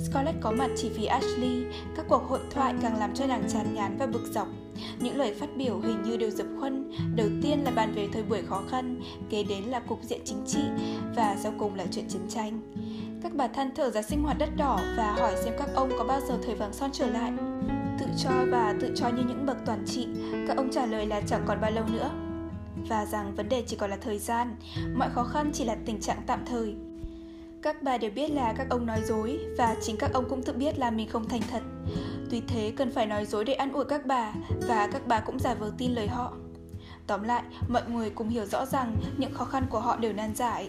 [0.00, 1.64] Scarlett có mặt chỉ vì Ashley,
[1.96, 4.48] các cuộc hội thoại càng làm cho nàng chán ngán và bực dọc.
[5.00, 8.22] Những lời phát biểu hình như đều dập khuân, đầu tiên là bàn về thời
[8.22, 10.62] buổi khó khăn, kế đến là cục diện chính trị
[11.16, 12.60] và sau cùng là chuyện chiến tranh.
[13.22, 16.04] Các bà than thở ra sinh hoạt đất đỏ và hỏi xem các ông có
[16.04, 17.32] bao giờ thời vàng son trở lại.
[18.00, 20.08] Tự cho và tự cho như những bậc toàn trị,
[20.48, 22.10] các ông trả lời là chẳng còn bao lâu nữa.
[22.88, 24.56] Và rằng vấn đề chỉ còn là thời gian,
[24.94, 26.74] mọi khó khăn chỉ là tình trạng tạm thời.
[27.62, 30.52] Các bà đều biết là các ông nói dối và chính các ông cũng tự
[30.52, 31.62] biết là mình không thành thật.
[32.30, 34.32] Tuy thế cần phải nói dối để ăn ủi các bà
[34.68, 36.32] và các bà cũng giả vờ tin lời họ.
[37.06, 40.34] Tóm lại, mọi người cùng hiểu rõ rằng những khó khăn của họ đều nan
[40.34, 40.68] giải.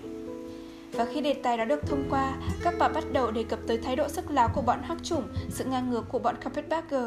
[0.92, 3.78] Và khi đề tài đã được thông qua, các bà bắt đầu đề cập tới
[3.78, 7.04] thái độ sức láo của bọn hắc chủng, sự ngang ngược của bọn Carpetbagger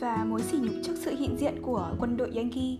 [0.00, 2.76] và mối sỉ nhục trước sự hiện diện của quân đội Yankee.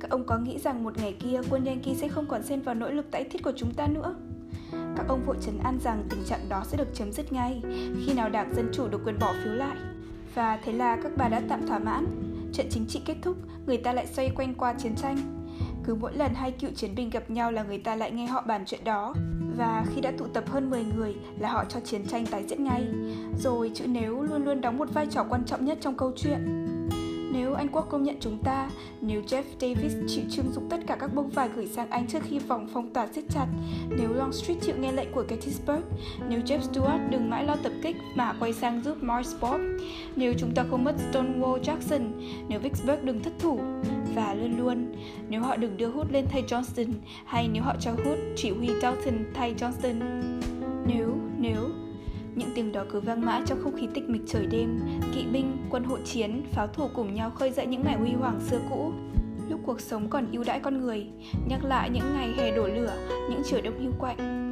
[0.00, 2.74] Các ông có nghĩ rằng một ngày kia quân Yankee sẽ không còn xen vào
[2.74, 4.14] nỗ lực tái thiết của chúng ta nữa?
[4.72, 7.62] Các ông vội trấn an rằng tình trạng đó sẽ được chấm dứt ngay
[8.06, 9.76] khi nào Đảng Dân Chủ được quyền bỏ phiếu lại.
[10.34, 12.06] Và thế là các bà đã tạm thỏa mãn.
[12.52, 15.41] Trận chính trị kết thúc, người ta lại xoay quanh qua chiến tranh.
[15.84, 18.42] Cứ mỗi lần hai cựu chiến binh gặp nhau là người ta lại nghe họ
[18.46, 19.14] bàn chuyện đó
[19.56, 22.64] và khi đã tụ tập hơn 10 người là họ cho chiến tranh tái diễn
[22.64, 22.86] ngay.
[23.38, 26.66] Rồi chữ nếu luôn luôn đóng một vai trò quan trọng nhất trong câu chuyện.
[27.32, 28.70] Nếu Anh quốc công nhận chúng ta,
[29.00, 32.22] nếu Jeff Davis chịu trưng dụng tất cả các bông vải gửi sang Anh trước
[32.22, 33.46] khi vòng phong tỏa siết chặt,
[33.90, 35.82] nếu Longstreet chịu nghe lệnh của Gettysburg,
[36.28, 39.60] nếu Jeff Stuart đừng mãi lo tập kích mà quay sang giúp Morrisport,
[40.16, 42.00] nếu chúng ta không mất Stonewall Jackson,
[42.48, 43.60] nếu Vicksburg đừng thất thủ,
[44.14, 44.92] và luôn luôn,
[45.28, 46.92] nếu họ đừng đưa Hood lên thay Johnston,
[47.24, 50.00] hay nếu họ cho Hood chỉ huy Dalton thay Johnston.
[50.86, 51.70] Nếu, nếu,
[52.34, 54.80] những tiếng đó cứ vang mãi trong không khí tịch mịch trời đêm,
[55.14, 58.40] kỵ binh, quân hộ chiến, pháo thủ cùng nhau khơi dậy những ngày huy hoàng
[58.40, 58.92] xưa cũ.
[59.48, 61.06] Lúc cuộc sống còn ưu đãi con người,
[61.48, 62.94] nhắc lại những ngày hè đổ lửa,
[63.30, 64.42] những chiều đông hưu quạnh.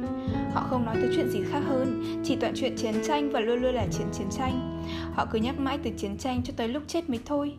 [0.53, 3.61] Họ không nói tới chuyện gì khác hơn, chỉ toàn chuyện chiến tranh và luôn
[3.61, 4.83] luôn là chiến chiến tranh.
[5.13, 7.53] Họ cứ nhắc mãi từ chiến tranh cho tới lúc chết mới thôi.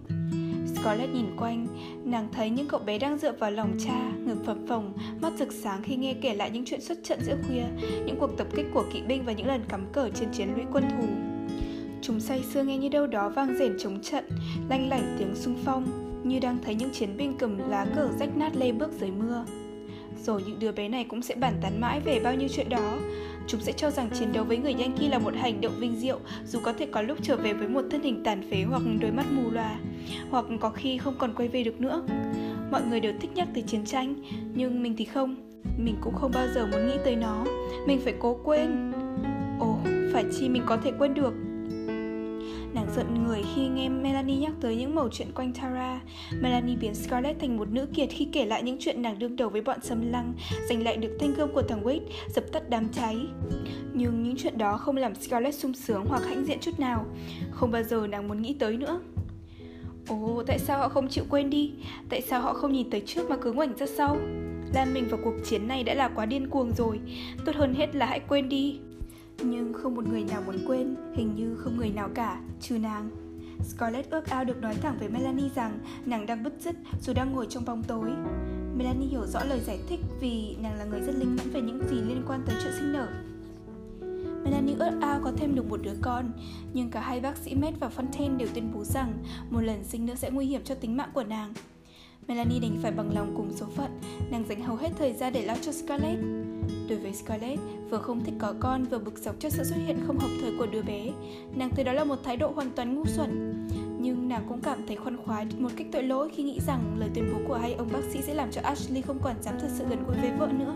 [0.77, 1.67] Scarlett nhìn quanh,
[2.05, 5.53] nàng thấy những cậu bé đang dựa vào lòng cha, ngực phập phồng, mắt rực
[5.53, 7.65] sáng khi nghe kể lại những chuyện xuất trận giữa khuya,
[8.07, 10.65] những cuộc tập kích của kỵ binh và những lần cắm cờ trên chiến lũy
[10.73, 11.07] quân thù.
[12.03, 14.25] Chúng say sưa nghe như đâu đó vang rền chống trận,
[14.69, 15.85] lanh lảnh tiếng xung phong,
[16.25, 19.45] như đang thấy những chiến binh cầm lá cờ rách nát lê bước dưới mưa.
[20.25, 22.99] Rồi những đứa bé này cũng sẽ bàn tán mãi về bao nhiêu chuyện đó,
[23.47, 26.19] Chúng sẽ cho rằng chiến đấu với người Yankee là một hành động vinh diệu,
[26.47, 29.11] dù có thể có lúc trở về với một thân hình tàn phế hoặc đôi
[29.11, 29.79] mắt mù loà
[30.31, 32.03] hoặc có khi không còn quay về được nữa.
[32.71, 34.15] Mọi người đều thích nhắc tới chiến tranh,
[34.55, 35.37] nhưng mình thì không.
[35.79, 37.45] Mình cũng không bao giờ muốn nghĩ tới nó.
[37.87, 38.93] Mình phải cố quên.
[39.61, 39.79] Ồ,
[40.13, 41.35] phải chi mình có thể quên được
[42.75, 46.01] Nàng giận người khi nghe Melanie nhắc tới những mẩu chuyện quanh Tara.
[46.41, 49.49] Melanie biến Scarlett thành một nữ kiệt khi kể lại những chuyện nàng đương đầu
[49.49, 50.35] với bọn xâm lăng,
[50.69, 52.01] giành lại được thanh gươm của thằng Wade,
[52.35, 53.17] dập tắt đám cháy.
[53.95, 57.07] Nhưng những chuyện đó không làm Scarlett sung sướng hoặc hãnh diện chút nào.
[57.51, 59.01] Không bao giờ nàng muốn nghĩ tới nữa.
[60.09, 61.73] Ồ, tại sao họ không chịu quên đi?
[62.09, 64.17] Tại sao họ không nhìn tới trước mà cứ ngoảnh ra sau?
[64.75, 67.01] Lan mình vào cuộc chiến này đã là quá điên cuồng rồi
[67.45, 68.79] Tốt hơn hết là hãy quên đi
[69.45, 73.11] nhưng không một người nào muốn quên, hình như không người nào cả, trừ nàng.
[73.65, 77.33] Scarlett ước ao được nói thẳng với Melanie rằng nàng đang bứt rứt dù đang
[77.33, 78.11] ngồi trong bóng tối.
[78.77, 81.81] Melanie hiểu rõ lời giải thích vì nàng là người rất linh mẫn về những
[81.91, 83.09] gì liên quan tới chuyện sinh nở.
[84.45, 86.33] Melanie ước ao có thêm được một đứa con,
[86.73, 89.13] nhưng cả hai bác sĩ Med và Fontaine đều tuyên bố rằng
[89.51, 91.55] một lần sinh nữa sẽ nguy hiểm cho tính mạng của nàng.
[92.29, 94.01] Melanie đành phải bằng lòng cùng số phận,
[94.31, 96.21] nàng dành hầu hết thời gian để lo cho Scarlett.
[96.89, 97.61] Đối với Scarlett,
[97.91, 100.53] vừa không thích có con vừa bực dọc cho sự xuất hiện không hợp thời
[100.59, 101.11] của đứa bé,
[101.57, 103.53] nàng thấy đó là một thái độ hoàn toàn ngu xuẩn.
[104.01, 107.11] Nhưng nàng cũng cảm thấy khoan khoái một cách tội lỗi khi nghĩ rằng lời
[107.15, 109.69] tuyên bố của hai ông bác sĩ sẽ làm cho Ashley không còn dám thật
[109.79, 110.75] sự gần gũi với vợ nữa.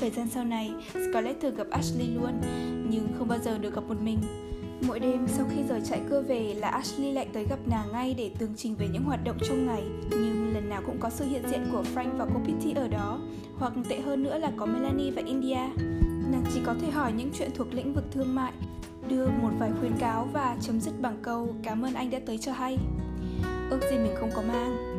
[0.00, 2.40] Thời gian sau này, Scarlett thường gặp Ashley luôn,
[2.90, 4.18] nhưng không bao giờ được gặp một mình.
[4.86, 8.14] Mỗi đêm sau khi rời chạy cưa về là Ashley lại tới gặp nàng ngay
[8.18, 9.82] để tường trình về những hoạt động trong ngày.
[10.10, 13.20] Nhưng lần nào cũng có sự hiện diện của Frank và cô Pitty ở đó
[13.58, 15.60] Hoặc tệ hơn nữa là có Melanie và India.
[16.30, 18.52] Nàng chỉ có thể hỏi những chuyện thuộc lĩnh vực thương mại
[19.08, 22.38] Đưa một vài khuyến cáo và chấm dứt bằng câu cảm ơn anh đã tới
[22.38, 22.78] cho hay.
[23.70, 24.95] Ước gì mình không có mang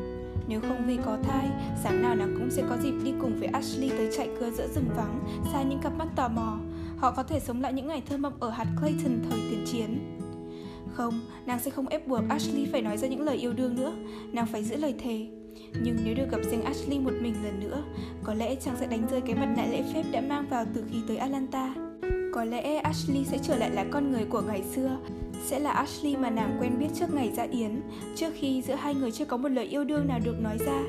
[0.47, 1.49] nếu không vì có thai,
[1.83, 4.67] sáng nào nàng cũng sẽ có dịp đi cùng với Ashley tới chạy cưa giữa
[4.75, 5.19] rừng vắng,
[5.53, 6.57] xa những cặp mắt tò mò
[6.97, 10.19] họ có thể sống lại những ngày thơ mộng ở hạt Clayton thời tiền chiến.
[10.93, 13.93] Không, nàng sẽ không ép buộc Ashley phải nói ra những lời yêu đương nữa,
[14.31, 15.27] nàng phải giữ lời thề.
[15.83, 17.83] Nhưng nếu được gặp riêng Ashley một mình lần nữa,
[18.23, 20.83] có lẽ chàng sẽ đánh rơi cái mặt nạ lễ phép đã mang vào từ
[20.91, 21.73] khi tới Atlanta.
[22.33, 24.97] Có lẽ Ashley sẽ trở lại là con người của ngày xưa,
[25.45, 27.81] sẽ là Ashley mà nàng quen biết trước ngày ra yến,
[28.15, 30.81] trước khi giữa hai người chưa có một lời yêu đương nào được nói ra.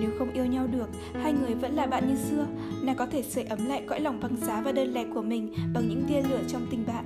[0.00, 0.88] Nếu không yêu nhau được,
[1.22, 2.46] hai người vẫn là bạn như xưa,
[2.82, 5.54] nàng có thể sưởi ấm lại cõi lòng băng giá và đơn lẻ của mình
[5.74, 7.04] bằng những tia lửa trong tình bạn.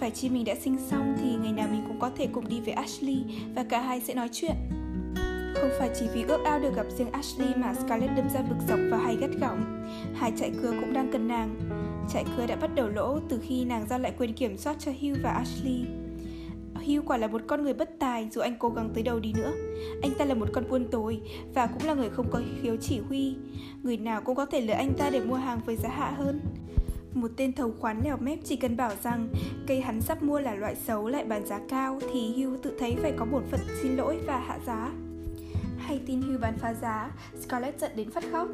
[0.00, 2.60] Phải chi mình đã sinh xong thì ngày nào mình cũng có thể cùng đi
[2.60, 3.24] với Ashley
[3.54, 4.54] và cả hai sẽ nói chuyện.
[5.54, 8.58] Không phải chỉ vì ước ao được gặp riêng Ashley mà Scarlett đâm ra vực
[8.68, 9.88] dọc và hay gắt gỏng.
[10.14, 11.56] Hai chạy cưa cũng đang cần nàng
[12.08, 14.92] trại cưa đã bắt đầu lỗ từ khi nàng giao lại quyền kiểm soát cho
[15.00, 15.84] Hugh và Ashley.
[16.74, 19.32] Hugh quả là một con người bất tài dù anh cố gắng tới đâu đi
[19.32, 19.52] nữa.
[20.02, 21.20] Anh ta là một con buôn tồi
[21.54, 23.36] và cũng là người không có khiếu chỉ huy.
[23.82, 26.40] Người nào cũng có thể lừa anh ta để mua hàng với giá hạ hơn.
[27.14, 29.28] Một tên thầu khoán lèo mép chỉ cần bảo rằng
[29.66, 32.96] cây hắn sắp mua là loại xấu lại bán giá cao thì Hugh tự thấy
[33.02, 34.92] phải có bổn phận xin lỗi và hạ giá.
[35.78, 37.10] Hay tin Hugh bán phá giá,
[37.40, 38.48] Scarlett giận đến phát khóc.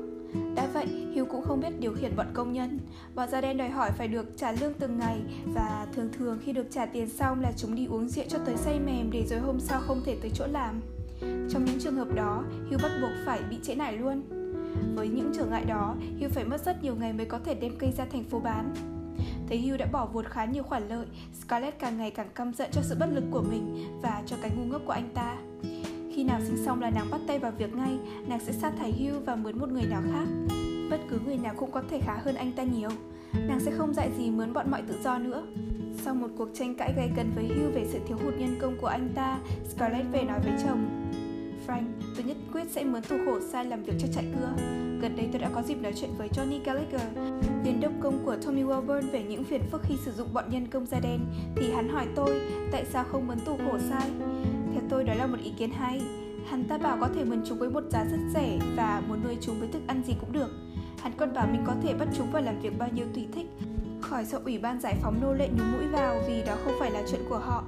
[0.55, 2.79] Đã vậy, Hiếu cũng không biết điều khiển bọn công nhân.
[3.15, 5.21] Bọn da đen đòi hỏi phải được trả lương từng ngày
[5.55, 8.57] và thường thường khi được trả tiền xong là chúng đi uống rượu cho tới
[8.57, 10.81] say mềm để rồi hôm sau không thể tới chỗ làm.
[11.21, 14.23] Trong những trường hợp đó, Hiếu bắt buộc phải bị trễ nải luôn.
[14.95, 17.73] Với những trở ngại đó, Hiếu phải mất rất nhiều ngày mới có thể đem
[17.79, 18.75] cây ra thành phố bán.
[19.49, 21.07] Thấy Hugh đã bỏ vụt khá nhiều khoản lợi,
[21.41, 24.51] Scarlett càng ngày càng căm giận cho sự bất lực của mình và cho cái
[24.57, 25.37] ngu ngốc của anh ta.
[26.23, 28.93] Khi nào sinh xong là nàng bắt tay vào việc ngay, nàng sẽ sát thải
[28.93, 30.55] Hugh và mướn một người nào khác.
[30.91, 32.89] Bất cứ người nào cũng có thể khá hơn anh ta nhiều.
[33.49, 35.43] Nàng sẽ không dạy gì mướn bọn mọi tự do nữa.
[36.05, 38.77] Sau một cuộc tranh cãi gay cấn với Hugh về sự thiếu hụt nhân công
[38.81, 39.39] của anh ta,
[39.69, 41.11] Scarlett về nói với chồng.
[41.67, 41.85] Frank,
[42.17, 44.53] tôi nhất quyết sẽ mướn tù khổ sai làm việc cho trại cưa.
[45.01, 47.03] Gần đây tôi đã có dịp nói chuyện với Johnny Gallagher,
[47.65, 50.67] viên đốc công của Tommy Welburn về những phiền phức khi sử dụng bọn nhân
[50.67, 51.21] công da đen,
[51.57, 52.41] thì hắn hỏi tôi
[52.73, 54.11] tại sao không mướn tù khổ sai.
[54.93, 56.03] Tôi đó là một ý kiến hay.
[56.47, 59.37] Hắn ta bảo có thể mượn chúng với một giá rất rẻ và muốn nuôi
[59.41, 60.49] chúng với thức ăn gì cũng được.
[60.99, 63.47] Hắn còn bảo mình có thể bắt chúng vào làm việc bao nhiêu tùy thích,
[64.01, 66.91] khỏi sợ ủy ban giải phóng nô lệ nhúng mũi vào vì đó không phải
[66.91, 67.65] là chuyện của họ.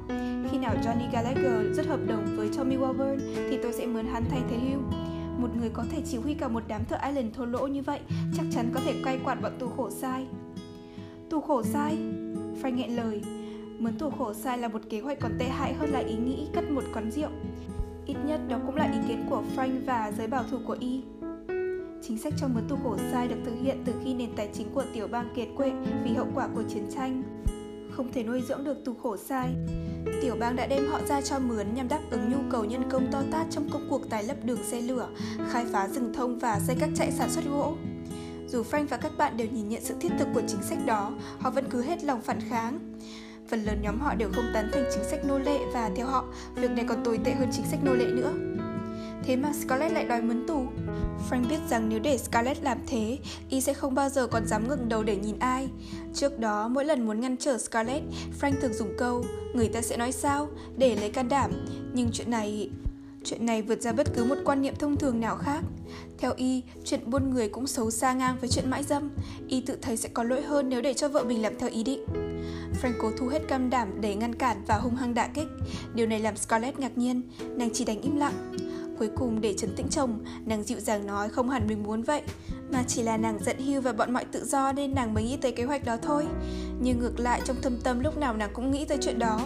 [0.50, 3.18] Khi nào Johnny Gallagher dứt hợp đồng với Tommy Welburn
[3.50, 4.94] thì tôi sẽ mướn hắn thay thế Hugh.
[5.38, 8.00] Một người có thể chỉ huy cả một đám thợ Island thô lỗ như vậy
[8.36, 10.26] chắc chắn có thể quay quạt bọn tù khổ sai.
[11.30, 11.96] Tù khổ sai?
[12.62, 13.22] Frank nghẹn lời.
[13.78, 16.46] Mướn thủ khổ sai là một kế hoạch còn tệ hại hơn là ý nghĩ
[16.54, 17.30] cất một quán rượu.
[18.06, 21.02] Ít nhất đó cũng là ý kiến của Frank và giới bảo thủ của Y.
[22.02, 24.66] Chính sách cho mướn tù khổ sai được thực hiện từ khi nền tài chính
[24.74, 25.72] của tiểu bang kiệt quệ
[26.04, 27.22] vì hậu quả của chiến tranh.
[27.90, 29.54] Không thể nuôi dưỡng được tù khổ sai.
[30.22, 33.06] Tiểu bang đã đem họ ra cho mướn nhằm đáp ứng nhu cầu nhân công
[33.12, 35.08] to tát trong công cuộc tái lập đường xe lửa,
[35.48, 37.74] khai phá rừng thông và xây các trại sản xuất gỗ.
[38.48, 41.12] Dù Frank và các bạn đều nhìn nhận sự thiết thực của chính sách đó,
[41.38, 42.78] họ vẫn cứ hết lòng phản kháng.
[43.48, 46.24] Phần lớn nhóm họ đều không tán thành chính sách nô lệ và theo họ,
[46.54, 48.32] việc này còn tồi tệ hơn chính sách nô lệ nữa.
[49.24, 50.66] Thế mà Scarlett lại đòi mướn tù.
[51.30, 53.18] Frank biết rằng nếu để Scarlett làm thế,
[53.48, 55.68] y sẽ không bao giờ còn dám ngẩng đầu để nhìn ai.
[56.14, 58.04] Trước đó, mỗi lần muốn ngăn trở Scarlett,
[58.40, 61.50] Frank thường dùng câu người ta sẽ nói sao để lấy can đảm.
[61.92, 62.70] Nhưng chuyện này
[63.24, 65.60] Chuyện này vượt ra bất cứ một quan niệm thông thường nào khác.
[66.18, 69.10] Theo Y, chuyện buôn người cũng xấu xa ngang với chuyện mãi dâm.
[69.48, 71.82] Y tự thấy sẽ có lỗi hơn nếu để cho vợ mình làm theo ý
[71.82, 72.04] định.
[72.82, 75.48] franco thu hết cam đảm để ngăn cản và hung hăng đả kích.
[75.94, 77.22] Điều này làm Scarlett ngạc nhiên,
[77.56, 78.56] nàng chỉ đánh im lặng.
[78.98, 82.22] Cuối cùng để chấn tĩnh chồng, nàng dịu dàng nói không hẳn mình muốn vậy,
[82.72, 85.36] mà chỉ là nàng giận hưu và bọn mọi tự do nên nàng mới nghĩ
[85.36, 86.26] tới kế hoạch đó thôi.
[86.80, 89.40] Nhưng ngược lại trong thâm tâm lúc nào nàng cũng nghĩ tới chuyện đó.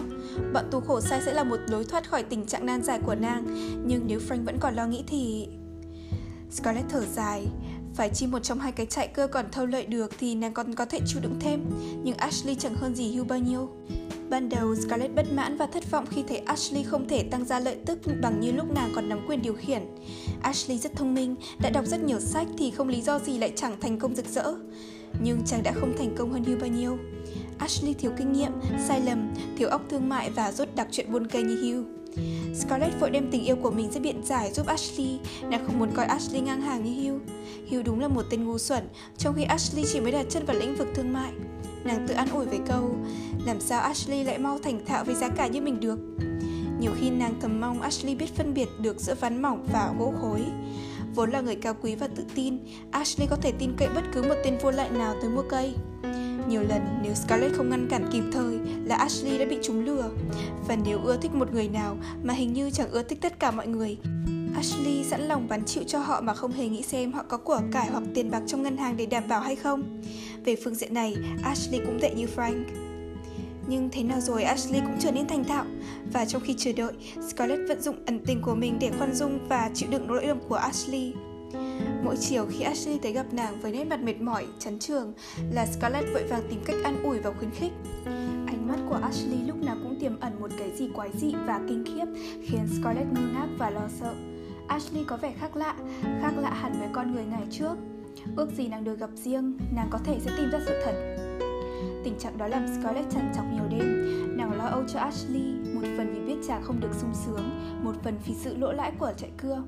[0.53, 3.15] Bọn tù khổ sai sẽ là một lối thoát khỏi tình trạng nan giải của
[3.15, 3.45] nàng,
[3.85, 5.47] nhưng nếu Frank vẫn còn lo nghĩ thì...
[6.51, 7.47] Scarlett thở dài,
[7.95, 10.75] phải chi một trong hai cái chạy cơ còn thâu lợi được thì nàng còn
[10.75, 11.65] có thể chịu đựng thêm,
[12.03, 13.69] nhưng Ashley chẳng hơn gì Hugh bao nhiêu.
[14.29, 17.59] Ban đầu, Scarlett bất mãn và thất vọng khi thấy Ashley không thể tăng gia
[17.59, 19.81] lợi tức bằng như lúc nàng còn nắm quyền điều khiển.
[20.41, 23.53] Ashley rất thông minh, đã đọc rất nhiều sách thì không lý do gì lại
[23.55, 24.53] chẳng thành công rực rỡ.
[25.21, 26.97] Nhưng chàng đã không thành công hơn Hugh bao nhiêu.
[27.57, 28.51] Ashley thiếu kinh nghiệm,
[28.87, 31.85] sai lầm, thiếu óc thương mại và rốt đặc chuyện buôn cây như Hugh.
[32.55, 35.19] Scarlett vội đem tình yêu của mình ra biện giải giúp Ashley,
[35.49, 37.21] nàng không muốn coi Ashley ngang hàng như Hugh.
[37.71, 38.83] Hugh đúng là một tên ngu xuẩn,
[39.17, 41.31] trong khi Ashley chỉ mới đặt chân vào lĩnh vực thương mại.
[41.83, 42.95] Nàng tự an ủi với câu,
[43.45, 45.99] làm sao Ashley lại mau thành thạo với giá cả như mình được.
[46.79, 50.13] Nhiều khi nàng thầm mong Ashley biết phân biệt được giữa ván mỏng và gỗ
[50.21, 50.41] khối.
[51.15, 52.57] Vốn là người cao quý và tự tin,
[52.91, 55.73] Ashley có thể tin cậy bất cứ một tên vô lại nào tới mua cây.
[56.47, 60.09] Nhiều lần nếu Scarlett không ngăn cản kịp thời là Ashley đã bị chúng lừa.
[60.67, 63.51] Và nếu ưa thích một người nào mà hình như chẳng ưa thích tất cả
[63.51, 63.97] mọi người,
[64.55, 67.61] Ashley sẵn lòng bán chịu cho họ mà không hề nghĩ xem họ có của
[67.71, 70.01] cải hoặc tiền bạc trong ngân hàng để đảm bảo hay không.
[70.49, 72.63] Về phương diện này, Ashley cũng tệ như Frank.
[73.67, 75.65] Nhưng thế nào rồi Ashley cũng trở nên thành thạo
[76.13, 76.93] Và trong khi chờ đợi,
[77.29, 80.39] Scarlett vận dụng ẩn tình của mình để khoan dung và chịu đựng lỗi lầm
[80.49, 81.13] của Ashley
[82.03, 85.13] Mỗi chiều khi Ashley tới gặp nàng với nét mặt mệt mỏi, chán trường
[85.51, 87.71] là Scarlett vội vàng tìm cách an ủi và khuyến khích.
[88.47, 91.61] Ánh mắt của Ashley lúc nào cũng tiềm ẩn một cái gì quái dị và
[91.67, 92.05] kinh khiếp
[92.47, 94.13] khiến Scarlett ngơ ngác và lo sợ.
[94.67, 95.75] Ashley có vẻ khác lạ,
[96.21, 97.75] khác lạ hẳn với con người ngày trước.
[98.35, 101.15] Ước gì nàng được gặp riêng, nàng có thể sẽ tìm ra sự thật.
[102.03, 104.05] Tình trạng đó làm Scarlett trằn trọc nhiều đêm.
[104.37, 107.49] Nàng lo âu cho Ashley, một phần vì biết chàng không được sung sướng,
[107.83, 109.63] một phần vì sự lỗ lãi của chạy cưa.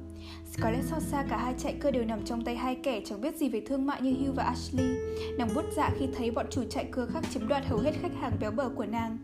[0.52, 3.36] Scarlett xót xa cả hai chạy cưa đều nằm trong tay hai kẻ chẳng biết
[3.36, 4.96] gì về thương mại như Hugh và Ashley.
[5.38, 8.16] Nàng bút dạ khi thấy bọn chủ chạy cưa khác chiếm đoạt hầu hết khách
[8.22, 9.18] hàng béo bở của nàng.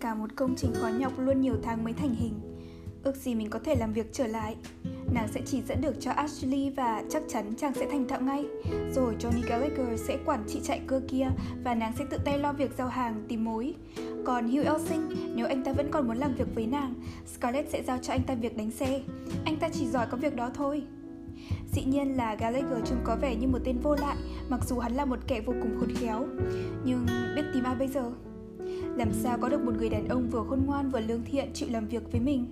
[0.00, 2.51] Cả một công trình khó nhọc luôn nhiều tháng mới thành hình.
[3.04, 4.56] Ước gì mình có thể làm việc trở lại.
[5.14, 8.44] Nàng sẽ chỉ dẫn được cho Ashley và chắc chắn chàng sẽ thành thạo ngay.
[8.94, 11.28] Rồi Johnny Gallagher sẽ quản trị chạy cơ kia
[11.64, 13.74] Và nàng sẽ tự tay lo việc giao hàng, tìm mối.
[14.24, 16.94] Còn Hugh Elsing, nếu anh ta vẫn còn muốn làm việc với nàng
[17.26, 19.02] Scarlett sẽ giao cho anh ta việc đánh xe.
[19.44, 20.82] Anh ta chỉ giỏi có việc đó thôi.
[21.72, 24.16] Dĩ nhiên là Gallagher trông có vẻ như một tên vô lại
[24.48, 26.26] Mặc dù hắn là một kẻ vô cùng khôn khéo.
[26.84, 27.06] Nhưng
[27.36, 28.12] biết tìm ai bây giờ?
[28.96, 31.68] Làm sao có được một người đàn ông vừa khôn ngoan vừa lương thiện chịu
[31.72, 32.46] làm việc với mình?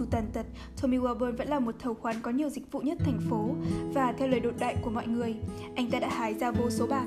[0.00, 0.46] Dù tàn tật,
[0.82, 3.50] Tommy Wilburn vẫn là một thầu khoán có nhiều dịch vụ nhất thành phố
[3.94, 5.36] và theo lời đồn đại của mọi người,
[5.76, 7.06] anh ta đã hái ra vô số bạc.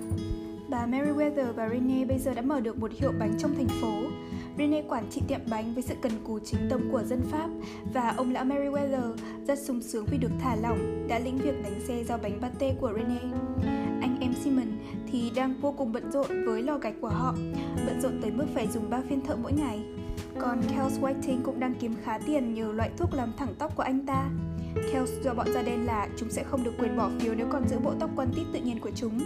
[0.69, 3.93] Bà Meriwether và Rene bây giờ đã mở được một hiệu bánh trong thành phố.
[4.57, 7.49] Rene quản trị tiệm bánh với sự cần cù chính tâm của dân Pháp
[7.93, 9.15] và ông lão Meriwether
[9.47, 12.75] rất sung sướng vì được thả lỏng đã lĩnh việc đánh xe giao bánh pate
[12.81, 13.21] của Rene.
[14.01, 14.67] Anh em Simon
[15.11, 17.35] thì đang vô cùng bận rộn với lò gạch của họ,
[17.85, 19.83] bận rộn tới mức phải dùng 3 phiên thợ mỗi ngày.
[20.39, 23.83] Còn Kels Whiting cũng đang kiếm khá tiền nhờ loại thuốc làm thẳng tóc của
[23.83, 24.29] anh ta.
[24.75, 27.67] Kels do bọn da đen là chúng sẽ không được quyền bỏ phiếu nếu còn
[27.67, 29.19] giữ bộ tóc quan tít tự nhiên của chúng.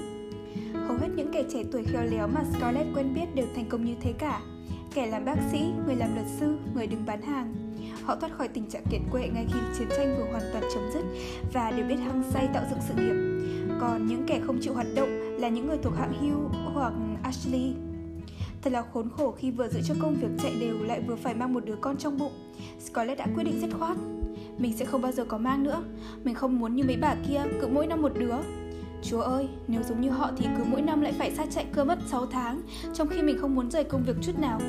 [0.74, 3.86] Hầu hết những kẻ trẻ tuổi khéo léo mà Scarlett quen biết đều thành công
[3.86, 4.42] như thế cả.
[4.94, 7.54] Kẻ làm bác sĩ, người làm luật sư, người đứng bán hàng.
[8.04, 10.84] Họ thoát khỏi tình trạng kiệt quệ ngay khi chiến tranh vừa hoàn toàn chấm
[10.94, 11.04] dứt
[11.54, 13.48] và đều biết hăng say tạo dựng sự nghiệp.
[13.82, 15.10] Còn những kẻ không chịu hoạt động
[15.40, 16.94] là những người thuộc hạng Hugh hoặc
[17.24, 17.74] Ashley
[18.62, 21.34] Thật là khốn khổ khi vừa giữ cho công việc chạy đều lại vừa phải
[21.36, 22.34] mang một đứa con trong bụng.
[22.80, 23.98] Scarlett đã quyết định dứt khoát.
[24.58, 25.84] Mình sẽ không bao giờ có mang nữa.
[26.24, 28.36] Mình không muốn như mấy bà kia cứ mỗi năm một đứa.
[29.02, 31.84] Chúa ơi, nếu giống như họ thì cứ mỗi năm lại phải xa chạy cơ
[31.84, 32.62] mất 6 tháng,
[32.94, 34.60] trong khi mình không muốn rời công việc chút nào,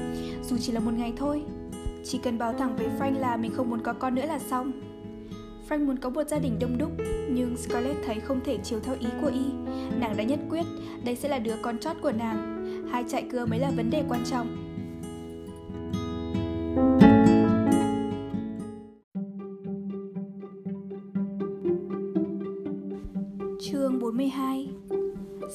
[0.42, 1.42] dù chỉ là một ngày thôi.
[2.04, 4.72] Chỉ cần báo thẳng với Frank là mình không muốn có con nữa là xong.
[5.68, 6.90] Frank muốn có một gia đình đông đúc,
[7.30, 9.44] nhưng Scarlett thấy không thể chiều theo ý của y.
[10.00, 10.64] Nàng đã nhất quyết,
[11.04, 12.57] đây sẽ là đứa con chót của nàng,
[12.90, 14.56] hai chạy cưa mới là vấn đề quan trọng.
[23.60, 24.68] Chương 42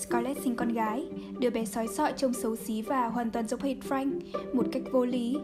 [0.01, 1.05] Scarlett sinh con gái,
[1.39, 4.19] đứa bé sói sọi trông xấu xí và hoàn toàn giống hệt Frank,
[4.53, 5.37] một cách vô lý.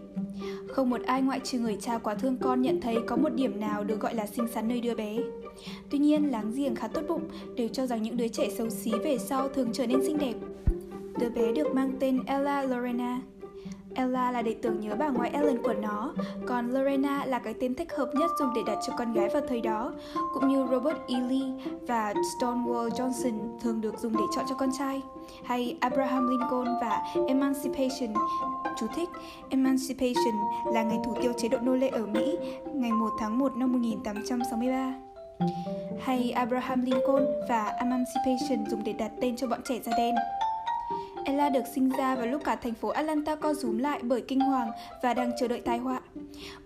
[0.68, 3.60] Không một ai ngoại trừ người cha quá thương con nhận thấy có một điểm
[3.60, 5.18] nào được gọi là xinh xắn nơi đứa bé.
[5.90, 7.24] Tuy nhiên, láng giềng khá tốt bụng
[7.56, 10.36] đều cho rằng những đứa trẻ xấu xí về sau thường trở nên xinh đẹp.
[11.20, 13.20] Đứa bé được mang tên Ella Lorena.
[13.96, 16.14] Ella là để tưởng nhớ bà ngoại Ellen của nó,
[16.46, 19.42] còn Lorena là cái tên thích hợp nhất dùng để đặt cho con gái vào
[19.50, 19.94] thời đó,
[20.34, 21.20] cũng như Robert E.
[21.30, 25.02] Lee và Stonewall Johnson thường được dùng để chọn cho con trai,
[25.44, 28.14] hay Abraham Lincoln và Emancipation.
[28.78, 29.10] Chú thích,
[29.50, 30.34] Emancipation
[30.74, 32.38] là ngày thủ tiêu chế độ nô lệ ở Mỹ
[32.74, 34.94] ngày 1 tháng 1 năm 1863
[36.02, 40.16] hay Abraham Lincoln và Emancipation dùng để đặt tên cho bọn trẻ da đen.
[41.26, 44.40] Ella được sinh ra vào lúc cả thành phố Atlanta co rúm lại bởi kinh
[44.40, 44.72] hoàng
[45.04, 46.02] và đang chờ đợi tai họa.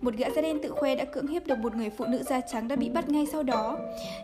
[0.00, 2.40] Một gã da đen tự khoe đã cưỡng hiếp được một người phụ nữ da
[2.40, 3.78] trắng đã bị bắt ngay sau đó.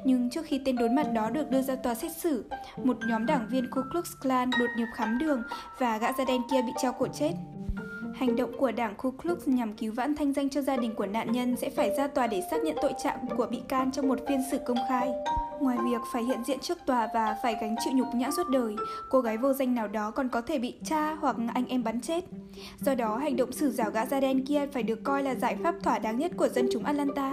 [0.05, 2.45] Nhưng trước khi tên đối mặt đó được đưa ra tòa xét xử,
[2.85, 5.43] một nhóm đảng viên Ku Klux Klan đột nhập khám đường
[5.79, 7.33] và gã da đen kia bị treo cổ chết.
[8.21, 11.07] Hành động của đảng Ku Klux nhằm cứu vãn thanh danh cho gia đình của
[11.07, 14.09] nạn nhân sẽ phải ra tòa để xác nhận tội trạng của bị can trong
[14.09, 15.11] một phiên xử công khai.
[15.61, 18.77] Ngoài việc phải hiện diện trước tòa và phải gánh chịu nhục nhã suốt đời,
[19.11, 22.01] cô gái vô danh nào đó còn có thể bị cha hoặc anh em bắn
[22.01, 22.25] chết.
[22.81, 25.57] Do đó, hành động xử rào gã da đen kia phải được coi là giải
[25.63, 27.33] pháp thỏa đáng nhất của dân chúng Atlanta.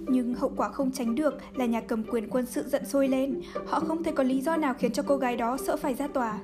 [0.00, 3.40] Nhưng hậu quả không tránh được là nhà cầm quyền quân sự giận sôi lên.
[3.66, 6.06] Họ không thể có lý do nào khiến cho cô gái đó sợ phải ra
[6.06, 6.38] tòa.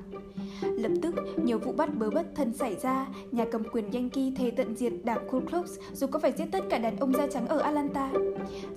[0.62, 1.14] Lập tức,
[1.44, 4.92] nhiều vụ bắt bớ bất thân xảy ra, nhà cầm quyền Yankee thề tận diệt
[5.04, 8.12] đảng Ku Klux dù có phải giết tất cả đàn ông da trắng ở Atlanta.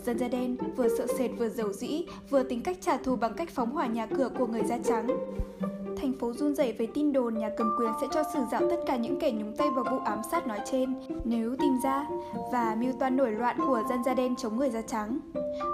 [0.06, 3.34] Dân da đen vừa sợ sệt vừa giàu dĩ, vừa tính cách trả thù bằng
[3.34, 5.08] cách phóng hỏa nhà cửa của người da trắng.
[6.02, 8.78] Thành phố run rẩy với tin đồn nhà cầm quyền sẽ cho xử dạo tất
[8.88, 10.94] cả những kẻ nhúng tay vào vụ ám sát nói trên
[11.24, 12.08] nếu tìm ra
[12.52, 15.20] và mưu toan nổi loạn của dân da đen chống người da trắng.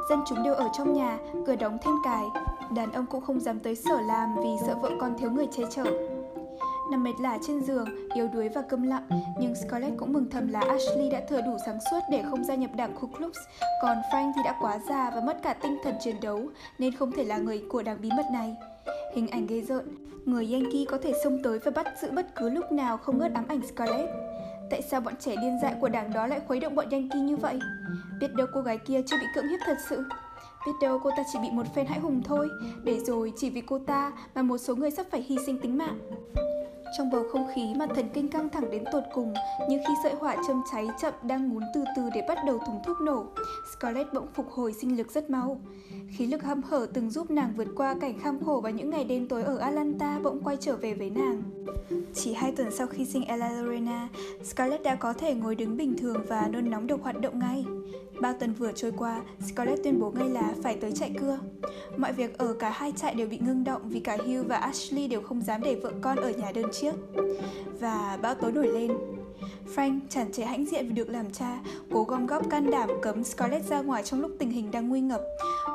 [0.10, 2.26] Dân chúng đều ở trong nhà, cửa đóng then cài,
[2.76, 5.64] đàn ông cũng không dám tới sở làm vì sợ vợ con thiếu người che
[5.72, 6.05] chở.
[6.92, 9.08] Nằm mệt lả trên giường, yếu đuối và câm lặng,
[9.40, 12.56] nhưng Scarlett cũng mừng thầm là Ashley đã thừa đủ sáng suốt để không gia
[12.56, 13.34] nhập đảng Ku Klux,
[13.82, 16.42] còn Frank thì đã quá già và mất cả tinh thần chiến đấu
[16.80, 18.56] nên không thể là người của đảng bí mật này.
[19.14, 19.86] Hình ảnh ghê rợn,
[20.26, 23.34] người Yankee có thể xông tới và bắt giữ bất cứ lúc nào không ngớt
[23.34, 24.10] ám ảnh Scarlett.
[24.70, 27.38] Tại sao bọn trẻ điên dại của đảng đó lại khuấy động bọn Yankee như
[27.38, 27.60] vậy?
[28.20, 30.04] Biết đâu cô gái kia chưa bị cưỡng hiếp thật sự.
[30.66, 32.50] Biết đâu cô ta chỉ bị một phen hãi hùng thôi,
[32.84, 35.78] để rồi chỉ vì cô ta mà một số người sắp phải hy sinh tính
[35.78, 36.00] mạng.
[36.98, 39.34] Trong bầu không khí mà thần kinh căng thẳng đến tột cùng,
[39.70, 42.80] như khi sợi hỏa châm cháy chậm đang ngún từ từ để bắt đầu thùng
[42.86, 43.26] thuốc nổ,
[43.74, 45.60] Scarlett bỗng phục hồi sinh lực rất mau.
[46.18, 49.04] Khí lực hâm hở từng giúp nàng vượt qua cảnh kham khổ và những ngày
[49.04, 51.42] đêm tối ở Atlanta bỗng quay trở về với nàng.
[52.14, 54.10] Chỉ hai tuần sau khi sinh Ella Lorena,
[54.44, 57.66] Scarlett đã có thể ngồi đứng bình thường và nôn nóng được hoạt động ngay.
[58.22, 61.40] Ba tuần vừa trôi qua, Scarlett tuyên bố ngay là phải tới chạy cưa.
[61.98, 65.08] Mọi việc ở cả hai trại đều bị ngưng động vì cả Hugh và Ashley
[65.08, 66.94] đều không dám để vợ con ở nhà đơn chiếc.
[67.80, 68.92] Và bão tố nổi lên.
[69.76, 71.60] Frank chẳng chế hãnh diện vì được làm cha,
[71.92, 75.02] cố gom góp can đảm cấm Scarlett ra ngoài trong lúc tình hình đang nguy
[75.02, 75.22] ngập.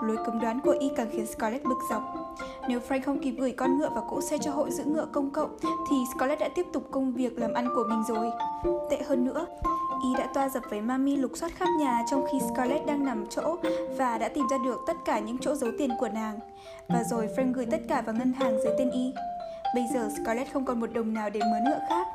[0.02, 2.02] Lối cấm đoán của y càng khiến Scarlett bực dọc.
[2.68, 5.30] Nếu Frank không kịp gửi con ngựa và cỗ xe cho hội giữ ngựa công
[5.30, 5.56] cộng,
[5.90, 8.30] thì Scarlett đã tiếp tục công việc làm ăn của mình rồi.
[8.90, 9.46] Tệ hơn nữa,
[10.02, 13.26] y đã toa dập với Mami lục soát khắp nhà trong khi Scarlett đang nằm
[13.30, 13.56] chỗ
[13.98, 16.38] và đã tìm ra được tất cả những chỗ giấu tiền của nàng.
[16.88, 19.12] Và rồi Frank gửi tất cả vào ngân hàng dưới tên y.
[19.74, 22.06] Bây giờ Scarlett không còn một đồng nào để mướn ngựa khác.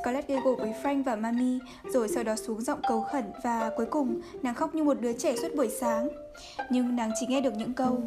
[0.00, 1.58] Scarlett gây gổ với Frank và Mami,
[1.92, 5.12] rồi sau đó xuống giọng cầu khẩn và cuối cùng nàng khóc như một đứa
[5.12, 6.08] trẻ suốt buổi sáng.
[6.70, 7.98] Nhưng nàng chỉ nghe được những câu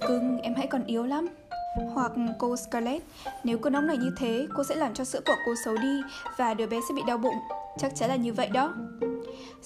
[0.00, 1.28] Cưng, em hãy còn yếu lắm.
[1.94, 3.04] Hoặc cô Scarlett,
[3.44, 6.00] nếu cô nóng này như thế, cô sẽ làm cho sữa của cô xấu đi
[6.38, 7.36] và đứa bé sẽ bị đau bụng.
[7.78, 8.74] Chắc chắn là như vậy đó.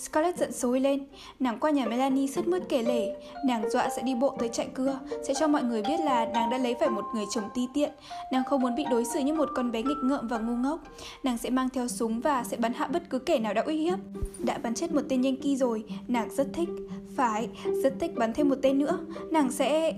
[0.00, 1.04] Scarlett giận sôi lên,
[1.40, 3.14] nàng qua nhà Melanie sứt mướt kể lể,
[3.46, 6.50] nàng dọa sẽ đi bộ tới trại cưa, sẽ cho mọi người biết là nàng
[6.50, 7.90] đã lấy phải một người chồng ti tiện,
[8.32, 10.80] nàng không muốn bị đối xử như một con bé nghịch ngợm và ngu ngốc,
[11.22, 13.76] nàng sẽ mang theo súng và sẽ bắn hạ bất cứ kẻ nào đã uy
[13.76, 13.98] hiếp.
[14.38, 16.68] Đã bắn chết một tên Yankee rồi, nàng rất thích,
[17.16, 17.48] phải,
[17.82, 18.98] rất thích bắn thêm một tên nữa,
[19.30, 19.92] nàng sẽ...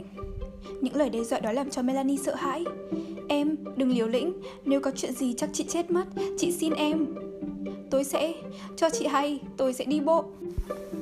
[0.81, 2.65] Những lời đe dọa đó làm cho Melanie sợ hãi.
[3.29, 4.33] Em, đừng liều lĩnh,
[4.65, 6.05] nếu có chuyện gì chắc chị chết mất,
[6.39, 7.07] chị xin em.
[7.91, 8.33] Tôi sẽ,
[8.77, 10.25] cho chị hay, tôi sẽ đi bộ.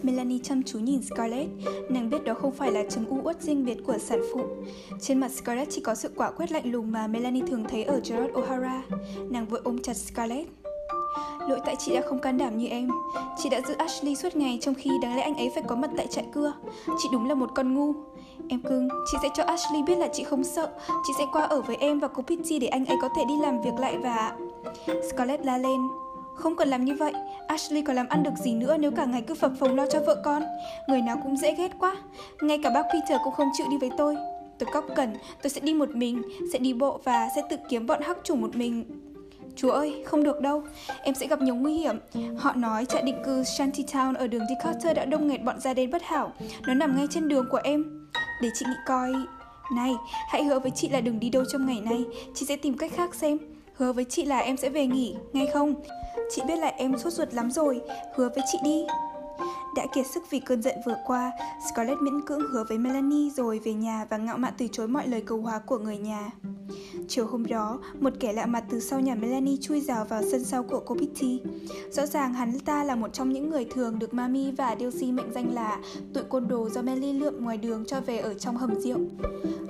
[0.02, 1.50] Melanie chăm chú nhìn Scarlett,
[1.88, 4.40] nàng biết đó không phải là chứng u uất riêng biệt của sản phụ.
[5.00, 8.00] Trên mặt Scarlett chỉ có sự quả quyết lạnh lùng mà Melanie thường thấy ở
[8.04, 8.80] Gerard O'Hara.
[9.30, 10.48] Nàng vội ôm chặt Scarlett.
[11.48, 12.88] Lỗi tại chị đã không can đảm như em
[13.42, 15.90] Chị đã giữ Ashley suốt ngày trong khi đáng lẽ anh ấy phải có mặt
[15.96, 16.52] tại trại cưa
[16.86, 17.92] Chị đúng là một con ngu
[18.48, 20.70] Em cưng, chị sẽ cho Ashley biết là chị không sợ
[21.06, 23.34] Chị sẽ qua ở với em và cô Pitty để anh ấy có thể đi
[23.42, 24.32] làm việc lại và...
[25.10, 25.80] Scarlett la lên
[26.40, 27.12] không cần làm như vậy,
[27.46, 30.00] Ashley có làm ăn được gì nữa nếu cả ngày cứ phập phồng lo cho
[30.00, 30.42] vợ con.
[30.88, 31.96] Người nào cũng dễ ghét quá.
[32.40, 34.16] Ngay cả bác Peter cũng không chịu đi với tôi.
[34.58, 36.22] Tôi cóc cần, tôi sẽ đi một mình,
[36.52, 38.84] sẽ đi bộ và sẽ tự kiếm bọn hắc chủ một mình.
[39.56, 40.62] Chúa ơi, không được đâu,
[41.02, 41.98] em sẽ gặp nhiều nguy hiểm.
[42.38, 45.90] Họ nói trại định cư Shantytown ở đường Decatur đã đông nghẹt bọn gia đen
[45.90, 46.32] bất hảo.
[46.66, 47.99] Nó nằm ngay trên đường của em.
[48.42, 49.12] Để chị nghĩ coi...
[49.74, 49.92] Này,
[50.28, 52.04] hãy hứa với chị là đừng đi đâu trong ngày này,
[52.34, 53.38] chị sẽ tìm cách khác xem.
[53.74, 55.74] Hứa với chị là em sẽ về nghỉ, ngay không?
[56.30, 57.80] Chị biết là em sốt ruột lắm rồi,
[58.14, 58.86] hứa với chị đi.
[59.76, 61.32] Đã kiệt sức vì cơn giận vừa qua,
[61.70, 65.08] Scarlett miễn cưỡng hứa với Melanie rồi về nhà và ngạo mạn từ chối mọi
[65.08, 66.30] lời cầu hóa của người nhà.
[67.08, 70.44] Chiều hôm đó, một kẻ lạ mặt từ sau nhà Melanie chui rào vào sân
[70.44, 71.40] sau của cô Pitty.
[71.90, 75.32] Rõ ràng hắn ta là một trong những người thường được Mami và Dilsey mệnh
[75.32, 75.78] danh là
[76.14, 78.98] tụi côn đồ do Melly lượm ngoài đường cho về ở trong hầm rượu.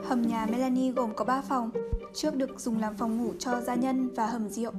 [0.05, 1.71] Hầm nhà Melanie gồm có 3 phòng,
[2.15, 4.73] trước được dùng làm phòng ngủ cho gia nhân và hầm rượu.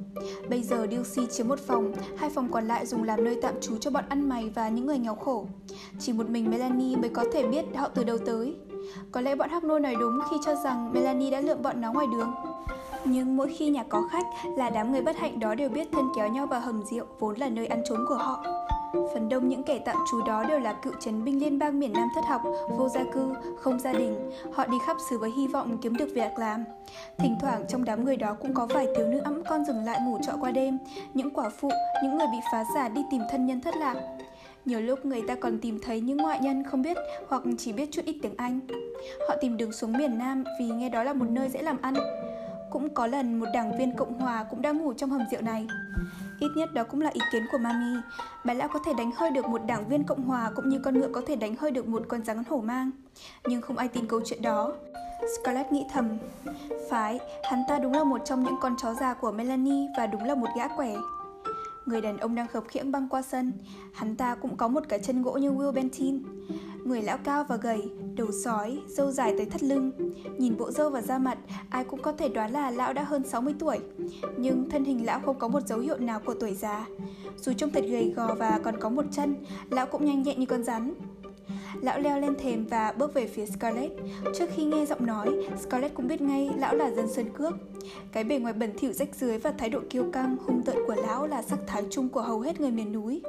[0.50, 3.78] Bây giờ Dilsey chiếm một phòng, hai phòng còn lại dùng làm nơi tạm trú
[3.78, 5.46] cho bọn ăn mày và những người nghèo khổ.
[6.00, 8.56] Chỉ một mình Melanie mới có thể biết họ từ đâu tới.
[9.12, 11.94] Có lẽ bọn Hắc Nô nói đúng khi cho rằng Melanie đã lượm bọn nó
[11.94, 12.34] ngoài đường.
[13.06, 14.26] Nhưng mỗi khi nhà có khách
[14.58, 17.38] là đám người bất hạnh đó đều biết thân kéo nhau vào hầm rượu vốn
[17.38, 18.44] là nơi ăn trốn của họ.
[19.14, 21.94] Phần đông những kẻ tạm trú đó đều là cựu chiến binh liên bang miền
[21.94, 22.42] Nam thất học,
[22.78, 24.32] vô gia cư, không gia đình.
[24.54, 26.64] Họ đi khắp xứ với hy vọng kiếm được việc làm.
[27.18, 30.00] Thỉnh thoảng trong đám người đó cũng có vài thiếu nữ ẵm con dừng lại
[30.02, 30.78] ngủ trọ qua đêm,
[31.14, 31.70] những quả phụ,
[32.04, 33.96] những người bị phá giả đi tìm thân nhân thất lạc.
[34.66, 36.98] Nhiều lúc người ta còn tìm thấy những ngoại nhân không biết
[37.28, 38.60] hoặc chỉ biết chút ít tiếng Anh.
[39.28, 41.94] Họ tìm đường xuống miền Nam vì nghe đó là một nơi dễ làm ăn.
[42.72, 45.68] Cũng có lần một đảng viên Cộng Hòa cũng đang ngủ trong hầm rượu này.
[46.40, 48.02] Ít nhất đó cũng là ý kiến của Mami.
[48.46, 51.00] Bà lão có thể đánh hơi được một đảng viên Cộng Hòa cũng như con
[51.00, 52.92] ngựa có thể đánh hơi được một con rắn hổ mang.
[53.48, 54.74] Nhưng không ai tin câu chuyện đó.
[55.36, 56.18] Scarlett nghĩ thầm.
[56.90, 60.24] Phải, hắn ta đúng là một trong những con chó già của Melanie và đúng
[60.24, 60.96] là một gã quẻ.
[61.86, 63.54] Người đàn ông đang khập khiễng băng qua sân.
[63.94, 66.24] Hắn ta cũng có một cái chân gỗ như Will Bentin.
[66.86, 69.92] Người lão cao và gầy, đầu sói, râu dài tới thắt lưng.
[70.38, 71.38] Nhìn bộ râu và da mặt,
[71.70, 73.80] ai cũng có thể đoán là lão đã hơn 60 tuổi.
[74.38, 76.88] Nhưng thân hình lão không có một dấu hiệu nào của tuổi già.
[77.38, 79.36] Dù trông thật gầy gò và còn có một chân,
[79.70, 80.94] lão cũng nhanh nhẹn như con rắn.
[81.82, 83.94] Lão leo lên thềm và bước về phía Scarlett.
[84.36, 85.28] Trước khi nghe giọng nói,
[85.62, 87.54] Scarlett cũng biết ngay lão là dân sơn cước.
[88.12, 90.96] Cái bề ngoài bẩn thỉu rách dưới và thái độ kiêu căng, hung tợn của
[90.96, 93.22] lão là sắc thái chung của hầu hết người miền núi.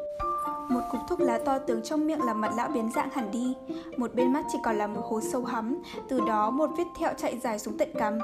[0.69, 3.55] Một cục thuốc lá to tướng trong miệng làm mặt lão biến dạng hẳn đi
[3.97, 7.12] Một bên mắt chỉ còn là một hố sâu hắm Từ đó một vết thẹo
[7.16, 8.19] chạy dài xuống tận cằm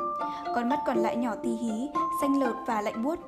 [0.54, 1.88] Con mắt còn lại nhỏ tí hí,
[2.20, 3.18] xanh lợt và lạnh buốt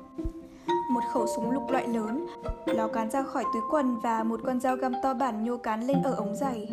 [0.89, 2.27] một khẩu súng lục loại lớn,
[2.65, 5.87] lão cán ra khỏi túi quần và một con dao găm to bản nhô cán
[5.87, 6.69] lên ở ống giày.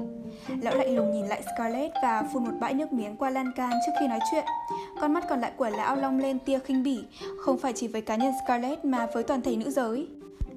[0.63, 3.71] Lão lạnh lùng nhìn lại Scarlett và phun một bãi nước miếng qua lan can
[3.87, 4.45] trước khi nói chuyện.
[5.01, 7.05] Con mắt còn lại của lão long lên tia khinh bỉ,
[7.41, 10.09] không phải chỉ với cá nhân Scarlett mà với toàn thể nữ giới.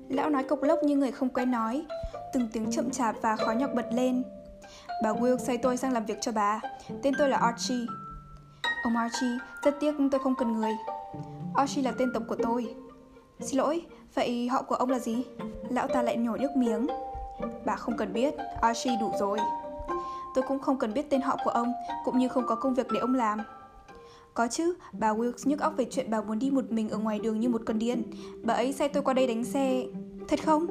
[0.09, 1.85] Lão nói cộc lốc như người không quen nói,
[2.33, 4.23] từng tiếng chậm chạp và khó nhọc bật lên.
[5.03, 6.61] Bà Will xây tôi sang làm việc cho bà.
[7.03, 7.85] Tên tôi là Archie.
[8.83, 10.71] Ông Archie, rất tiếc tôi không cần người.
[11.55, 12.75] Archie là tên tổng của tôi.
[13.41, 15.23] Xin lỗi, vậy họ của ông là gì?
[15.69, 16.87] Lão ta lại nhổ nước miếng
[17.65, 19.39] Bà không cần biết, Archie đủ rồi
[20.35, 21.73] Tôi cũng không cần biết tên họ của ông
[22.05, 23.39] Cũng như không có công việc để ông làm
[24.33, 27.19] có chứ, bà Wilkes nhức óc về chuyện bà muốn đi một mình ở ngoài
[27.19, 28.03] đường như một con điên.
[28.43, 29.85] Bà ấy sai tôi qua đây đánh xe.
[30.27, 30.67] Thật không?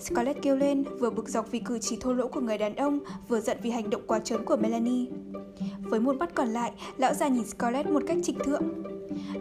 [0.00, 2.98] Scarlett kêu lên, vừa bực dọc vì cử chỉ thô lỗ của người đàn ông,
[3.28, 5.06] vừa giận vì hành động quá trớn của Melanie.
[5.82, 8.62] Với một mắt còn lại, lão già nhìn Scarlett một cách trịch thượng.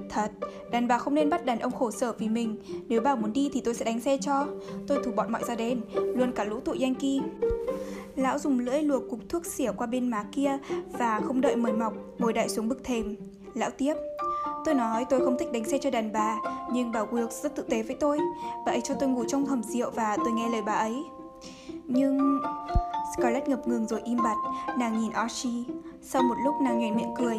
[0.10, 0.32] Thật,
[0.72, 2.58] đàn bà không nên bắt đàn ông khổ sở vì mình
[2.88, 4.48] Nếu bà muốn đi thì tôi sẽ đánh xe cho
[4.88, 7.20] Tôi thủ bọn mọi gia đen, luôn cả lũ tụi Yankee
[8.16, 10.58] Lão dùng lưỡi luộc cục thuốc xỉa qua bên má kia
[11.00, 13.16] Và không đợi mời mọc, ngồi đại xuống bức thềm
[13.54, 13.94] Lão tiếp
[14.66, 16.38] Tôi nói tôi không thích đánh xe cho đàn bà
[16.72, 18.20] Nhưng bà Wilkes rất tự tế với tôi
[18.66, 21.04] Bà ấy cho tôi ngủ trong hầm rượu và tôi nghe lời bà ấy
[21.86, 22.40] Nhưng...
[23.18, 24.36] Scarlett ngập ngừng rồi im bặt
[24.78, 25.64] Nàng nhìn Archie
[26.02, 27.38] Sau một lúc nàng nhoẻn miệng cười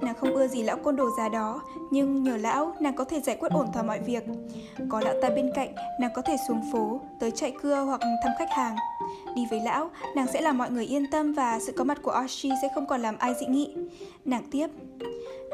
[0.00, 3.20] Nàng không ưa gì lão côn đồ già đó, nhưng nhờ lão, nàng có thể
[3.20, 4.24] giải quyết ổn thỏa mọi việc.
[4.88, 8.32] Có lão ta bên cạnh, nàng có thể xuống phố, tới chạy cưa hoặc thăm
[8.38, 8.76] khách hàng.
[9.36, 12.10] Đi với lão, nàng sẽ làm mọi người yên tâm và sự có mặt của
[12.10, 13.74] Archie sẽ không còn làm ai dị nghị.
[14.24, 14.66] Nàng tiếp.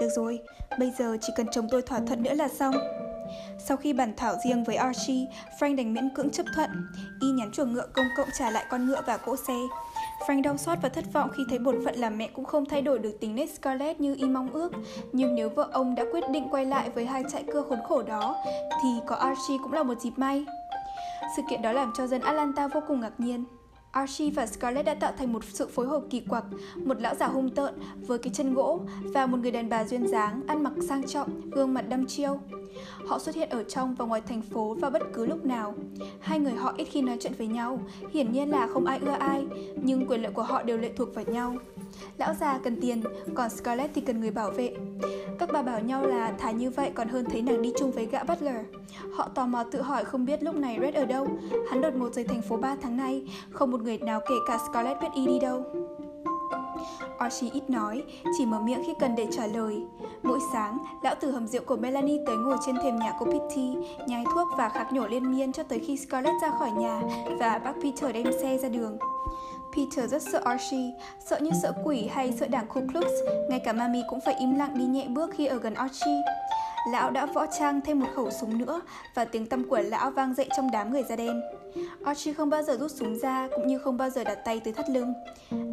[0.01, 0.40] Được rồi,
[0.78, 2.74] bây giờ chỉ cần chồng tôi thỏa thuận nữa là xong.
[3.59, 5.27] Sau khi bàn thảo riêng với Archie,
[5.59, 6.70] Frank đành miễn cưỡng chấp thuận.
[7.20, 9.55] Y nhắn chuồng ngựa công cộng trả lại con ngựa và cỗ xe.
[10.27, 12.82] Frank đau xót và thất vọng khi thấy bổn phận làm mẹ cũng không thay
[12.82, 14.72] đổi được tính nết Scarlett như y mong ước.
[15.12, 18.02] Nhưng nếu vợ ông đã quyết định quay lại với hai trại cưa khốn khổ
[18.02, 18.36] đó,
[18.82, 20.44] thì có Archie cũng là một dịp may.
[21.36, 23.44] Sự kiện đó làm cho dân Atlanta vô cùng ngạc nhiên.
[23.91, 26.45] Archie và Scarlett đã tạo thành một sự phối hợp kỳ quặc,
[26.77, 27.75] một lão già hung tợn
[28.07, 31.51] với cái chân gỗ và một người đàn bà duyên dáng, ăn mặc sang trọng,
[31.51, 32.41] gương mặt đăm chiêu.
[33.07, 35.75] Họ xuất hiện ở trong và ngoài thành phố vào bất cứ lúc nào.
[36.21, 37.81] Hai người họ ít khi nói chuyện với nhau,
[38.12, 39.47] hiển nhiên là không ai ưa ai,
[39.83, 41.57] nhưng quyền lợi của họ đều lệ thuộc vào nhau.
[42.18, 43.02] Lão già cần tiền,
[43.35, 44.74] còn Scarlett thì cần người bảo vệ.
[45.39, 48.06] Các bà bảo nhau là thà như vậy còn hơn thấy nàng đi chung với
[48.06, 48.56] gã butler.
[49.16, 51.28] Họ tò mò tự hỏi không biết lúc này Red ở đâu.
[51.70, 54.59] Hắn đột ngột rời thành phố 3 tháng nay, không một người nào kể cả
[54.70, 55.64] Scarlett biết y đi đâu.
[57.18, 58.05] Archie ít nói,
[58.39, 59.82] chỉ mở miệng khi cần để trả lời.
[60.22, 63.74] Mỗi sáng, lão tử hầm rượu của Melanie tới ngồi trên thềm nhà của Pitty,
[64.06, 67.02] nhai thuốc và khạc nhổ liên miên cho tới khi Scarlett ra khỏi nhà
[67.39, 68.98] và bác Peter đem xe ra đường.
[69.77, 70.93] Peter rất sợ Archie,
[71.27, 73.07] sợ như sợ quỷ hay sợ đảng Ku Klux,
[73.49, 76.23] ngay cả Mami cũng phải im lặng đi nhẹ bước khi ở gần Archie.
[76.93, 78.81] Lão đã võ trang thêm một khẩu súng nữa
[79.15, 81.43] và tiếng tăm của lão vang dậy trong đám người da đen.
[82.05, 84.73] Archie không bao giờ rút súng ra cũng như không bao giờ đặt tay tới
[84.73, 85.13] thắt lưng.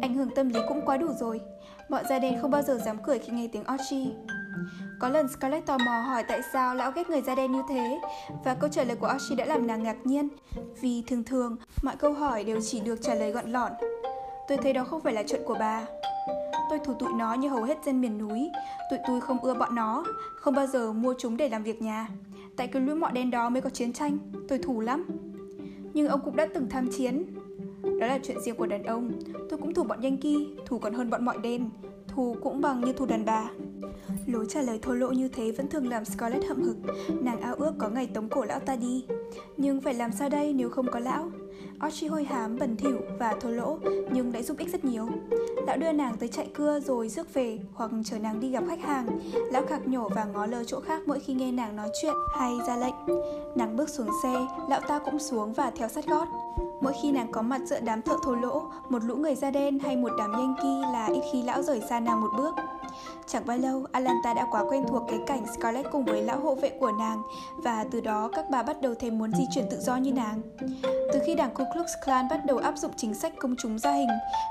[0.02, 1.40] Ảnh hưởng tâm lý cũng quá đủ rồi.
[1.88, 4.06] Bọn da đen không bao giờ dám cười khi nghe tiếng Archie.
[4.98, 8.00] Có lần Scarlett tò mò hỏi tại sao lão ghét người da đen như thế
[8.44, 10.28] và câu trả lời của Archie đã làm nàng ngạc nhiên
[10.80, 13.72] vì thường thường mọi câu hỏi đều chỉ được trả lời gọn lọn.
[14.48, 15.86] Tôi thấy đó không phải là chuyện của bà.
[16.70, 18.50] tôi thù tụi nó như hầu hết dân miền núi.
[18.90, 20.04] Tụi tôi không ưa bọn nó,
[20.36, 22.08] không bao giờ mua chúng để làm việc nhà.
[22.56, 24.18] Tại cái lũ mọ đen đó mới có chiến tranh,
[24.48, 25.06] tôi thù lắm.
[25.94, 27.24] Nhưng ông cũng đã từng tham chiến.
[28.00, 29.12] Đó là chuyện riêng của đàn ông.
[29.50, 31.70] Tôi cũng thù bọn Yankee, thù còn hơn bọn mọi đen.
[32.18, 33.50] Thù cũng bằng như thù đàn bà.
[34.26, 36.76] Lối trả lời thô lỗ như thế vẫn thường làm Scarlett hậm hực.
[37.20, 39.04] Nàng ao ước có ngày tống cổ lão ta đi.
[39.56, 41.30] Nhưng phải làm sao đây nếu không có lão?
[41.78, 43.78] Archie hôi hám, bẩn thỉu và thô lỗ
[44.12, 45.08] nhưng lại giúp ích rất nhiều.
[45.66, 48.80] Lão đưa nàng tới chạy cưa rồi rước về hoặc chờ nàng đi gặp khách
[48.80, 49.20] hàng.
[49.52, 52.52] Lão khạc nhổ và ngó lơ chỗ khác mỗi khi nghe nàng nói chuyện hay
[52.66, 52.94] ra lệnh.
[53.56, 56.26] Nàng bước xuống xe, lão ta cũng xuống và theo sát gót.
[56.80, 59.78] Mỗi khi nàng có mặt giữa đám thợ thô lỗ, một lũ người da đen
[59.78, 62.54] hay một đám Yankee là ít khi lão rời xa nàng một bước.
[63.26, 66.54] Chẳng bao lâu, Alanta đã quá quen thuộc cái cảnh Scarlett cùng với lão hộ
[66.54, 67.22] vệ của nàng
[67.56, 70.40] và từ đó các bà bắt đầu thêm muốn di chuyển tự do như nàng.
[71.12, 73.92] Từ khi đảng Ku Klux Klan bắt đầu áp dụng chính sách công chúng gia
[73.92, 74.08] hình,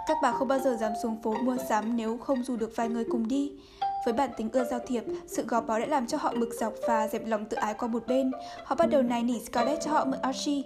[0.08, 2.90] các bà không bao giờ dám xuống phố mua sắm nếu không dù được vài
[2.90, 3.52] người cùng đi.
[4.06, 6.74] Với bản tính ưa giao thiệp, sự gò bó đã làm cho họ bực dọc
[6.88, 8.32] và dẹp lòng tự ái qua một bên.
[8.64, 10.62] Họ bắt đầu nài nỉ Scarlett cho họ mượn Archie.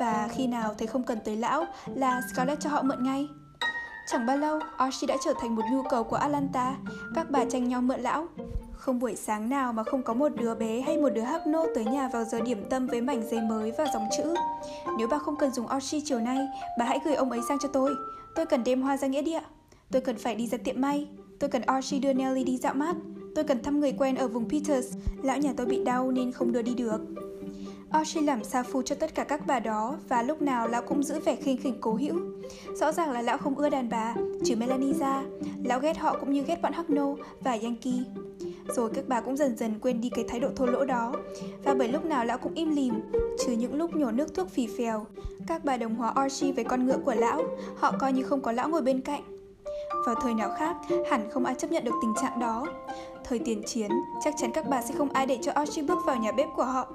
[0.00, 1.64] Và khi nào thấy không cần tới lão
[1.94, 3.28] là Scarlett cho họ mượn ngay.
[4.12, 6.76] Chẳng bao lâu, Archie đã trở thành một nhu cầu của Atlanta.
[7.14, 8.26] Các bà tranh nhau mượn lão.
[8.72, 11.66] Không buổi sáng nào mà không có một đứa bé hay một đứa hắc nô
[11.74, 14.34] tới nhà vào giờ điểm tâm với mảnh giấy mới và dòng chữ.
[14.98, 16.48] Nếu bà không cần dùng Archie chiều nay,
[16.78, 17.94] bà hãy gửi ông ấy sang cho tôi.
[18.34, 19.42] Tôi cần đem hoa ra nghĩa địa.
[19.92, 21.08] Tôi cần phải đi ra tiệm may.
[21.40, 22.96] Tôi cần Archie đưa Nelly đi dạo mát.
[23.34, 24.96] Tôi cần thăm người quen ở vùng Peters.
[25.22, 26.98] Lão nhà tôi bị đau nên không đưa đi được.
[27.90, 31.02] Archie làm sa phu cho tất cả các bà đó và lúc nào lão cũng
[31.02, 32.16] giữ vẻ khinh khỉnh cố hữu.
[32.74, 34.14] Rõ ràng là lão không ưa đàn bà,
[34.44, 35.22] trừ Melanie ra.
[35.64, 38.04] Lão ghét họ cũng như ghét bọn Hackno và Yankee.
[38.68, 41.12] Rồi các bà cũng dần dần quên đi cái thái độ thô lỗ đó
[41.64, 42.94] Và bởi lúc nào lão cũng im lìm
[43.46, 45.06] Trừ những lúc nhổ nước thuốc phì phèo
[45.46, 47.42] Các bà đồng hóa Archie với con ngựa của lão
[47.76, 49.22] Họ coi như không có lão ngồi bên cạnh
[50.06, 50.76] vào thời nào khác,
[51.10, 52.66] hẳn không ai chấp nhận được tình trạng đó.
[53.24, 53.90] Thời tiền chiến,
[54.24, 56.64] chắc chắn các bà sẽ không ai để cho Archie bước vào nhà bếp của
[56.64, 56.86] họ.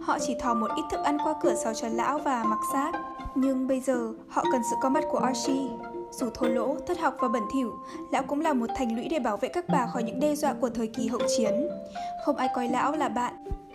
[0.00, 2.92] Họ chỉ thò một ít thức ăn qua cửa sau cho lão và mặc xác.
[3.34, 5.68] Nhưng bây giờ, họ cần sự có mặt của Archie.
[6.12, 7.72] Dù thô lỗ, thất học và bẩn thỉu,
[8.12, 10.54] lão cũng là một thành lũy để bảo vệ các bà khỏi những đe dọa
[10.60, 11.68] của thời kỳ hậu chiến.
[12.26, 13.34] Không ai coi lão là bạn,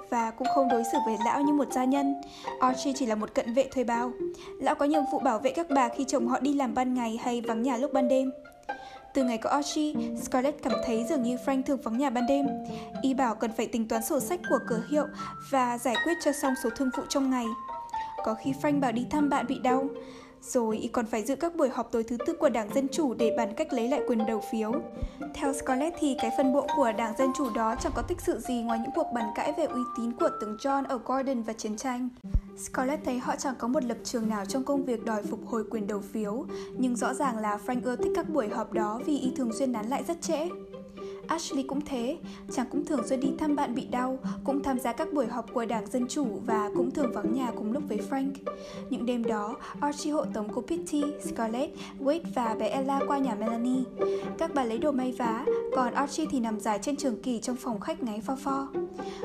[0.09, 2.15] và cũng không đối xử với lão như một gia nhân.
[2.59, 4.11] Archie chỉ là một cận vệ thuê bao.
[4.59, 7.19] Lão có nhiệm vụ bảo vệ các bà khi chồng họ đi làm ban ngày
[7.23, 8.31] hay vắng nhà lúc ban đêm.
[9.15, 9.93] Từ ngày có Archie,
[10.23, 12.45] Scarlett cảm thấy dường như Frank thường vắng nhà ban đêm.
[13.01, 15.05] Y bảo cần phải tính toán sổ sách của cửa hiệu
[15.49, 17.45] và giải quyết cho xong số thương vụ trong ngày.
[18.23, 19.87] Có khi Frank bảo đi thăm bạn bị đau,
[20.41, 23.13] rồi y còn phải dự các buổi họp tối thứ tư của Đảng Dân Chủ
[23.13, 24.71] để bàn cách lấy lại quyền đầu phiếu.
[25.33, 28.39] Theo Scarlett thì cái phân bộ của Đảng Dân Chủ đó chẳng có tích sự
[28.39, 31.53] gì ngoài những cuộc bàn cãi về uy tín của tướng John ở Gordon và
[31.53, 32.09] chiến tranh.
[32.57, 35.63] Scarlett thấy họ chẳng có một lập trường nào trong công việc đòi phục hồi
[35.69, 36.45] quyền đầu phiếu,
[36.77, 39.71] nhưng rõ ràng là Frank ưa thích các buổi họp đó vì y thường xuyên
[39.71, 40.49] nán lại rất trễ.
[41.27, 42.17] Ashley cũng thế,
[42.51, 45.53] chàng cũng thường xuyên đi thăm bạn bị đau, cũng tham gia các buổi họp
[45.53, 48.31] của Đảng Dân Chủ và cũng thường vắng nhà cùng lúc với Frank.
[48.89, 53.35] Những đêm đó, Archie hộ tống cô Pitty, Scarlett, Wade và bé Ella qua nhà
[53.35, 53.83] Melanie.
[54.37, 55.45] Các bà lấy đồ may vá,
[55.75, 58.67] còn Archie thì nằm dài trên trường kỳ trong phòng khách ngáy pho pho.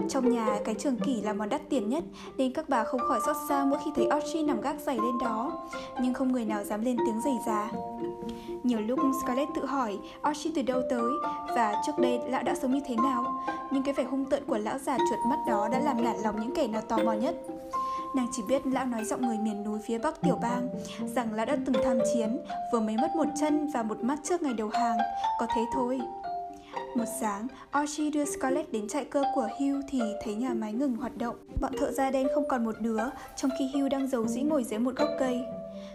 [0.09, 2.05] Trong nhà, cái trường kỳ là món đắt tiền nhất,
[2.37, 5.19] nên các bà không khỏi xót xa mỗi khi thấy Archie nằm gác giày lên
[5.21, 5.69] đó.
[6.03, 7.71] Nhưng không người nào dám lên tiếng giày già.
[8.63, 11.11] Nhiều lúc Scarlett tự hỏi Archie từ đâu tới
[11.57, 13.45] và trước đây lão đã sống như thế nào.
[13.71, 16.41] Nhưng cái vẻ hung tợn của lão già chuột mắt đó đã làm nản lòng
[16.41, 17.35] những kẻ nào tò mò nhất.
[18.17, 20.69] Nàng chỉ biết lão nói giọng người miền núi phía bắc tiểu bang
[21.15, 22.39] Rằng lão đã từng tham chiến
[22.73, 24.99] Vừa mới mất một chân và một mắt trước ngày đầu hàng
[25.41, 26.01] Có thế thôi
[26.95, 30.97] một sáng, Archie đưa Scarlett đến trại cơ của Hugh thì thấy nhà máy ngừng
[30.97, 31.37] hoạt động.
[31.61, 33.01] Bọn thợ da đen không còn một đứa,
[33.37, 35.41] trong khi Hugh đang giấu dĩ ngồi dưới một gốc cây.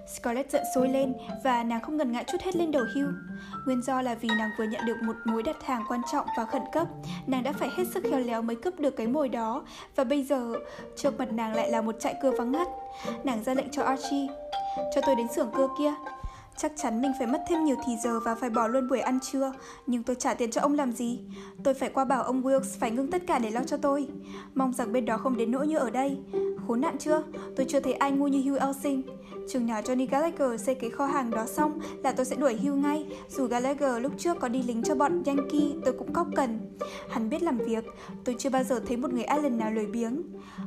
[0.08, 1.14] Scarlett giận sôi lên
[1.44, 3.14] và nàng không ngần ngại chút hết lên đầu Hugh.
[3.66, 6.46] Nguyên do là vì nàng vừa nhận được một mối đặt hàng quan trọng và
[6.46, 6.88] khẩn cấp,
[7.28, 9.66] nàng đã phải hết sức khéo léo mới cướp được cái mồi đó.
[9.96, 10.54] Và bây giờ
[10.96, 12.68] trước mặt nàng lại là một trại cưa vắng ngắt.
[13.24, 14.28] Nàng ra lệnh cho Archie,
[14.96, 15.94] cho tôi đến xưởng cưa kia,
[16.58, 19.20] Chắc chắn mình phải mất thêm nhiều thì giờ và phải bỏ luôn buổi ăn
[19.20, 19.54] trưa
[19.88, 21.20] Nhưng tôi trả tiền cho ông làm gì?
[21.64, 24.08] Tôi phải qua bảo ông Wilkes phải ngưng tất cả để lo cho tôi.
[24.54, 26.18] Mong rằng bên đó không đến nỗi như ở đây.
[26.68, 27.24] Khốn nạn chưa
[27.56, 29.02] Tôi chưa thấy ai ngu như Hugh Elsing
[29.48, 32.76] Chừng nào Johnny Gallagher xây cái kho hàng đó xong là tôi sẽ đuổi hưu
[32.76, 33.06] ngay.
[33.30, 36.60] Dù Gallagher lúc trước có đi lính cho bọn Yankee tôi cũng cóc cần.
[37.10, 37.86] Hắn biết làm việc
[38.24, 40.22] Tôi chưa bao giờ thấy một người Allen nào lười biếng.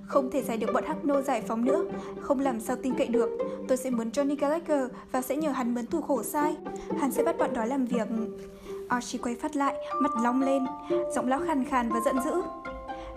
[0.06, 1.84] Không thể giải được bọn Hackno giải phóng nữa.
[2.20, 3.30] Không làm sao tin cậy được.
[3.68, 6.56] Tôi sẽ muốn Johnny Gallagher và sẽ nhờ hắn mướn thủ khổ sai.
[7.00, 8.08] Hắn sẽ bắt bọn đó làm việc.
[8.88, 10.66] Archie quay phát lại, mặt long lên.
[11.14, 12.32] Giọng lão khàn khàn và giận dữ.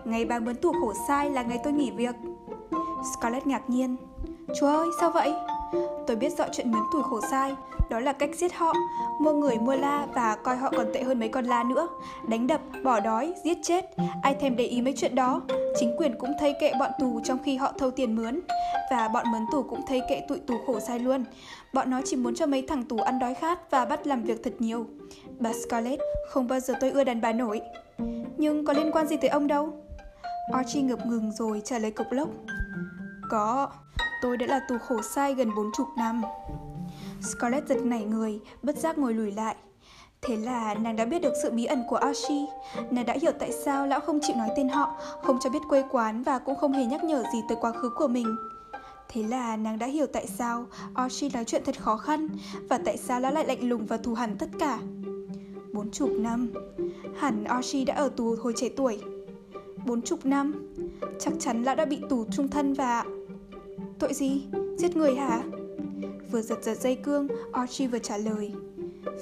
[0.05, 2.15] Ngày bà mướn tù khổ sai là ngày tôi nghỉ việc.
[3.13, 3.97] Scarlett ngạc nhiên.
[4.59, 5.34] Chúa ơi, sao vậy?
[6.07, 7.55] Tôi biết rõ chuyện mướn tuổi khổ sai,
[7.89, 8.73] đó là cách giết họ,
[9.19, 11.88] mua người mua la và coi họ còn tệ hơn mấy con la nữa.
[12.27, 13.85] Đánh đập, bỏ đói, giết chết,
[14.23, 15.41] ai thèm để ý mấy chuyện đó.
[15.80, 18.39] Chính quyền cũng thấy kệ bọn tù trong khi họ thâu tiền mướn.
[18.91, 21.26] Và bọn mướn tù cũng thấy kệ tụi tù khổ sai luôn.
[21.73, 24.43] Bọn nó chỉ muốn cho mấy thằng tù ăn đói khát và bắt làm việc
[24.43, 24.85] thật nhiều.
[25.39, 27.61] Bà Scarlett, không bao giờ tôi ưa đàn bà nổi.
[28.38, 29.69] Nhưng có liên quan gì tới ông đâu?
[30.53, 32.30] Archie ngập ngừng rồi trả lời cục lốc.
[33.30, 33.69] Có,
[34.22, 36.22] tôi đã là tù khổ sai gần bốn chục năm.
[37.22, 39.56] Scarlett giật nảy người, bất giác ngồi lùi lại.
[40.22, 42.45] Thế là nàng đã biết được sự bí ẩn của Archie.
[42.91, 45.84] Nàng đã hiểu tại sao lão không chịu nói tên họ, không cho biết quê
[45.91, 48.36] quán và cũng không hề nhắc nhở gì tới quá khứ của mình.
[49.10, 52.28] Thế là nàng đã hiểu tại sao Archie nói chuyện thật khó khăn
[52.69, 54.80] và tại sao lão lại lạnh lùng và thù hằn tất cả.
[55.73, 56.52] Bốn chục năm,
[57.18, 59.02] hẳn Archie đã ở tù hồi trẻ tuổi.
[59.86, 60.73] Bốn chục năm,
[61.19, 63.03] chắc chắn lão đã bị tù trung thân và...
[64.02, 64.44] Tội gì?
[64.78, 65.44] Giết người hả?
[66.32, 68.52] Vừa giật giật dây cương, Archie vừa trả lời.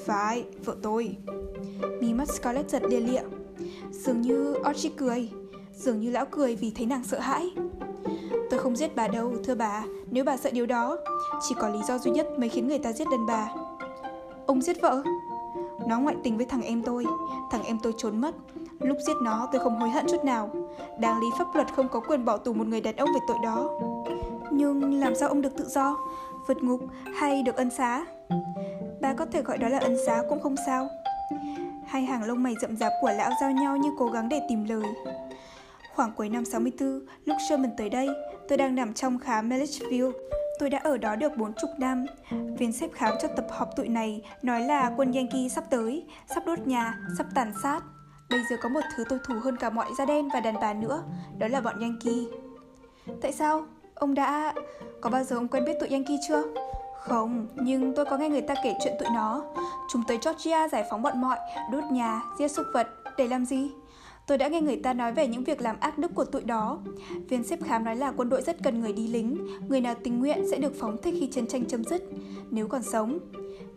[0.06, 1.16] Phải, vợ tôi.
[2.02, 3.22] Mí mắt Scarlett giật lia lịa.
[3.92, 5.30] Dường như Archie cười.
[5.76, 7.52] Dường như lão cười vì thấy nàng sợ hãi.
[8.50, 10.98] Tôi không giết bà đâu, thưa bà, nếu bà sợ điều đó.
[11.50, 13.50] Chỉ có lý do duy nhất mới khiến người ta giết đàn bà.
[14.46, 15.04] Ông giết vợ?
[15.88, 17.06] Nó ngoại tình với thằng em tôi.
[17.52, 18.36] Thằng em tôi trốn mất.
[18.80, 20.50] Lúc giết nó tôi không hối hận chút nào.
[21.00, 23.38] Đáng lý pháp luật không có quyền bỏ tù một người đàn ông về tội
[23.44, 23.80] đó.
[24.52, 25.98] Nhưng làm sao ông được tự do?
[26.50, 26.82] vượt ngục
[27.16, 28.06] hay được ân xá.
[29.02, 30.90] Bà có thể gọi đó là ân xá cũng không sao.
[31.88, 34.64] Hai hàng lông mày rậm rạp của lão giao nhau như cố gắng để tìm
[34.64, 34.84] lời.
[35.96, 38.10] Khoảng cuối năm 64, lúc Sherman tới đây,
[38.48, 40.12] tôi đang nằm trong khám Milledgeville.
[40.60, 42.06] Tôi đã ở đó được bốn chục năm.
[42.58, 46.06] Viên xếp khám cho tập họp tụi này nói là quân Yankee sắp tới,
[46.36, 47.82] sắp đốt nhà, sắp tàn sát.
[48.30, 50.74] Bây giờ có một thứ tôi thù hơn cả mọi da đen và đàn bà
[50.74, 51.04] nữa,
[51.38, 52.40] đó là bọn Yankee.
[53.22, 53.66] Tại sao?
[54.00, 54.54] Ông đã...
[55.02, 56.44] Có bao giờ ông quen biết tụi Yankee chưa?
[57.00, 59.44] Không, nhưng tôi có nghe người ta kể chuyện tụi nó.
[59.90, 61.38] Chúng tới Georgia giải phóng bọn mọi,
[61.72, 63.72] đốt nhà, giết súc vật, để làm gì?
[64.28, 66.80] Tôi đã nghe người ta nói về những việc làm ác đức của tụi đó.
[67.30, 70.20] Viên xếp khám nói là quân đội rất cần người đi lính, người nào tình
[70.20, 72.04] nguyện sẽ được phóng thích khi chiến tranh chấm dứt,
[72.52, 73.20] nếu còn sống.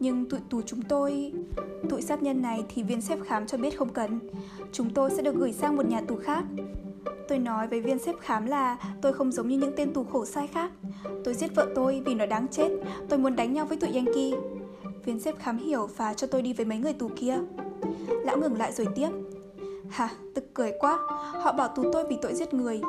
[0.00, 1.32] Nhưng tụi tù chúng tôi...
[1.90, 4.20] Tụi sát nhân này thì viên xếp khám cho biết không cần.
[4.72, 6.44] Chúng tôi sẽ được gửi sang một nhà tù khác.
[7.28, 10.24] Tôi nói với viên xếp khám là tôi không giống như những tên tù khổ
[10.24, 10.70] sai khác.
[11.24, 12.68] Tôi giết vợ tôi vì nó đáng chết,
[13.08, 14.30] tôi muốn đánh nhau với tụi Yankee.
[15.04, 17.38] Viên xếp khám hiểu và cho tôi đi với mấy người tù kia.
[18.08, 19.08] Lão ngừng lại rồi tiếp.
[19.90, 20.98] Hả, tức cười quá,
[21.42, 22.80] họ bảo tù tôi vì tội giết người.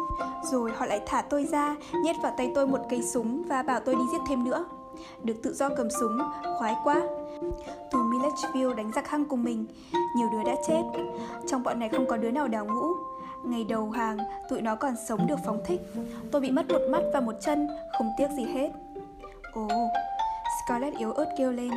[0.52, 3.80] Rồi họ lại thả tôi ra, nhét vào tay tôi một cây súng và bảo
[3.80, 4.66] tôi đi giết thêm nữa.
[5.24, 6.18] Được tự do cầm súng,
[6.58, 7.02] khoái quá.
[7.92, 9.66] Tù Milledgeville đánh giặc hăng cùng mình,
[10.18, 10.82] nhiều đứa đã chết.
[11.48, 12.94] Trong bọn này không có đứa nào đào ngũ,
[13.46, 14.18] Ngày đầu hàng,
[14.50, 15.82] tụi nó còn sống được phóng thích.
[16.32, 17.68] Tôi bị mất một mắt và một chân,
[17.98, 18.70] không tiếc gì hết.
[19.54, 19.68] Ồ,
[20.66, 21.72] Scarlett yếu ớt kêu lên.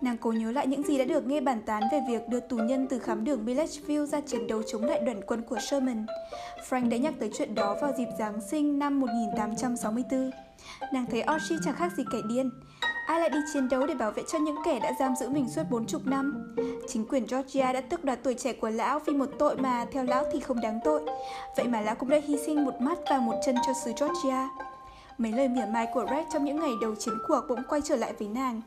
[0.00, 2.56] Nàng cố nhớ lại những gì đã được nghe bàn tán về việc đưa tù
[2.56, 6.06] nhân từ khám đường Milledgeville ra chiến đấu chống lại đoàn quân của Sherman.
[6.68, 10.30] Frank đã nhắc tới chuyện đó vào dịp Giáng sinh năm 1864.
[10.92, 12.50] Nàng thấy Archie chẳng khác gì kẻ điên.
[13.06, 15.48] Ai lại đi chiến đấu để bảo vệ cho những kẻ đã giam giữ mình
[15.48, 16.54] suốt bốn chục năm?
[16.88, 20.04] Chính quyền Georgia đã tước đoạt tuổi trẻ của lão vì một tội mà, theo
[20.04, 21.02] lão thì không đáng tội.
[21.56, 24.48] Vậy mà lão cũng đã hy sinh một mắt và một chân cho xứ Georgia.
[25.18, 27.96] Mấy lời mỉa mai của Red trong những ngày đầu chiến cuộc bỗng quay trở
[27.96, 28.62] lại với nàng.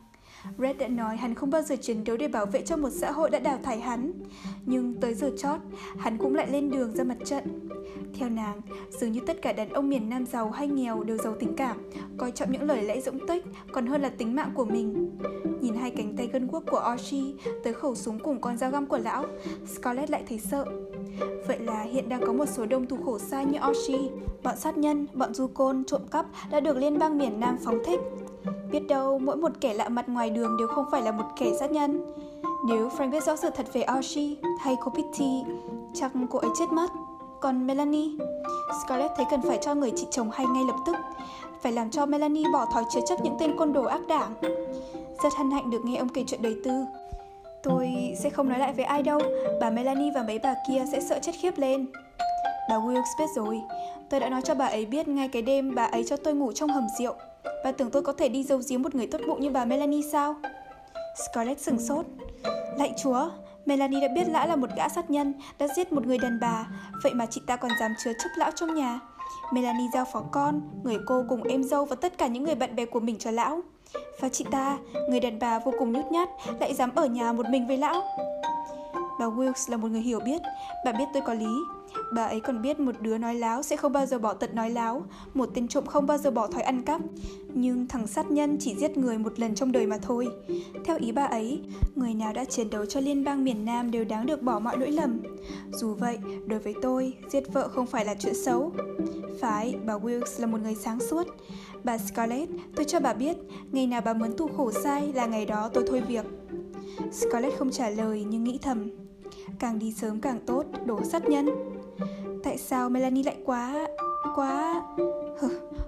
[0.57, 3.11] Red đã nói hắn không bao giờ chiến đấu để bảo vệ cho một xã
[3.11, 4.11] hội đã đào thải hắn.
[4.65, 5.59] Nhưng tới giờ chót,
[5.97, 7.69] hắn cũng lại lên đường ra mặt trận.
[8.13, 11.35] Theo nàng, dường như tất cả đàn ông miền Nam giàu hay nghèo đều giàu
[11.39, 11.77] tình cảm,
[12.17, 15.17] coi trọng những lời lẽ dũng tích còn hơn là tính mạng của mình.
[15.61, 17.33] Nhìn hai cánh tay gân guốc của Archie
[17.63, 19.25] tới khẩu súng cùng con dao găm của lão,
[19.67, 20.65] Scarlett lại thấy sợ.
[21.47, 24.09] Vậy là hiện đang có một số đông tù khổ sai như Archie,
[24.43, 27.79] bọn sát nhân, bọn du côn, trộm cắp đã được liên bang miền Nam phóng
[27.85, 27.99] thích.
[28.71, 31.51] Biết đâu mỗi một kẻ lạ mặt ngoài đường đều không phải là một kẻ
[31.59, 32.01] sát nhân.
[32.67, 35.43] Nếu Frank biết rõ sự thật về Archie hay cô Pitty,
[35.93, 36.87] chắc cô ấy chết mất.
[37.41, 38.09] Còn Melanie,
[38.85, 40.95] Scarlett thấy cần phải cho người chị chồng hay ngay lập tức.
[41.61, 44.33] Phải làm cho Melanie bỏ thói chứa chấp những tên côn đồ ác đảng.
[45.23, 46.71] Rất hân hạnh được nghe ông kể chuyện đời tư.
[47.63, 47.89] Tôi
[48.19, 49.19] sẽ không nói lại với ai đâu,
[49.61, 51.85] bà Melanie và mấy bà kia sẽ sợ chết khiếp lên.
[52.69, 53.61] Bà Wilkes biết rồi,
[54.09, 56.51] tôi đã nói cho bà ấy biết ngay cái đêm bà ấy cho tôi ngủ
[56.51, 57.13] trong hầm rượu.
[57.63, 60.01] Bà tưởng tôi có thể đi giấu giếm một người tốt bụng như bà Melanie
[60.11, 60.35] sao?
[61.25, 62.05] Scarlett sừng sốt.
[62.77, 63.29] Lạy chúa,
[63.65, 66.67] Melanie đã biết lão là một gã sát nhân, đã giết một người đàn bà,
[67.03, 68.99] vậy mà chị ta còn dám chứa chấp lão trong nhà.
[69.53, 72.75] Melanie giao phó con, người cô cùng em dâu và tất cả những người bạn
[72.75, 73.61] bè của mình cho lão.
[74.19, 74.77] Và chị ta,
[75.09, 76.29] người đàn bà vô cùng nhút nhát,
[76.59, 78.01] lại dám ở nhà một mình với lão.
[79.19, 80.41] Bà Wilkes là một người hiểu biết,
[80.85, 81.78] bà biết tôi có lý.
[82.11, 84.69] Bà ấy còn biết một đứa nói láo sẽ không bao giờ bỏ tật nói
[84.69, 85.03] láo,
[85.33, 87.01] một tên trộm không bao giờ bỏ thói ăn cắp.
[87.53, 90.27] Nhưng thằng sát nhân chỉ giết người một lần trong đời mà thôi.
[90.85, 91.61] Theo ý bà ấy,
[91.95, 94.77] người nào đã chiến đấu cho liên bang miền Nam đều đáng được bỏ mọi
[94.77, 95.19] lỗi lầm.
[95.73, 98.71] Dù vậy, đối với tôi, giết vợ không phải là chuyện xấu.
[99.41, 101.27] Phải, bà Wilkes là một người sáng suốt.
[101.83, 103.37] Bà Scarlett, tôi cho bà biết,
[103.71, 106.25] ngày nào bà muốn tu khổ sai là ngày đó tôi thôi việc.
[107.11, 108.89] Scarlett không trả lời nhưng nghĩ thầm
[109.59, 111.49] Càng đi sớm càng tốt, đổ sát nhân
[112.43, 113.87] Tại sao Melanie lại quá...
[114.35, 114.83] quá...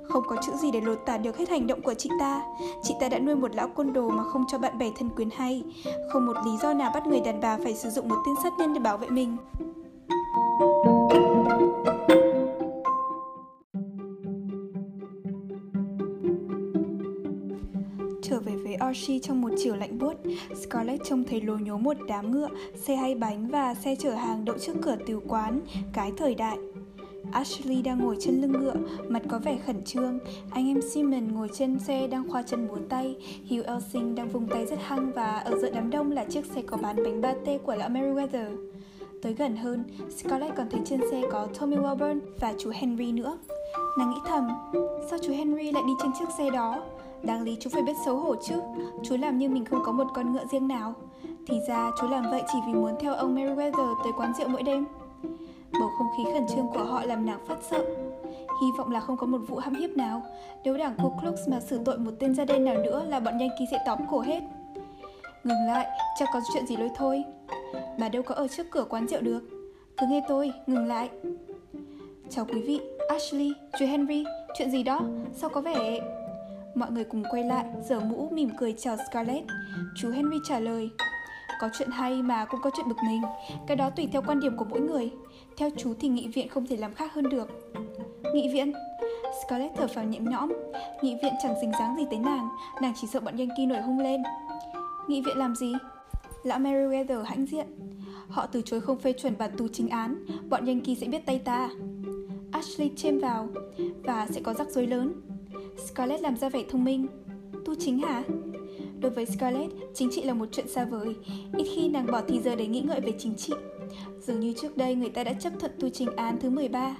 [0.03, 2.41] Không có chữ gì để lột tả được hết hành động của chị ta.
[2.83, 5.29] Chị ta đã nuôi một lão côn đồ mà không cho bạn bè thân quyến
[5.35, 5.63] hay.
[6.13, 8.53] Không một lý do nào bắt người đàn bà phải sử dụng một tên sát
[8.59, 9.37] nhân để bảo vệ mình.
[19.07, 20.13] Về trong một chiều lạnh buốt,
[20.61, 24.45] Scarlett trông thấy lố nhố một đám ngựa, xe hay bánh và xe chở hàng
[24.45, 25.59] đậu trước cửa tiểu quán,
[25.93, 26.57] cái thời đại.
[27.31, 28.75] Ashley đang ngồi trên lưng ngựa,
[29.07, 30.19] mặt có vẻ khẩn trương.
[30.49, 33.15] Anh em Simon ngồi trên xe đang khoa chân múa tay.
[33.49, 36.61] Hugh Elsing đang vùng tay rất hăng và ở giữa đám đông là chiếc xe
[36.61, 38.67] có bán bánh pate của lão Meriwether.
[39.21, 39.83] Tới gần hơn,
[40.17, 43.37] Scarlett còn thấy trên xe có Tommy Welburn và chú Henry nữa.
[43.97, 44.47] Nàng nghĩ thầm,
[45.09, 46.83] sao chú Henry lại đi trên chiếc xe đó?
[47.23, 48.61] Đáng lý chú phải biết xấu hổ chứ.
[49.03, 50.93] Chú làm như mình không có một con ngựa riêng nào.
[51.47, 54.63] Thì ra chú làm vậy chỉ vì muốn theo ông Meriwether tới quán rượu mỗi
[54.63, 54.85] đêm.
[55.79, 57.85] Bầu không khí khẩn trương của họ làm nàng phát sợ.
[58.61, 60.21] Hy vọng là không có một vụ hãm hiếp nào.
[60.63, 63.39] Nếu đảng Ku Klux mà xử tội một tên da đen nào nữa là bọn
[63.39, 64.41] Yankee sẽ tóm cổ hết.
[65.43, 65.87] Ngừng lại,
[66.19, 67.23] chắc có chuyện gì lôi thôi.
[67.99, 69.39] Bà đâu có ở trước cửa quán rượu được.
[69.97, 71.09] Cứ nghe tôi, ngừng lại.
[72.29, 72.79] Chào quý vị,
[73.09, 74.23] Ashley, chú Henry,
[74.57, 75.01] chuyện gì đó?
[75.33, 75.99] Sao có vẻ...
[76.75, 79.47] Mọi người cùng quay lại, giở mũ mỉm cười chào Scarlett.
[79.95, 80.89] Chú Henry trả lời,
[81.59, 83.21] có chuyện hay mà cũng có chuyện bực mình,
[83.67, 85.11] cái đó tùy theo quan điểm của mỗi người.
[85.57, 87.71] Theo chú thì nghị viện không thể làm khác hơn được.
[88.33, 88.73] Nghị viện?
[89.45, 90.53] Scarlett thở phào nhẹ nhõm.
[91.01, 92.49] Nghị viện chẳng dính dáng gì tới nàng,
[92.81, 94.23] nàng chỉ sợ bọn Yankee nổi hung lên.
[95.07, 95.73] Nghị viện làm gì?
[96.43, 97.67] Lão Meriwether hãnh diện.
[98.27, 101.39] Họ từ chối không phê chuẩn bản tù chính án, bọn Yankee sẽ biết tay
[101.39, 101.69] ta.
[102.51, 103.47] Ashley chêm vào,
[104.03, 105.13] và sẽ có rắc rối lớn.
[105.87, 107.07] Scarlett làm ra vẻ thông minh
[107.65, 108.23] Tu chính hả?
[108.99, 111.15] Đối với Scarlett, chính trị là một chuyện xa vời
[111.57, 113.53] Ít khi nàng bỏ thì giờ để nghĩ ngợi về chính trị
[114.21, 116.95] Dường như trước đây người ta đã chấp thuận tu trình án thứ 13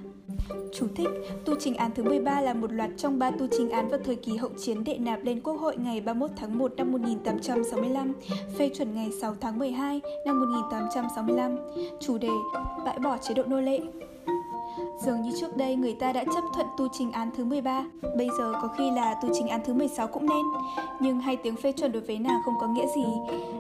[0.73, 1.07] Chú thích,
[1.45, 4.15] tu trình án thứ 13 là một loạt trong ba tu trình án vào thời
[4.15, 8.13] kỳ hậu chiến đệ nạp lên Quốc hội ngày 31 tháng 1 năm 1865,
[8.57, 11.57] phê chuẩn ngày 6 tháng 12 năm 1865.
[11.99, 12.29] Chủ đề,
[12.85, 13.79] bãi bỏ chế độ nô lệ.
[15.05, 17.85] Dường như trước đây người ta đã chấp thuận tu trình án thứ 13,
[18.17, 20.45] bây giờ có khi là tu trình án thứ 16 cũng nên.
[20.99, 23.05] Nhưng hai tiếng phê chuẩn đối với nàng không có nghĩa gì.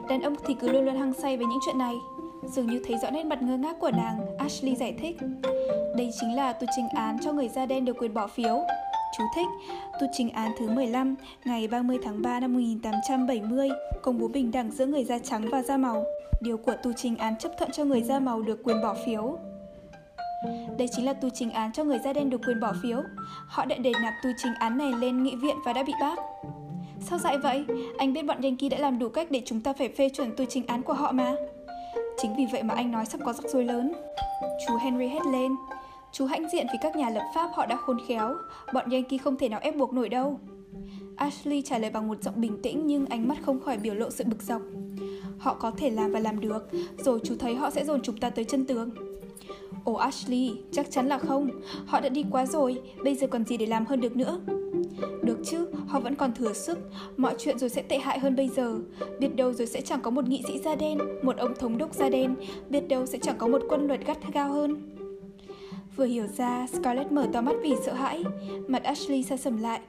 [0.09, 1.95] Đàn ông thì cứ luôn luôn hăng say với những chuyện này.
[2.43, 5.17] Dường như thấy rõ nét mặt ngơ ngác của nàng, Ashley giải thích.
[5.97, 8.59] Đây chính là tu trình án cho người da đen được quyền bỏ phiếu.
[9.17, 9.47] Chú thích,
[10.01, 11.15] tu trình án thứ 15,
[11.45, 13.69] ngày 30 tháng 3 năm 1870,
[14.01, 16.03] công bố bình đẳng giữa người da trắng và da màu.
[16.41, 19.37] Điều của tu trình án chấp thuận cho người da màu được quyền bỏ phiếu.
[20.77, 23.03] Đây chính là tu trình án cho người da đen được quyền bỏ phiếu.
[23.47, 26.19] Họ đã đề nạp tu trình án này lên nghị viện và đã bị bác.
[26.99, 27.65] Sao dại vậy?
[27.97, 30.45] Anh biết bọn Yankee đã làm đủ cách để chúng ta phải phê chuẩn tu
[30.49, 31.35] trình án của họ mà.
[32.17, 33.93] Chính vì vậy mà anh nói sắp có rắc rối lớn.
[34.67, 35.51] Chú Henry hét lên.
[36.11, 38.35] Chú hãnh diện vì các nhà lập pháp họ đã khôn khéo.
[38.73, 40.39] Bọn Yankee không thể nào ép buộc nổi đâu.
[41.15, 44.09] Ashley trả lời bằng một giọng bình tĩnh nhưng ánh mắt không khỏi biểu lộ
[44.09, 44.61] sự bực dọc.
[45.39, 48.29] Họ có thể làm và làm được, rồi chú thấy họ sẽ dồn chúng ta
[48.29, 48.89] tới chân tường.
[49.83, 51.49] Ồ Ashley, chắc chắn là không.
[51.85, 54.39] Họ đã đi quá rồi, bây giờ còn gì để làm hơn được nữa.
[55.23, 56.79] Được chứ, họ vẫn còn thừa sức,
[57.17, 58.77] mọi chuyện rồi sẽ tệ hại hơn bây giờ.
[59.19, 61.93] Biết đâu rồi sẽ chẳng có một nghị sĩ da đen, một ông thống đốc
[61.93, 62.35] da đen,
[62.69, 64.81] biết đâu sẽ chẳng có một quân luật gắt gao hơn.
[65.95, 68.23] Vừa hiểu ra, Scarlett mở to mắt vì sợ hãi,
[68.67, 69.79] mặt Ashley xa sầm lại.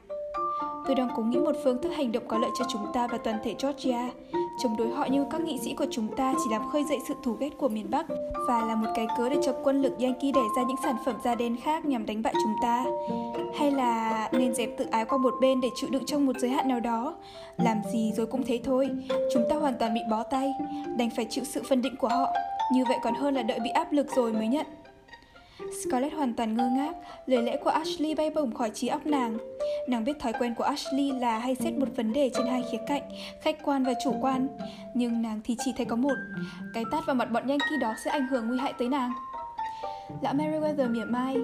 [0.85, 3.17] Tôi đang cố nghĩ một phương thức hành động có lợi cho chúng ta và
[3.17, 4.09] toàn thể Georgia.
[4.57, 7.13] Chống đối họ như các nghị sĩ của chúng ta chỉ làm khơi dậy sự
[7.23, 8.05] thù ghét của miền Bắc
[8.47, 11.15] và là một cái cớ để cho quân lực Yankee đẩy ra những sản phẩm
[11.23, 12.85] da đen khác nhằm đánh bại chúng ta.
[13.59, 16.51] Hay là nên dẹp tự ái qua một bên để chịu đựng trong một giới
[16.51, 17.15] hạn nào đó.
[17.57, 18.89] Làm gì rồi cũng thế thôi,
[19.33, 20.53] chúng ta hoàn toàn bị bó tay,
[20.97, 22.27] đành phải chịu sự phân định của họ.
[22.73, 24.65] Như vậy còn hơn là đợi bị áp lực rồi mới nhận.
[25.81, 26.95] Scarlett hoàn toàn ngơ ngác,
[27.25, 29.37] lời lẽ của Ashley bay bổng khỏi trí óc nàng.
[29.87, 32.77] Nàng biết thói quen của Ashley là hay xét một vấn đề trên hai khía
[32.87, 33.01] cạnh,
[33.41, 34.47] khách quan và chủ quan.
[34.93, 36.15] Nhưng nàng thì chỉ thấy có một,
[36.73, 39.11] cái tát vào mặt bọn Yankee đó sẽ ảnh hưởng nguy hại tới nàng.
[40.21, 41.37] Lão Meriwether mỉa mai,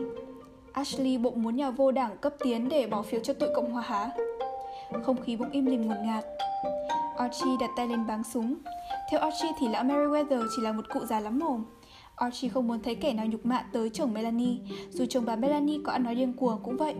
[0.74, 3.84] Ashley bộ muốn nhà vô đảng cấp tiến để bỏ phiếu cho tụi Cộng hòa
[3.84, 4.12] hả?
[5.04, 6.26] Không khí bỗng im lìm ngột ngạt.
[7.18, 8.56] Archie đặt tay lên báng súng.
[9.12, 11.66] Theo Archie thì lão Meriwether chỉ là một cụ già lắm mồm.
[12.20, 14.58] Ờ, Archie không muốn thấy kẻ nào nhục mạ tới chồng Melanie,
[14.92, 16.94] dù chồng bà Melanie có ăn nói điên cuồng cũng vậy.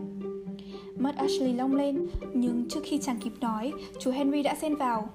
[0.96, 5.08] Mắt Ashley long lên, nhưng trước khi chàng kịp nói, chú Henry đã xen vào.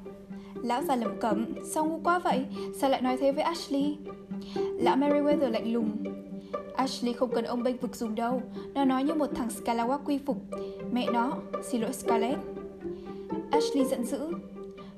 [0.55, 2.45] Lão già lẩm cẩm, sao ngu quá vậy?
[2.77, 3.97] Sao lại nói thế với Ashley?
[4.55, 5.91] Lão Meriwether lạnh lùng.
[6.75, 8.41] Ashley không cần ông bênh vực dùng đâu,
[8.73, 10.37] nó nói như một thằng Scalawag quy phục.
[10.91, 12.39] Mẹ nó, xin lỗi Scarlett.
[13.51, 14.31] Ashley giận dữ,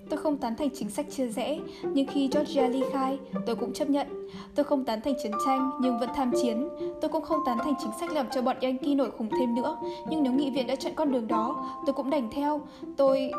[0.09, 3.73] Tôi không tán thành chính sách chia rẽ, nhưng khi Georgia ly khai, tôi cũng
[3.73, 4.07] chấp nhận.
[4.55, 6.69] Tôi không tán thành chiến tranh, nhưng vẫn tham chiến.
[7.01, 9.77] Tôi cũng không tán thành chính sách làm cho bọn Yankee nổi khủng thêm nữa,
[10.09, 12.61] nhưng nếu nghị viện đã chọn con đường đó, tôi cũng đành theo.
[12.97, 13.31] Tôi...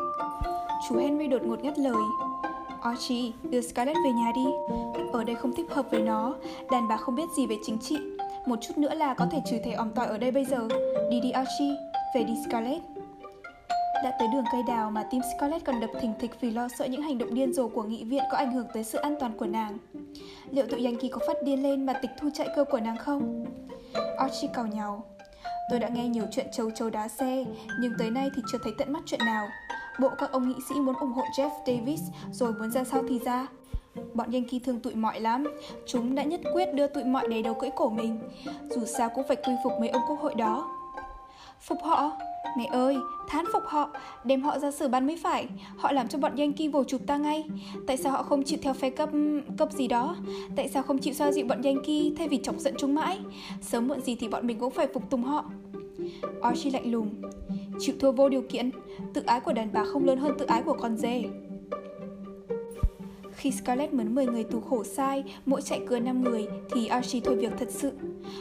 [0.89, 2.03] Chú Henry đột ngột ngắt lời.
[2.81, 4.45] Archie, đưa Scarlett về nhà đi.
[5.13, 6.35] Ở đây không thích hợp với nó,
[6.71, 7.97] đàn bà không biết gì về chính trị.
[8.45, 10.67] Một chút nữa là có thể trừ thể ỏm tỏi ở đây bây giờ.
[11.11, 11.75] Đi đi Archie,
[12.15, 12.81] về đi Scarlett.
[14.03, 16.85] Đã tới đường cây đào mà tim Scarlett còn đập thình thịch vì lo sợ
[16.85, 19.37] những hành động điên rồ của nghị viện có ảnh hưởng tới sự an toàn
[19.37, 19.77] của nàng.
[20.51, 23.45] Liệu tụi Yankee có phát điên lên mà tịch thu chạy cơ của nàng không?
[24.17, 25.03] Archie cào nhau.
[25.69, 27.45] Tôi đã nghe nhiều chuyện châu châu đá xe,
[27.79, 29.47] nhưng tới nay thì chưa thấy tận mắt chuyện nào.
[29.99, 32.01] Bộ các ông nghị sĩ muốn ủng hộ Jeff Davis
[32.31, 33.47] rồi muốn ra sao thì ra.
[34.13, 35.47] Bọn Yankee thương tụi mọi lắm,
[35.85, 38.19] chúng đã nhất quyết đưa tụi mọi đầy đầu cưỡi cổ mình.
[38.69, 40.75] Dù sao cũng phải quy phục mấy ông quốc hội đó.
[41.59, 42.11] Phục họ?
[42.57, 42.97] Mẹ ơi,
[43.27, 43.89] thán phục họ,
[44.23, 45.47] đem họ ra xử bắn mới phải.
[45.77, 47.43] Họ làm cho bọn Yankee vồ chụp ta ngay.
[47.87, 49.09] Tại sao họ không chịu theo phe cấp
[49.57, 50.15] cấp gì đó?
[50.55, 53.19] Tại sao không chịu xoa dịu bọn Yankee thay vì chọc giận chúng mãi?
[53.61, 55.45] Sớm muộn gì thì bọn mình cũng phải phục tùng họ.
[56.41, 57.09] Archie lạnh lùng.
[57.79, 58.69] Chịu thua vô điều kiện,
[59.13, 61.23] tự ái của đàn bà không lớn hơn tự ái của con dê.
[63.39, 67.21] Khi Scarlett muốn 10 người tù khổ sai, mỗi chạy cưa 5 người, thì Archie
[67.25, 67.91] thôi việc thật sự.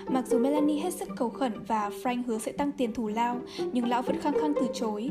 [0.08, 3.36] Mặc dù Melanie hết sức cầu khẩn và Frank hứa sẽ tăng tiền thù lao,
[3.72, 5.08] nhưng lão vẫn khăng khăng từ chối.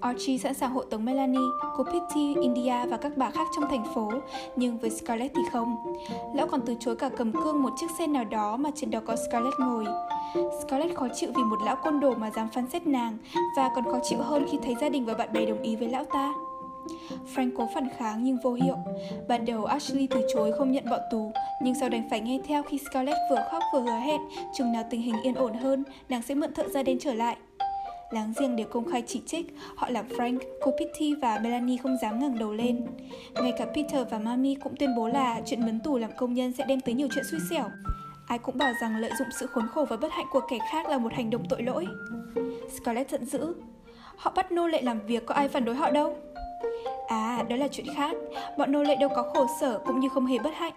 [0.00, 3.84] Archie sẵn sàng hộ tống Melanie, cô Pitty, India và các bà khác trong thành
[3.94, 4.12] phố,
[4.56, 5.76] nhưng với Scarlett thì không.
[6.34, 9.00] Lão còn từ chối cả cầm cương một chiếc xe nào đó mà trên đó
[9.06, 9.86] có Scarlett ngồi.
[10.62, 13.18] Scarlett khó chịu vì một lão côn đồ mà dám phán xét nàng
[13.56, 15.88] và còn khó chịu hơn khi thấy gia đình và bạn bè đồng ý với
[15.88, 16.32] lão ta.
[17.34, 18.76] Frank cố phản kháng nhưng vô hiệu.
[19.28, 21.32] Ban đầu Ashley từ chối không nhận bọn tù,
[21.62, 24.20] nhưng sau đành phải nghe theo khi Scarlett vừa khóc vừa hứa hẹn
[24.54, 27.36] chừng nào tình hình yên ổn hơn, nàng sẽ mượn thợ ra đến trở lại.
[28.10, 29.46] Láng giềng đều công khai chỉ trích,
[29.76, 32.86] họ là Frank, cô Pitty và Melanie không dám ngẩng đầu lên.
[33.34, 36.52] Ngay cả Peter và Mami cũng tuyên bố là chuyện mướn tù làm công nhân
[36.52, 37.64] sẽ đem tới nhiều chuyện xui xẻo.
[38.26, 40.88] Ai cũng bảo rằng lợi dụng sự khốn khổ và bất hạnh của kẻ khác
[40.88, 41.86] là một hành động tội lỗi.
[42.76, 43.54] Scarlett giận dữ.
[44.16, 46.16] Họ bắt nô lệ làm việc có ai phản đối họ đâu.
[47.08, 48.16] À, đó là chuyện khác.
[48.58, 50.72] Bọn nô lệ đâu có khổ sở cũng như không hề bất hạnh.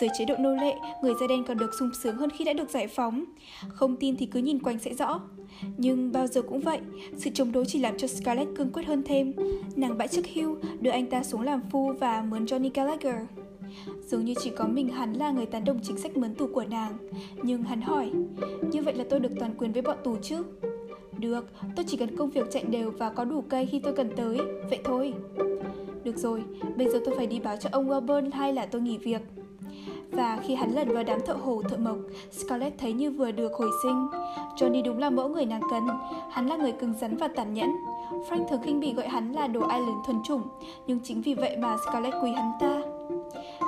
[0.00, 2.52] Dưới chế độ nô lệ, người da đen còn được sung sướng hơn khi đã
[2.52, 3.24] được giải phóng.
[3.68, 5.20] Không tin thì cứ nhìn quanh sẽ rõ.
[5.76, 6.80] Nhưng bao giờ cũng vậy,
[7.16, 9.32] sự chống đối chỉ làm cho Scarlett cương quyết hơn thêm.
[9.76, 13.22] Nàng bãi chức hưu, đưa anh ta xuống làm phu và mướn Johnny Gallagher.
[14.06, 16.64] Dường như chỉ có mình hắn là người tán đồng chính sách mướn tù của
[16.64, 16.92] nàng.
[17.42, 18.10] Nhưng hắn hỏi,
[18.72, 20.42] như vậy là tôi được toàn quyền với bọn tù chứ?
[21.18, 21.46] Được,
[21.76, 24.38] tôi chỉ cần công việc chạy đều và có đủ cây khi tôi cần tới,
[24.70, 25.14] vậy thôi.
[26.04, 26.42] Được rồi,
[26.76, 29.22] bây giờ tôi phải đi báo cho ông Welburn hay là tôi nghỉ việc.
[30.12, 31.96] Và khi hắn lần vào đám thợ hồ thợ mộc,
[32.30, 34.08] Scarlett thấy như vừa được hồi sinh.
[34.56, 35.88] Johnny đúng là mẫu người nàng cần,
[36.30, 37.70] hắn là người cứng rắn và tàn nhẫn.
[38.28, 40.42] Frank thường khinh bỉ gọi hắn là đồ Ireland thuần chủng,
[40.86, 42.80] nhưng chính vì vậy mà Scarlett quý hắn ta.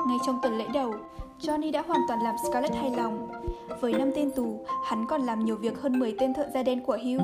[0.06, 0.94] Ngay trong tuần lễ đầu,
[1.42, 3.28] Johnny đã hoàn toàn làm Scarlett hài lòng.
[3.80, 6.80] Với 5 tên tù, hắn còn làm nhiều việc hơn 10 tên thợ da đen
[6.80, 7.22] của Hugh.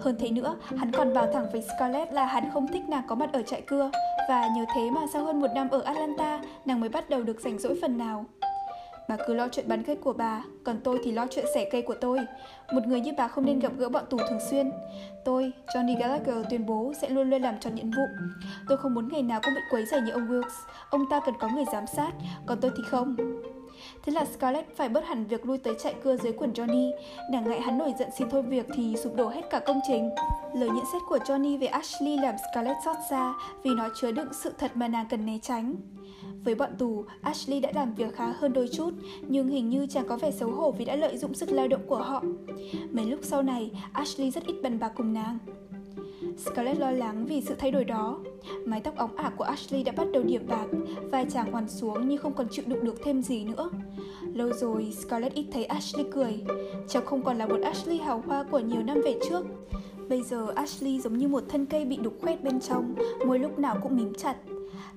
[0.00, 3.14] Hơn thế nữa, hắn còn bảo thẳng với Scarlett là hắn không thích nàng có
[3.14, 3.90] mặt ở trại cưa
[4.28, 7.40] và nhờ thế mà sau hơn một năm ở Atlanta, nàng mới bắt đầu được
[7.40, 8.24] rảnh rỗi phần nào.
[9.08, 11.82] Bà cứ lo chuyện bắn cây của bà, còn tôi thì lo chuyện xẻ cây
[11.82, 12.18] của tôi.
[12.72, 14.70] Một người như bà không nên gặp gỡ bọn tù thường xuyên.
[15.24, 18.02] Tôi, Johnny Gallagher tuyên bố sẽ luôn luôn làm tròn nhiệm vụ.
[18.68, 20.66] Tôi không muốn ngày nào cũng bị quấy rầy như ông Wilkes.
[20.90, 22.10] Ông ta cần có người giám sát,
[22.46, 23.16] còn tôi thì không.
[24.04, 26.90] Thế là Scarlett phải bớt hẳn việc lui tới chạy cưa dưới quần Johnny.
[27.30, 30.10] Nàng ngại hắn nổi giận xin thôi việc thì sụp đổ hết cả công trình.
[30.54, 34.28] Lời nhận xét của Johnny về Ashley làm Scarlett xót xa vì nó chứa đựng
[34.32, 35.74] sự thật mà nàng cần né tránh.
[36.44, 38.90] Với bọn tù, Ashley đã làm việc khá hơn đôi chút,
[39.20, 41.86] nhưng hình như chàng có vẻ xấu hổ vì đã lợi dụng sức lao động
[41.86, 42.22] của họ.
[42.90, 45.38] Mấy lúc sau này, Ashley rất ít bần bạc cùng nàng.
[46.36, 48.18] Scarlett lo lắng vì sự thay đổi đó.
[48.64, 50.66] Mái tóc óng ả của Ashley đã bắt đầu điểm bạc,
[51.10, 53.70] vai chàng hoàn xuống nhưng không còn chịu đựng được thêm gì nữa.
[54.34, 56.44] Lâu rồi, Scarlett ít thấy Ashley cười.
[56.88, 59.46] Cháu không còn là một Ashley hào hoa của nhiều năm về trước.
[60.08, 62.94] Bây giờ Ashley giống như một thân cây bị đục khoét bên trong,
[63.26, 64.36] môi lúc nào cũng mím chặt.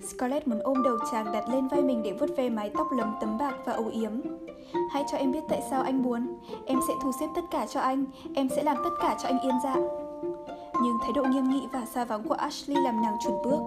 [0.07, 3.15] Scarlett muốn ôm đầu chàng đặt lên vai mình để vuốt ve mái tóc lấm
[3.22, 4.11] tấm bạc và âu yếm.
[4.91, 6.38] Hãy cho em biết tại sao anh muốn.
[6.65, 8.05] Em sẽ thu xếp tất cả cho anh.
[8.35, 9.76] Em sẽ làm tất cả cho anh yên dạ.
[10.81, 13.59] Nhưng thái độ nghiêm nghị và xa vắng của Ashley làm nàng chùn bước.